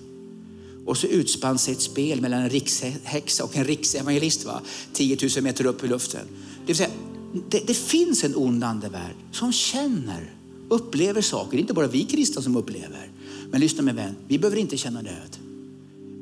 Och 0.89 0.97
så 0.97 1.07
utspann 1.07 1.59
sig 1.59 1.75
ett 1.75 1.81
spel 1.81 2.21
mellan 2.21 2.43
en 2.43 2.51
rikshäxa 2.51 3.45
och 3.45 3.57
en 3.57 3.65
riksevangelist. 3.65 4.45
Va? 4.45 4.61
10 4.93 5.19
000 5.37 5.45
meter 5.45 5.67
upp 5.67 5.85
i 5.85 5.89
luften. 5.89 6.27
Det, 6.61 6.67
vill 6.67 6.77
säga, 6.77 6.91
det, 7.49 7.67
det 7.67 7.75
finns 7.75 8.25
en 8.25 8.37
ond 8.37 8.65
andevärld 8.65 9.15
som 9.33 9.53
känner, 9.53 10.33
upplever 10.69 11.23
saker. 11.23 11.51
Det 11.51 11.57
är 11.57 11.61
inte 11.61 11.75
bara 11.75 11.87
vi 11.87 12.05
kristna 12.05 12.43
som 12.43 12.57
upplever. 12.57 13.11
Men 13.51 13.61
lyssna 13.61 13.83
min 13.83 13.97
vän, 13.97 14.17
vi 14.29 14.39
behöver 14.39 14.57
inte 14.57 14.77
känna 14.77 15.03
död. 15.03 15.37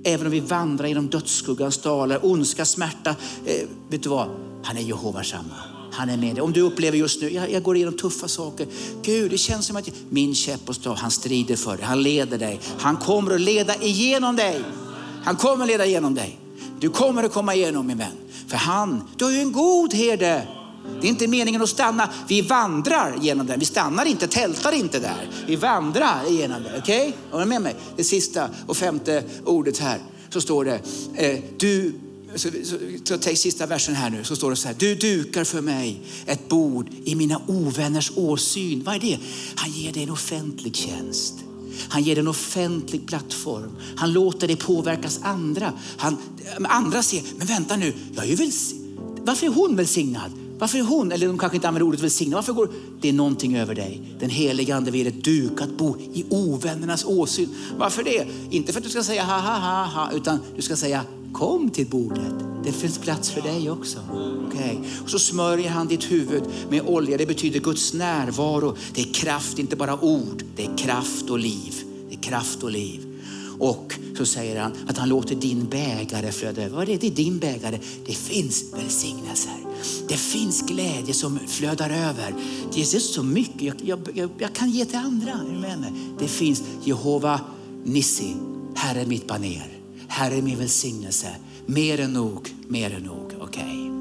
Även 0.05 0.27
om 0.27 0.33
vi 0.33 0.41
vandrar 0.41 0.87
genom 0.87 1.09
dödsskuggans 1.09 1.79
dalar, 1.79 2.27
ondska, 2.27 2.65
smärta. 2.65 3.17
Eh, 3.45 3.69
vet 3.91 4.03
du 4.03 4.09
vad? 4.09 4.29
Han 4.63 4.77
är 4.77 4.83
Jehovas 4.83 5.29
samma. 5.29 5.76
Han 5.97 6.09
är 6.09 6.17
med 6.17 6.35
dig. 6.35 6.43
Om 6.43 6.53
du 6.53 6.61
upplever 6.61 6.99
just 6.99 7.23
nu, 7.23 7.31
jag, 7.31 7.51
jag 7.51 7.63
går 7.63 7.77
igenom 7.77 7.97
tuffa 7.97 8.29
saker. 8.29 8.67
Gud, 9.03 9.31
det 9.31 9.39
känns 9.39 9.67
som 9.67 9.77
att 9.77 9.89
min 10.11 10.35
käpp 10.35 10.69
och 10.69 10.75
stav, 10.75 10.97
han 10.97 11.11
strider 11.11 11.57
för 11.57 11.77
dig. 11.77 11.87
Han 11.87 12.03
leder 12.03 12.39
dig. 12.39 12.61
Han 12.79 12.97
kommer 12.97 13.35
att 13.35 13.41
leda 13.41 13.83
igenom 13.83 14.37
dig. 14.37 14.63
Han 15.25 15.37
kommer 15.37 15.65
att 15.65 15.69
leda 15.71 15.87
igenom 15.87 16.15
dig. 16.15 16.39
Du 16.81 16.89
kommer 16.89 17.25
att 17.25 17.33
komma 17.33 17.55
igenom 17.55 17.87
min 17.87 17.99
vän. 17.99 18.13
För 18.49 18.57
han, 18.57 19.03
du 19.17 19.25
har 19.25 19.33
ju 19.33 19.41
en 19.41 19.53
god 19.53 19.95
herde. 19.95 20.49
Det 21.01 21.07
är 21.07 21.11
inte 21.11 21.27
meningen 21.27 21.63
att 21.63 21.69
stanna. 21.69 22.11
Vi 22.29 22.41
vandrar 22.43 23.15
genom 23.21 23.47
den. 23.47 23.59
Vi 23.59 23.67
stannar 23.67 24.05
inte, 24.05 24.27
tältar 24.27 24.73
inte 24.73 24.99
där. 24.99 25.31
Vi 25.47 25.57
vandrar 25.57 26.31
igenom 26.31 26.63
den. 26.63 26.73
Okej? 26.79 27.17
Okay? 27.31 27.43
Är 27.43 27.47
med 27.47 27.63
mig? 27.63 27.77
Det 27.97 28.05
sista 28.05 28.49
och 28.67 28.77
femte 28.77 29.25
ordet 29.45 29.79
här. 29.79 29.99
Så 30.31 30.41
står 30.41 30.65
det, 30.65 30.81
eh, 31.15 31.39
du 31.59 31.93
så, 32.37 32.49
så, 32.65 32.77
så, 33.05 33.19
ta 33.19 33.37
sista 33.37 33.67
versen 33.67 33.95
här 33.95 34.11
nu, 34.11 34.25
så 34.25 34.37
står 34.37 34.51
det 34.51 34.57
så 34.57 34.69
här. 34.69 34.77
Du 34.79 34.95
dukar 34.95 35.45
för 35.45 35.61
mig 35.61 36.01
ett 36.27 36.49
bord 36.49 36.89
i 37.05 37.15
mina 37.15 37.43
ovänners 37.47 38.13
åsyn. 38.17 38.83
Vad 38.85 38.95
är 38.95 39.01
det? 39.01 39.19
Han 39.55 39.71
ger 39.71 39.93
dig 39.93 40.03
en 40.03 40.11
offentlig 40.11 40.77
tjänst. 40.77 41.35
Han 41.89 42.03
ger 42.03 42.15
dig 42.15 42.23
en 42.23 42.29
offentlig 42.29 43.07
plattform. 43.07 43.77
Han 43.97 44.13
låter 44.13 44.47
dig 44.47 44.57
påverkas 44.57 45.21
andra. 45.23 45.73
Han, 45.97 46.17
andra 46.65 47.03
ser, 47.03 47.23
men 47.39 47.47
vänta 47.47 47.77
nu, 47.77 47.95
jag 48.15 48.25
är 48.25 48.29
ju 48.29 48.35
väl, 48.35 48.53
varför 49.23 49.47
är 49.47 49.51
hon 49.51 49.77
välsignad? 49.77 50.33
Varför 50.59 50.79
är 50.79 50.83
hon, 50.83 51.13
eller 51.13 51.27
de 51.27 51.39
kanske 51.39 51.57
inte 51.57 51.69
använder 51.69 51.87
ordet 51.87 52.01
välsignad, 52.01 52.35
varför 52.35 52.53
går 52.53 52.71
det 53.01 53.09
är 53.09 53.13
någonting 53.13 53.57
över 53.57 53.75
dig? 53.75 54.03
Den 54.21 54.31
heliga 54.31 54.77
ande 54.77 54.91
vill 54.91 55.07
ett 55.07 55.25
dukat 55.25 55.77
bo 55.77 55.97
i 56.15 56.25
ovännernas 56.31 57.05
åsyn. 57.05 57.49
Varför 57.79 58.05
det? 58.05 58.27
Inte 58.51 58.73
för 58.73 58.81
att 58.81 58.85
du 58.85 58.91
ska 58.91 59.03
säga 59.03 59.25
ha 59.25 59.39
ha 59.39 59.59
ha 59.59 59.85
ha, 59.85 60.13
utan 60.13 60.39
du 60.57 60.63
ska 60.63 60.77
säga 60.77 61.05
kom 61.37 61.71
till 61.71 61.87
bordet. 61.87 62.33
Det 62.65 62.73
finns 62.73 62.99
plats 62.99 63.31
för 63.31 63.41
dig 63.41 63.71
också. 63.71 63.99
Okay. 64.49 64.77
Och 65.03 65.11
så 65.11 65.19
smörjer 65.19 65.71
han 65.71 65.89
ditt 65.89 66.11
huvud 66.11 66.43
med 66.71 66.83
olja. 66.87 67.17
Det 67.17 67.27
betyder 67.27 67.61
Guds 67.61 67.95
närvaro. 67.95 68.77
Det 68.95 69.01
är 69.01 69.13
kraft, 69.15 69.59
inte 69.59 69.77
bara 69.77 70.05
ord. 70.05 70.43
Det 70.57 70.65
är 70.65 70.77
kraft 70.77 71.31
och 71.31 71.39
liv. 71.39 71.75
Det 72.09 72.15
är 72.15 72.23
kraft 72.23 72.63
och 72.63 72.71
liv. 72.71 73.01
Och 73.59 73.95
så 74.17 74.27
säger 74.27 74.61
han 74.61 74.73
att 74.89 74.99
han 74.99 75.09
låter 75.09 75.35
din 75.35 75.69
bägare 75.69 76.33
flöda 76.33 76.63
över. 76.63 76.77
Vad 76.77 76.83
är 76.83 76.87
det? 76.87 76.97
Det 76.97 77.07
är 77.07 77.25
din 77.25 77.39
bägare. 77.39 77.79
Det 78.07 78.15
finns 78.15 78.65
välsignelser. 78.75 79.57
Det 80.09 80.17
finns 80.17 80.63
glädje 80.63 81.15
som 81.15 81.39
flödar 81.47 81.91
över. 81.91 82.35
Det 82.75 82.81
är 82.81 82.85
så 82.85 83.23
mycket 83.23 83.63
jag, 83.63 83.77
jag, 83.85 83.99
jag, 84.15 84.31
jag 84.39 84.53
kan 84.53 84.71
ge 84.71 84.85
till 84.85 84.99
andra. 84.99 85.31
Är 85.31 85.61
med 85.61 85.81
mig? 85.81 85.93
Det 86.19 86.29
finns 86.29 86.63
Jehova 86.85 87.41
Nissi, 87.85 88.35
Herren 88.75 89.09
mitt 89.09 89.27
baner. 89.27 89.76
Herre 90.09 90.35
är 90.35 90.43
min 90.43 90.59
välsignelse. 90.59 91.37
Mer 91.67 92.01
än 92.01 92.13
nog, 92.13 92.55
mer 92.69 92.95
än 92.95 93.03
nog. 93.03 93.35
Okej. 93.41 93.63
Okay. 93.63 93.97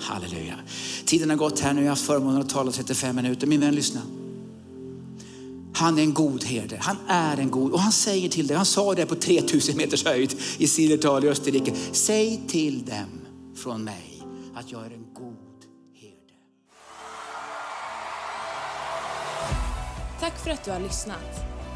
Halleluja. 0.00 0.54
Tiden 1.04 1.30
har 1.30 1.36
gått 1.36 1.60
här 1.60 1.72
nu. 1.72 1.82
Jag 1.82 1.90
har 1.90 1.96
förmånen 1.96 2.40
att 2.40 2.48
tala 2.48 2.72
35 2.72 3.16
minuter. 3.16 3.46
Min 3.46 3.60
vän, 3.60 3.74
lyssna. 3.74 4.00
Han 5.76 5.98
är 5.98 6.02
en 6.02 6.14
god 6.14 6.44
herde. 6.44 6.78
Han 6.80 6.96
är 7.08 7.36
en 7.36 7.50
god 7.50 7.72
och 7.72 7.80
han 7.80 7.92
säger 7.92 8.28
till 8.28 8.46
dig, 8.46 8.56
han 8.56 8.66
sa 8.66 8.94
det 8.94 9.06
på 9.06 9.14
3000 9.14 9.76
meters 9.76 10.04
höjd 10.04 10.34
i 10.58 10.66
Zillertal 10.68 11.24
i 11.24 11.28
Österrike. 11.28 11.74
Säg 11.92 12.40
till 12.48 12.84
dem 12.84 13.20
från 13.56 13.84
mig 13.84 14.22
att 14.54 14.72
jag 14.72 14.80
är 14.80 14.90
en 14.90 15.06
god 15.14 15.64
herde. 15.94 16.34
Tack 20.20 20.44
för 20.44 20.50
att 20.50 20.64
du 20.64 20.70
har 20.70 20.80
lyssnat. 20.80 21.53